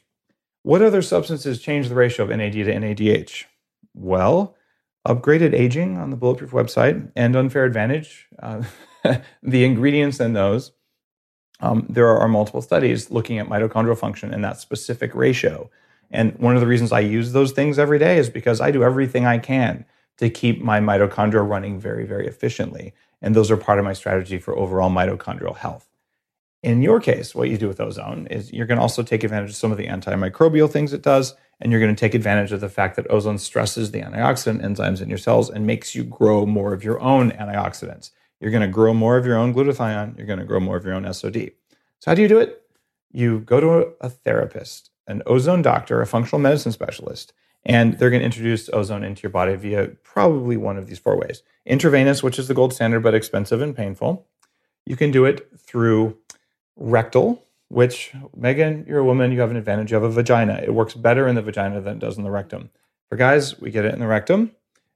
What 0.63 0.81
other 0.81 1.01
substances 1.01 1.61
change 1.61 1.89
the 1.89 1.95
ratio 1.95 2.25
of 2.25 2.29
NAD 2.29 2.53
to 2.53 2.65
NADH? 2.65 3.45
Well, 3.93 4.55
upgraded 5.07 5.53
aging 5.53 5.97
on 5.97 6.11
the 6.11 6.15
Bulletproof 6.15 6.51
website 6.51 7.11
and 7.15 7.35
Unfair 7.35 7.65
Advantage, 7.65 8.27
uh, 8.39 8.63
the 9.43 9.65
ingredients 9.65 10.19
in 10.19 10.33
those. 10.33 10.71
Um, 11.59 11.85
there 11.89 12.07
are 12.07 12.27
multiple 12.27 12.61
studies 12.61 13.11
looking 13.11 13.39
at 13.39 13.47
mitochondrial 13.47 13.97
function 13.97 14.33
and 14.33 14.43
that 14.43 14.59
specific 14.59 15.13
ratio. 15.15 15.69
And 16.09 16.37
one 16.39 16.55
of 16.55 16.61
the 16.61 16.67
reasons 16.67 16.91
I 16.91 16.99
use 16.99 17.31
those 17.31 17.51
things 17.51 17.79
every 17.79 17.99
day 17.99 18.17
is 18.17 18.29
because 18.29 18.59
I 18.61 18.71
do 18.71 18.83
everything 18.83 19.25
I 19.25 19.37
can 19.37 19.85
to 20.17 20.29
keep 20.29 20.61
my 20.61 20.79
mitochondria 20.79 21.47
running 21.47 21.79
very, 21.79 22.05
very 22.05 22.27
efficiently. 22.27 22.93
And 23.21 23.35
those 23.35 23.51
are 23.51 23.57
part 23.57 23.79
of 23.79 23.85
my 23.85 23.93
strategy 23.93 24.39
for 24.39 24.57
overall 24.57 24.89
mitochondrial 24.89 25.57
health. 25.57 25.87
In 26.63 26.81
your 26.81 26.99
case, 26.99 27.33
what 27.33 27.49
you 27.49 27.57
do 27.57 27.67
with 27.67 27.81
ozone 27.81 28.27
is 28.27 28.53
you're 28.53 28.67
going 28.67 28.77
to 28.77 28.81
also 28.81 29.03
take 29.03 29.23
advantage 29.23 29.49
of 29.49 29.55
some 29.55 29.71
of 29.71 29.77
the 29.77 29.87
antimicrobial 29.87 30.69
things 30.69 30.93
it 30.93 31.01
does 31.01 31.35
and 31.61 31.71
you're 31.71 31.81
going 31.81 31.95
to 31.95 31.99
take 31.99 32.15
advantage 32.15 32.51
of 32.51 32.59
the 32.59 32.69
fact 32.69 32.95
that 32.95 33.09
ozone 33.09 33.37
stresses 33.37 33.91
the 33.91 34.01
antioxidant 34.01 34.63
enzymes 34.63 35.01
in 35.01 35.09
your 35.09 35.17
cells 35.17 35.49
and 35.49 35.65
makes 35.65 35.93
you 35.95 36.03
grow 36.03 36.45
more 36.45 36.73
of 36.73 36.83
your 36.83 36.99
own 36.99 37.31
antioxidants. 37.31 38.11
You're 38.39 38.51
going 38.51 38.61
to 38.61 38.67
grow 38.67 38.93
more 38.93 39.17
of 39.17 39.25
your 39.25 39.37
own 39.37 39.53
glutathione. 39.53 40.17
You're 40.17 40.25
going 40.25 40.39
to 40.39 40.45
grow 40.45 40.59
more 40.59 40.75
of 40.75 40.83
your 40.83 40.95
own 40.95 41.11
SOD. 41.13 41.51
So, 41.99 42.09
how 42.11 42.15
do 42.15 42.23
you 42.23 42.27
do 42.27 42.39
it? 42.39 42.63
You 43.11 43.41
go 43.41 43.59
to 43.59 43.93
a 44.01 44.09
therapist, 44.09 44.89
an 45.05 45.21
ozone 45.27 45.61
doctor, 45.61 46.01
a 46.01 46.07
functional 46.07 46.39
medicine 46.39 46.71
specialist, 46.71 47.33
and 47.63 47.97
they're 47.97 48.09
going 48.09 48.21
to 48.21 48.25
introduce 48.25 48.69
ozone 48.73 49.03
into 49.03 49.23
your 49.23 49.29
body 49.29 49.55
via 49.55 49.87
probably 50.03 50.57
one 50.57 50.77
of 50.77 50.87
these 50.87 50.99
four 50.99 51.17
ways 51.17 51.43
intravenous, 51.65 52.23
which 52.23 52.39
is 52.39 52.47
the 52.47 52.53
gold 52.53 52.73
standard 52.73 53.01
but 53.01 53.13
expensive 53.13 53.61
and 53.61 53.75
painful. 53.75 54.25
You 54.85 54.95
can 54.95 55.11
do 55.11 55.25
it 55.25 55.47
through 55.59 56.17
rectal, 56.75 57.45
which 57.67 58.13
Megan, 58.35 58.85
you're 58.87 58.99
a 58.99 59.05
woman, 59.05 59.31
you 59.31 59.39
have 59.39 59.51
an 59.51 59.57
advantage. 59.57 59.91
You 59.91 59.95
have 59.95 60.03
a 60.03 60.09
vagina. 60.09 60.59
It 60.63 60.73
works 60.73 60.93
better 60.93 61.27
in 61.27 61.35
the 61.35 61.41
vagina 61.41 61.79
than 61.81 61.97
it 61.97 61.99
does 61.99 62.17
in 62.17 62.23
the 62.23 62.31
rectum. 62.31 62.71
For 63.09 63.15
guys, 63.15 63.59
we 63.59 63.71
get 63.71 63.85
it 63.85 63.93
in 63.93 63.99
the 63.99 64.07
rectum, 64.07 64.51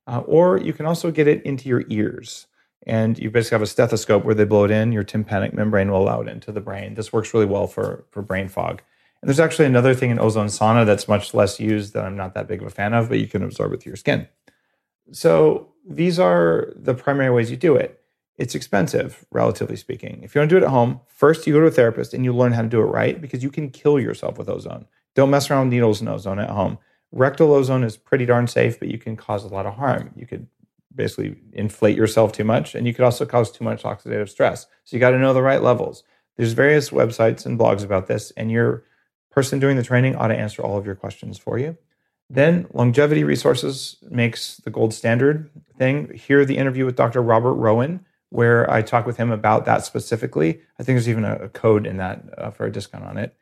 uh, 0.08 0.20
or 0.26 0.58
you 0.58 0.74
can 0.74 0.86
also 0.86 1.12
get 1.12 1.28
it 1.28 1.44
into 1.44 1.70
your 1.70 1.84
ears. 1.90 2.48
And 2.88 3.18
you 3.18 3.32
basically 3.32 3.56
have 3.56 3.62
a 3.62 3.68
stethoscope 3.68 4.26
where 4.26 4.36
they 4.36 4.46
blow 4.46 4.64
it 4.64 4.72
in. 4.72 4.92
Your 4.92 5.04
tympanic 5.04 5.54
membrane 5.54 5.90
will 5.90 6.02
allow 6.02 6.22
it 6.22 6.28
into 6.28 6.52
the 6.52 6.62
brain. 6.62 6.94
This 6.94 7.12
works 7.12 7.34
really 7.34 7.46
well 7.46 7.68
for, 7.68 8.06
for 8.12 8.22
brain 8.22 8.48
fog. 8.48 8.82
There's 9.26 9.40
actually 9.40 9.66
another 9.66 9.94
thing 9.94 10.12
in 10.12 10.20
ozone 10.20 10.48
sauna 10.48 10.86
that's 10.86 11.08
much 11.08 11.34
less 11.34 11.60
used 11.60 11.94
that 11.94 12.06
I'm 12.06 12.16
not 12.16 12.34
that 12.36 12.48
big 12.48 12.62
of 12.62 12.68
a 12.68 12.72
fan 12.72 12.94
of, 12.94 13.10
but 13.10 13.20
you 13.20 13.28
can 13.28 13.44
absorb 13.44 13.74
it 13.74 13.82
through 13.82 13.92
your 13.92 13.98
skin. 13.98 14.28
So 15.12 15.74
these 15.88 16.20
are 16.20 16.72
the 16.76 16.94
primary 16.94 17.32
ways 17.32 17.52
you 17.52 17.58
do 17.58 17.76
it 17.76 18.02
it's 18.38 18.56
expensive, 18.56 19.26
relatively 19.32 19.78
speaking. 19.78 20.22
If 20.22 20.36
you 20.36 20.42
want 20.42 20.50
to 20.50 20.56
do 20.56 20.64
it 20.64 20.66
at 20.66 20.72
home, 20.72 21.00
first 21.08 21.48
you 21.48 21.54
go 21.54 21.62
to 21.62 21.68
a 21.68 21.72
therapist 21.72 22.14
and 22.14 22.26
you 22.26 22.34
learn 22.34 22.52
how 22.52 22.62
to 22.62 22.68
do 22.68 22.82
it 22.82 22.86
right 22.86 23.20
because 23.20 23.44
you 23.44 23.50
can 23.50 23.70
kill 23.70 24.00
yourself 24.00 24.38
with 24.38 24.50
ozone. 24.50 24.86
Don't 25.16 25.30
mess 25.30 25.50
around 25.50 25.68
with 25.68 25.74
needles 25.74 26.02
and 26.02 26.10
ozone 26.10 26.40
at 26.40 26.50
home. 26.50 26.78
Rectal 27.12 27.54
ozone 27.54 27.84
is 27.84 27.96
pretty 27.96 28.26
darn 28.26 28.48
safe, 28.48 28.78
but 28.78 28.90
you 28.90 28.98
can 28.98 29.16
cause 29.16 29.46
a 29.46 29.48
lot 29.48 29.66
of 29.66 29.76
harm. 29.76 30.12
You 30.18 30.28
could 30.28 30.48
basically 30.94 31.38
inflate 31.54 31.96
yourself 31.96 32.34
too 32.34 32.44
much, 32.44 32.76
and 32.76 32.86
you 32.86 32.94
could 32.94 33.06
also 33.06 33.26
cause 33.26 33.52
too 33.52 33.64
much 33.64 33.84
oxidative 33.84 34.28
stress. 34.28 34.68
So 34.84 34.96
you 34.96 35.00
got 35.00 35.12
to 35.12 35.20
know 35.20 35.34
the 35.34 35.42
right 35.42 35.64
levels. 35.64 36.04
There's 36.36 36.52
various 36.52 36.90
websites 36.90 37.46
and 37.46 37.58
blogs 37.58 37.84
about 37.84 38.08
this, 38.08 38.32
and 38.32 38.52
your 38.52 38.84
person 39.36 39.60
doing 39.60 39.76
the 39.76 39.84
training 39.84 40.16
ought 40.16 40.30
to 40.30 40.36
answer 40.36 40.62
all 40.64 40.78
of 40.78 40.86
your 40.86 40.96
questions 40.96 41.38
for 41.38 41.60
you. 41.60 41.78
Then 42.30 42.68
Longevity 42.74 43.24
Resources 43.24 43.98
makes 44.10 44.58
the 44.58 44.72
gold 44.72 44.94
standard 44.94 45.52
thing. 45.78 46.12
Hear 46.16 46.46
the 46.46 46.58
interview 46.58 46.86
with 46.86 46.96
Dr. 46.96 47.22
Robert 47.22 47.54
Rowan, 47.54 48.06
where 48.30 48.70
I 48.72 48.82
talk 48.82 49.06
with 49.06 49.18
him 49.18 49.32
about 49.32 49.66
that 49.66 49.86
specifically. 49.86 50.62
I 50.80 50.84
think 50.84 50.96
there's 50.96 51.10
even 51.10 51.26
a, 51.26 51.50
code 51.50 51.86
in 51.86 51.98
that 51.98 52.24
uh, 52.38 52.50
for 52.50 52.66
a 52.66 52.72
discount 52.72 53.04
on 53.04 53.18
it. 53.18 53.36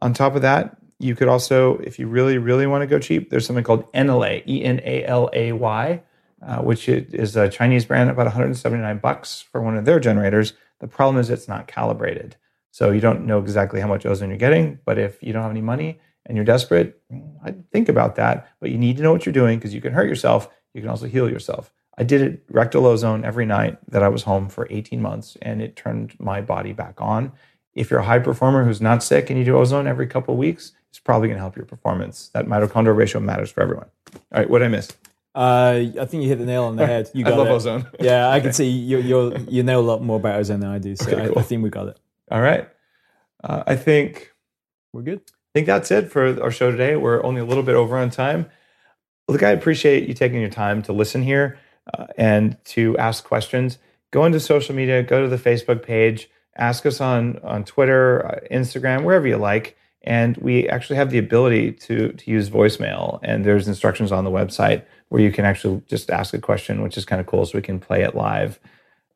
On 0.00 0.12
top 0.12 0.34
of 0.34 0.42
that, 0.42 0.76
you 0.98 1.14
could 1.14 1.28
also, 1.28 1.78
if 1.78 1.98
you 1.98 2.08
really, 2.08 2.36
really 2.36 2.66
want 2.66 2.82
to 2.82 2.86
go 2.86 2.98
cheap, 2.98 3.30
there's 3.30 3.46
something 3.46 3.64
called 3.64 3.90
Enalay, 3.92 4.42
E 4.46 4.64
N 4.64 4.80
A 4.84 5.04
L 5.04 5.30
A 5.32 5.52
Y, 5.52 6.02
uh, 6.42 6.58
which 6.58 6.88
is 6.88 7.36
a 7.36 7.48
Chinese 7.48 7.86
brand, 7.86 8.10
about 8.10 8.26
179 8.26 8.98
bucks 8.98 9.40
for 9.40 9.62
one 9.62 9.76
of 9.76 9.84
their 9.84 10.00
generators. 10.00 10.52
The 10.80 10.88
problem 10.88 11.18
is 11.18 11.30
it's 11.30 11.48
not 11.48 11.66
calibrated. 11.66 12.36
So 12.76 12.90
you 12.90 13.00
don't 13.00 13.24
know 13.24 13.38
exactly 13.38 13.80
how 13.80 13.88
much 13.88 14.04
ozone 14.04 14.28
you're 14.28 14.36
getting. 14.36 14.78
But 14.84 14.98
if 14.98 15.22
you 15.22 15.32
don't 15.32 15.40
have 15.40 15.50
any 15.50 15.62
money 15.62 15.98
and 16.26 16.36
you're 16.36 16.44
desperate, 16.44 17.00
I'd 17.42 17.70
think 17.70 17.88
about 17.88 18.16
that. 18.16 18.48
But 18.60 18.70
you 18.70 18.76
need 18.76 18.98
to 18.98 19.02
know 19.02 19.12
what 19.12 19.24
you're 19.24 19.32
doing 19.32 19.58
because 19.58 19.72
you 19.72 19.80
can 19.80 19.94
hurt 19.94 20.06
yourself. 20.06 20.50
You 20.74 20.82
can 20.82 20.90
also 20.90 21.06
heal 21.06 21.26
yourself. 21.26 21.72
I 21.96 22.04
did 22.04 22.20
it 22.20 22.42
rectal 22.50 22.84
ozone 22.84 23.24
every 23.24 23.46
night 23.46 23.78
that 23.90 24.02
I 24.02 24.08
was 24.08 24.24
home 24.24 24.50
for 24.50 24.66
18 24.68 25.00
months, 25.00 25.38
and 25.40 25.62
it 25.62 25.74
turned 25.74 26.20
my 26.20 26.42
body 26.42 26.74
back 26.74 27.00
on. 27.00 27.32
If 27.72 27.90
you're 27.90 28.00
a 28.00 28.04
high 28.04 28.18
performer 28.18 28.62
who's 28.62 28.82
not 28.82 29.02
sick 29.02 29.30
and 29.30 29.38
you 29.38 29.46
do 29.46 29.56
ozone 29.56 29.86
every 29.86 30.06
couple 30.06 30.34
of 30.34 30.38
weeks, 30.38 30.72
it's 30.90 30.98
probably 30.98 31.28
going 31.28 31.38
to 31.38 31.42
help 31.42 31.56
your 31.56 31.64
performance. 31.64 32.28
That 32.34 32.44
mitochondrial 32.44 32.94
ratio 32.94 33.22
matters 33.22 33.50
for 33.50 33.62
everyone. 33.62 33.86
All 34.14 34.40
right, 34.40 34.50
what 34.50 34.58
did 34.58 34.66
I 34.66 34.68
miss? 34.68 34.90
Uh, 35.34 35.80
I 35.98 36.04
think 36.04 36.24
you 36.24 36.28
hit 36.28 36.38
the 36.38 36.44
nail 36.44 36.64
on 36.64 36.76
the 36.76 36.86
head. 36.86 37.10
You 37.14 37.24
got 37.24 37.32
I 37.32 37.36
love 37.36 37.46
it. 37.46 37.52
ozone. 37.52 37.86
Yeah, 38.00 38.28
I 38.28 38.40
can 38.40 38.52
see 38.60 38.68
you 38.68 38.98
you 38.98 39.46
you 39.48 39.62
know 39.62 39.80
a 39.80 39.86
lot 39.92 40.02
more 40.02 40.18
about 40.18 40.38
ozone 40.38 40.60
than 40.60 40.68
I 40.68 40.78
do. 40.78 40.94
So 40.94 41.10
Okay, 41.10 41.32
I. 41.34 41.40
I 41.40 41.42
think 41.42 41.62
we 41.62 41.70
got 41.70 41.88
it. 41.88 41.98
All 42.30 42.40
right. 42.42 42.68
Uh, 43.44 43.64
I 43.66 43.76
think 43.76 44.32
We're 44.92 45.02
good. 45.02 45.20
I 45.28 45.50
think 45.54 45.68
that's 45.68 45.90
it 45.92 46.10
for 46.12 46.42
our 46.42 46.50
show 46.52 46.70
today. 46.72 46.96
We're 46.96 47.24
only 47.24 47.40
a 47.40 47.46
little 47.46 47.64
bit 47.64 47.76
over 47.76 47.98
on 47.98 48.10
time. 48.10 48.48
Look, 49.28 49.42
I 49.42 49.50
appreciate 49.50 50.08
you 50.08 50.14
taking 50.14 50.40
your 50.40 50.50
time 50.50 50.82
to 50.84 50.92
listen 50.94 51.22
here 51.22 51.58
uh, 51.94 52.08
and 52.18 52.58
to 52.66 52.98
ask 52.98 53.24
questions. 53.24 53.78
Go 54.12 54.24
into 54.26 54.40
social 54.40 54.74
media, 54.74 55.02
go 55.02 55.22
to 55.22 55.28
the 55.28 55.38
Facebook 55.38 55.82
page, 55.82 56.30
ask 56.56 56.86
us 56.86 57.00
on 57.00 57.38
on 57.44 57.64
Twitter, 57.64 58.26
uh, 58.26 58.40
Instagram, 58.52 59.04
wherever 59.04 59.28
you 59.28 59.38
like. 59.38 59.76
And 60.04 60.36
we 60.38 60.68
actually 60.68 60.96
have 60.96 61.10
the 61.10 61.18
ability 61.18 61.72
to 61.72 62.12
to 62.12 62.30
use 62.30 62.50
voicemail, 62.50 63.20
and 63.22 63.44
there's 63.44 63.68
instructions 63.68 64.12
on 64.12 64.24
the 64.24 64.30
website 64.30 64.84
where 65.10 65.22
you 65.22 65.32
can 65.32 65.44
actually 65.46 65.82
just 65.88 66.10
ask 66.10 66.34
a 66.34 66.40
question, 66.40 66.82
which 66.82 66.98
is 66.98 67.04
kind 67.06 67.20
of 67.20 67.26
cool. 67.26 67.46
So 67.46 67.58
we 67.58 67.62
can 67.62 67.80
play 67.80 68.02
it 68.02 68.14
live. 68.16 68.60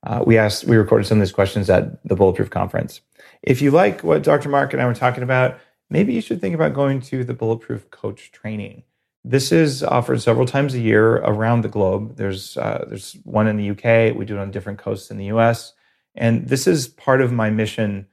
Uh, 0.02 0.22
we 0.26 0.38
asked, 0.38 0.64
we 0.64 0.76
recorded 0.76 1.06
some 1.06 1.18
of 1.18 1.22
these 1.22 1.32
questions 1.32 1.68
at 1.68 2.02
the 2.06 2.16
Bulletproof 2.16 2.50
conference. 2.50 3.00
If 3.42 3.60
you 3.60 3.70
like 3.70 4.02
what 4.02 4.22
Dr. 4.22 4.48
Mark 4.48 4.72
and 4.72 4.80
I 4.80 4.86
were 4.86 4.94
talking 4.94 5.22
about, 5.22 5.58
maybe 5.90 6.14
you 6.14 6.20
should 6.20 6.40
think 6.40 6.54
about 6.54 6.74
going 6.74 7.00
to 7.02 7.24
the 7.24 7.34
Bulletproof 7.34 7.90
Coach 7.90 8.32
Training. 8.32 8.82
This 9.24 9.52
is 9.52 9.82
offered 9.82 10.22
several 10.22 10.46
times 10.46 10.74
a 10.74 10.80
year 10.80 11.16
around 11.16 11.60
the 11.60 11.68
globe. 11.68 12.16
There's 12.16 12.56
uh, 12.56 12.86
there's 12.88 13.18
one 13.24 13.46
in 13.46 13.58
the 13.58 13.70
UK. 13.70 14.16
We 14.16 14.24
do 14.24 14.36
it 14.36 14.40
on 14.40 14.50
different 14.50 14.78
coasts 14.78 15.10
in 15.10 15.18
the 15.18 15.26
US, 15.26 15.74
and 16.14 16.48
this 16.48 16.66
is 16.66 16.88
part 16.88 17.20
of 17.20 17.30
my 17.30 17.50
mission 17.50 18.06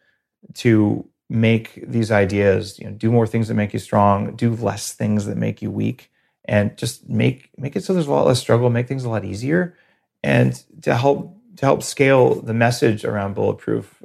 to 0.55 1.07
make 1.29 1.81
these 1.89 2.11
ideas. 2.11 2.77
You 2.77 2.87
know, 2.87 2.91
do 2.91 3.09
more 3.09 3.25
things 3.25 3.47
that 3.47 3.53
make 3.53 3.71
you 3.71 3.79
strong. 3.79 4.35
Do 4.35 4.53
less 4.53 4.93
things 4.93 5.27
that 5.27 5.37
make 5.37 5.61
you 5.61 5.71
weak, 5.71 6.11
and 6.43 6.77
just 6.77 7.07
make 7.07 7.51
make 7.57 7.77
it 7.77 7.85
so 7.85 7.93
there's 7.93 8.07
a 8.07 8.11
lot 8.11 8.27
less 8.27 8.39
struggle. 8.39 8.69
Make 8.69 8.89
things 8.89 9.05
a 9.05 9.09
lot 9.09 9.23
easier, 9.23 9.77
and 10.23 10.61
to 10.81 10.93
help 10.93 11.36
to 11.57 11.65
help 11.65 11.83
scale 11.83 12.35
the 12.35 12.53
message 12.53 13.03
around 13.03 13.35
bulletproof 13.35 14.01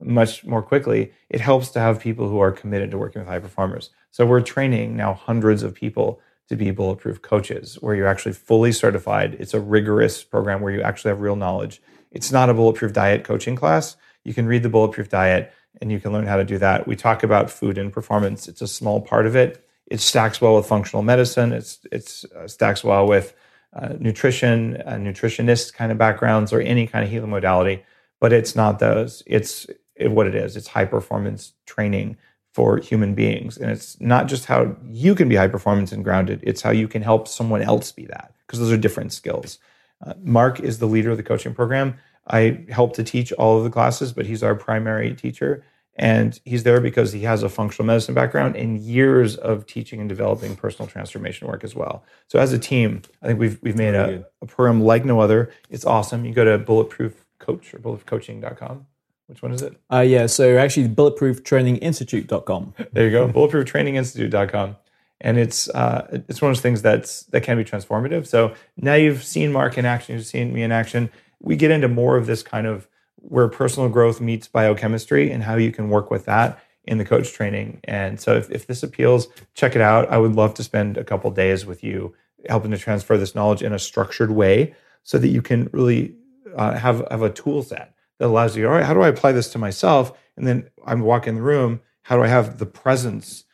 much 0.00 0.44
more 0.44 0.62
quickly, 0.62 1.12
it 1.28 1.40
helps 1.40 1.70
to 1.70 1.80
have 1.80 2.00
people 2.00 2.28
who 2.28 2.40
are 2.40 2.50
committed 2.50 2.90
to 2.90 2.98
working 2.98 3.20
with 3.20 3.28
high 3.28 3.38
performers. 3.38 3.90
So 4.10 4.26
we're 4.26 4.40
training 4.40 4.96
now 4.96 5.14
hundreds 5.14 5.62
of 5.62 5.74
people 5.74 6.20
to 6.48 6.56
be 6.56 6.70
bulletproof 6.70 7.22
coaches, 7.22 7.76
where 7.80 7.94
you're 7.94 8.08
actually 8.08 8.32
fully 8.32 8.72
certified. 8.72 9.36
It's 9.38 9.54
a 9.54 9.60
rigorous 9.60 10.22
program 10.24 10.60
where 10.60 10.72
you 10.72 10.82
actually 10.82 11.10
have 11.10 11.20
real 11.20 11.36
knowledge. 11.36 11.80
It's 12.10 12.32
not 12.32 12.50
a 12.50 12.54
bulletproof 12.54 12.92
diet 12.92 13.24
coaching 13.24 13.56
class. 13.56 13.96
You 14.24 14.34
can 14.34 14.46
read 14.46 14.62
the 14.62 14.68
bulletproof 14.68 15.08
diet 15.08 15.52
and 15.80 15.90
you 15.90 15.98
can 15.98 16.12
learn 16.12 16.26
how 16.26 16.36
to 16.36 16.44
do 16.44 16.58
that. 16.58 16.86
We 16.86 16.96
talk 16.96 17.22
about 17.22 17.50
food 17.50 17.78
and 17.78 17.92
performance. 17.92 18.48
It's 18.48 18.60
a 18.60 18.68
small 18.68 19.00
part 19.00 19.26
of 19.26 19.34
it. 19.34 19.66
It 19.86 20.00
stacks 20.00 20.40
well 20.40 20.56
with 20.56 20.66
functional 20.66 21.02
medicine. 21.02 21.52
It's 21.52 21.78
it's 21.90 22.24
uh, 22.24 22.48
stacks 22.48 22.84
well 22.84 23.06
with 23.06 23.34
uh, 23.72 23.94
nutrition, 23.98 24.82
uh, 24.86 24.92
nutritionist 24.94 25.74
kind 25.74 25.92
of 25.92 25.98
backgrounds, 25.98 26.52
or 26.52 26.60
any 26.60 26.86
kind 26.86 27.04
of 27.04 27.10
healing 27.10 27.30
modality. 27.30 27.82
But 28.20 28.32
it's 28.32 28.54
not 28.54 28.78
those. 28.78 29.22
It's 29.26 29.66
it, 29.96 30.10
what 30.10 30.26
it 30.26 30.34
is. 30.34 30.56
It's 30.56 30.68
high 30.68 30.84
performance 30.84 31.52
training 31.66 32.16
for 32.52 32.76
human 32.76 33.14
beings, 33.14 33.56
and 33.56 33.70
it's 33.70 33.98
not 34.00 34.28
just 34.28 34.44
how 34.44 34.76
you 34.90 35.14
can 35.14 35.28
be 35.28 35.36
high 35.36 35.48
performance 35.48 35.90
and 35.90 36.04
grounded. 36.04 36.40
It's 36.42 36.60
how 36.60 36.70
you 36.70 36.86
can 36.86 37.02
help 37.02 37.26
someone 37.26 37.62
else 37.62 37.92
be 37.92 38.04
that, 38.06 38.34
because 38.46 38.58
those 38.58 38.70
are 38.70 38.76
different 38.76 39.12
skills. 39.12 39.58
Uh, 40.06 40.12
Mark 40.22 40.60
is 40.60 40.78
the 40.78 40.86
leader 40.86 41.10
of 41.10 41.16
the 41.16 41.22
coaching 41.22 41.54
program. 41.54 41.96
I 42.26 42.64
help 42.68 42.94
to 42.96 43.02
teach 43.04 43.32
all 43.32 43.58
of 43.58 43.64
the 43.64 43.70
classes, 43.70 44.12
but 44.12 44.26
he's 44.26 44.42
our 44.42 44.54
primary 44.54 45.14
teacher. 45.14 45.64
And 45.96 46.40
he's 46.44 46.62
there 46.62 46.80
because 46.80 47.12
he 47.12 47.20
has 47.22 47.42
a 47.42 47.50
functional 47.50 47.86
medicine 47.86 48.14
background 48.14 48.56
and 48.56 48.80
years 48.80 49.36
of 49.36 49.66
teaching 49.66 50.00
and 50.00 50.08
developing 50.08 50.56
personal 50.56 50.88
transformation 50.88 51.46
work 51.46 51.64
as 51.64 51.74
well. 51.74 52.02
So 52.28 52.38
as 52.38 52.52
a 52.52 52.58
team, 52.58 53.02
I 53.22 53.26
think 53.26 53.38
we've 53.38 53.58
we've 53.62 53.76
made 53.76 53.94
a, 53.94 54.24
a 54.40 54.46
program 54.46 54.80
like 54.80 55.04
no 55.04 55.20
other. 55.20 55.52
It's 55.68 55.84
awesome. 55.84 56.24
You 56.24 56.32
go 56.32 56.44
to 56.44 56.56
bulletproof 56.56 57.26
coach 57.38 57.74
or 57.74 57.78
bulletproofcoaching.com. 57.78 58.86
Which 59.26 59.42
one 59.42 59.52
is 59.52 59.62
it? 59.62 59.76
Uh, 59.90 60.00
yeah, 60.00 60.26
so 60.26 60.58
actually, 60.58 60.88
bulletprooftraininginstitute.com. 60.88 62.74
There 62.92 63.04
you 63.04 63.10
go. 63.10 63.28
bulletprooftraininginstitute.com. 63.28 64.76
And 65.20 65.38
it's 65.38 65.68
uh, 65.70 66.20
it's 66.28 66.42
one 66.42 66.50
of 66.50 66.56
those 66.56 66.62
things 66.62 66.82
that's 66.82 67.24
that 67.26 67.42
can 67.42 67.56
be 67.56 67.64
transformative. 67.64 68.26
So 68.26 68.54
now 68.76 68.94
you've 68.94 69.22
seen 69.22 69.52
Mark 69.52 69.78
in 69.78 69.84
action, 69.84 70.16
you've 70.16 70.26
seen 70.26 70.52
me 70.52 70.62
in 70.62 70.72
action. 70.72 71.10
We 71.40 71.56
get 71.56 71.70
into 71.70 71.88
more 71.88 72.16
of 72.16 72.26
this 72.26 72.42
kind 72.42 72.66
of 72.66 72.88
where 73.22 73.48
personal 73.48 73.88
growth 73.88 74.20
meets 74.20 74.48
biochemistry 74.48 75.30
and 75.30 75.42
how 75.42 75.56
you 75.56 75.72
can 75.72 75.88
work 75.88 76.10
with 76.10 76.24
that 76.26 76.58
in 76.84 76.98
the 76.98 77.04
coach 77.04 77.32
training. 77.32 77.80
And 77.84 78.20
so 78.20 78.36
if, 78.36 78.50
if 78.50 78.66
this 78.66 78.82
appeals, 78.82 79.28
check 79.54 79.76
it 79.76 79.80
out. 79.80 80.10
I 80.10 80.18
would 80.18 80.34
love 80.34 80.54
to 80.54 80.64
spend 80.64 80.96
a 80.96 81.04
couple 81.04 81.30
days 81.30 81.64
with 81.64 81.84
you 81.84 82.14
helping 82.48 82.72
to 82.72 82.78
transfer 82.78 83.16
this 83.16 83.34
knowledge 83.34 83.62
in 83.62 83.72
a 83.72 83.78
structured 83.78 84.32
way 84.32 84.74
so 85.04 85.18
that 85.18 85.28
you 85.28 85.40
can 85.42 85.70
really 85.72 86.14
uh, 86.56 86.76
have, 86.76 87.06
have 87.10 87.22
a 87.22 87.30
tool 87.30 87.62
set 87.62 87.94
that 88.18 88.26
allows 88.26 88.56
you, 88.56 88.66
all 88.66 88.72
right, 88.72 88.84
how 88.84 88.94
do 88.94 89.00
I 89.00 89.08
apply 89.08 89.32
this 89.32 89.50
to 89.52 89.58
myself? 89.58 90.12
And 90.36 90.46
then 90.46 90.68
I'm 90.84 91.00
walking 91.00 91.36
the 91.36 91.42
room. 91.42 91.80
How 92.02 92.16
do 92.16 92.22
I 92.22 92.28
have 92.28 92.58
the 92.58 92.66
presence 92.66 93.44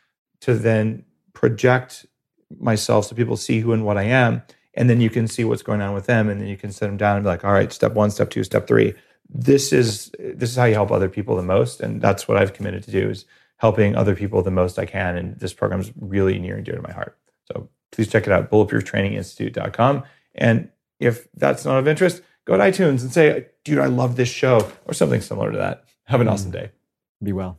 to 0.40 0.54
then 0.54 1.04
project 1.34 2.06
myself 2.58 3.06
so 3.06 3.14
people 3.14 3.36
see 3.36 3.60
who 3.60 3.72
and 3.72 3.84
what 3.84 3.98
I 3.98 4.04
am? 4.04 4.42
And 4.74 4.88
then 4.88 5.00
you 5.00 5.10
can 5.10 5.26
see 5.28 5.44
what's 5.44 5.62
going 5.62 5.82
on 5.82 5.92
with 5.92 6.06
them. 6.06 6.28
And 6.28 6.40
then 6.40 6.48
you 6.48 6.56
can 6.56 6.72
sit 6.72 6.86
them 6.86 6.96
down 6.96 7.16
and 7.16 7.24
be 7.24 7.28
like, 7.28 7.44
all 7.44 7.52
right, 7.52 7.72
step 7.72 7.92
one, 7.92 8.10
step 8.10 8.30
two, 8.30 8.44
step 8.44 8.66
three. 8.66 8.94
This 9.28 9.72
is 9.72 10.10
this 10.18 10.50
is 10.50 10.56
how 10.56 10.64
you 10.64 10.74
help 10.74 10.90
other 10.90 11.08
people 11.08 11.36
the 11.36 11.42
most. 11.42 11.80
And 11.80 12.00
that's 12.00 12.26
what 12.26 12.36
I've 12.36 12.54
committed 12.54 12.82
to 12.84 12.90
do 12.90 13.10
is 13.10 13.24
helping 13.58 13.94
other 13.94 14.14
people 14.14 14.42
the 14.42 14.50
most 14.50 14.78
I 14.78 14.86
can. 14.86 15.16
And 15.16 15.38
this 15.38 15.52
program 15.52 15.80
is 15.80 15.92
really 16.00 16.38
near 16.38 16.56
and 16.56 16.64
dear 16.64 16.76
to 16.76 16.82
my 16.82 16.92
heart. 16.92 17.18
So 17.44 17.68
please 17.92 18.08
check 18.08 18.26
it 18.26 18.32
out, 18.32 18.50
bulletprooftraininginstitute.com. 18.50 20.04
And 20.34 20.70
if 21.00 21.28
that's 21.34 21.64
not 21.64 21.78
of 21.78 21.88
interest, 21.88 22.22
go 22.44 22.56
to 22.56 22.62
iTunes 22.62 23.02
and 23.02 23.12
say, 23.12 23.46
dude, 23.64 23.78
I 23.78 23.86
love 23.86 24.16
this 24.16 24.28
show, 24.28 24.70
or 24.86 24.94
something 24.94 25.20
similar 25.20 25.52
to 25.52 25.58
that. 25.58 25.84
Have 26.04 26.20
an 26.20 26.26
mm. 26.26 26.32
awesome 26.32 26.50
day. 26.50 26.70
Be 27.22 27.32
well. 27.32 27.58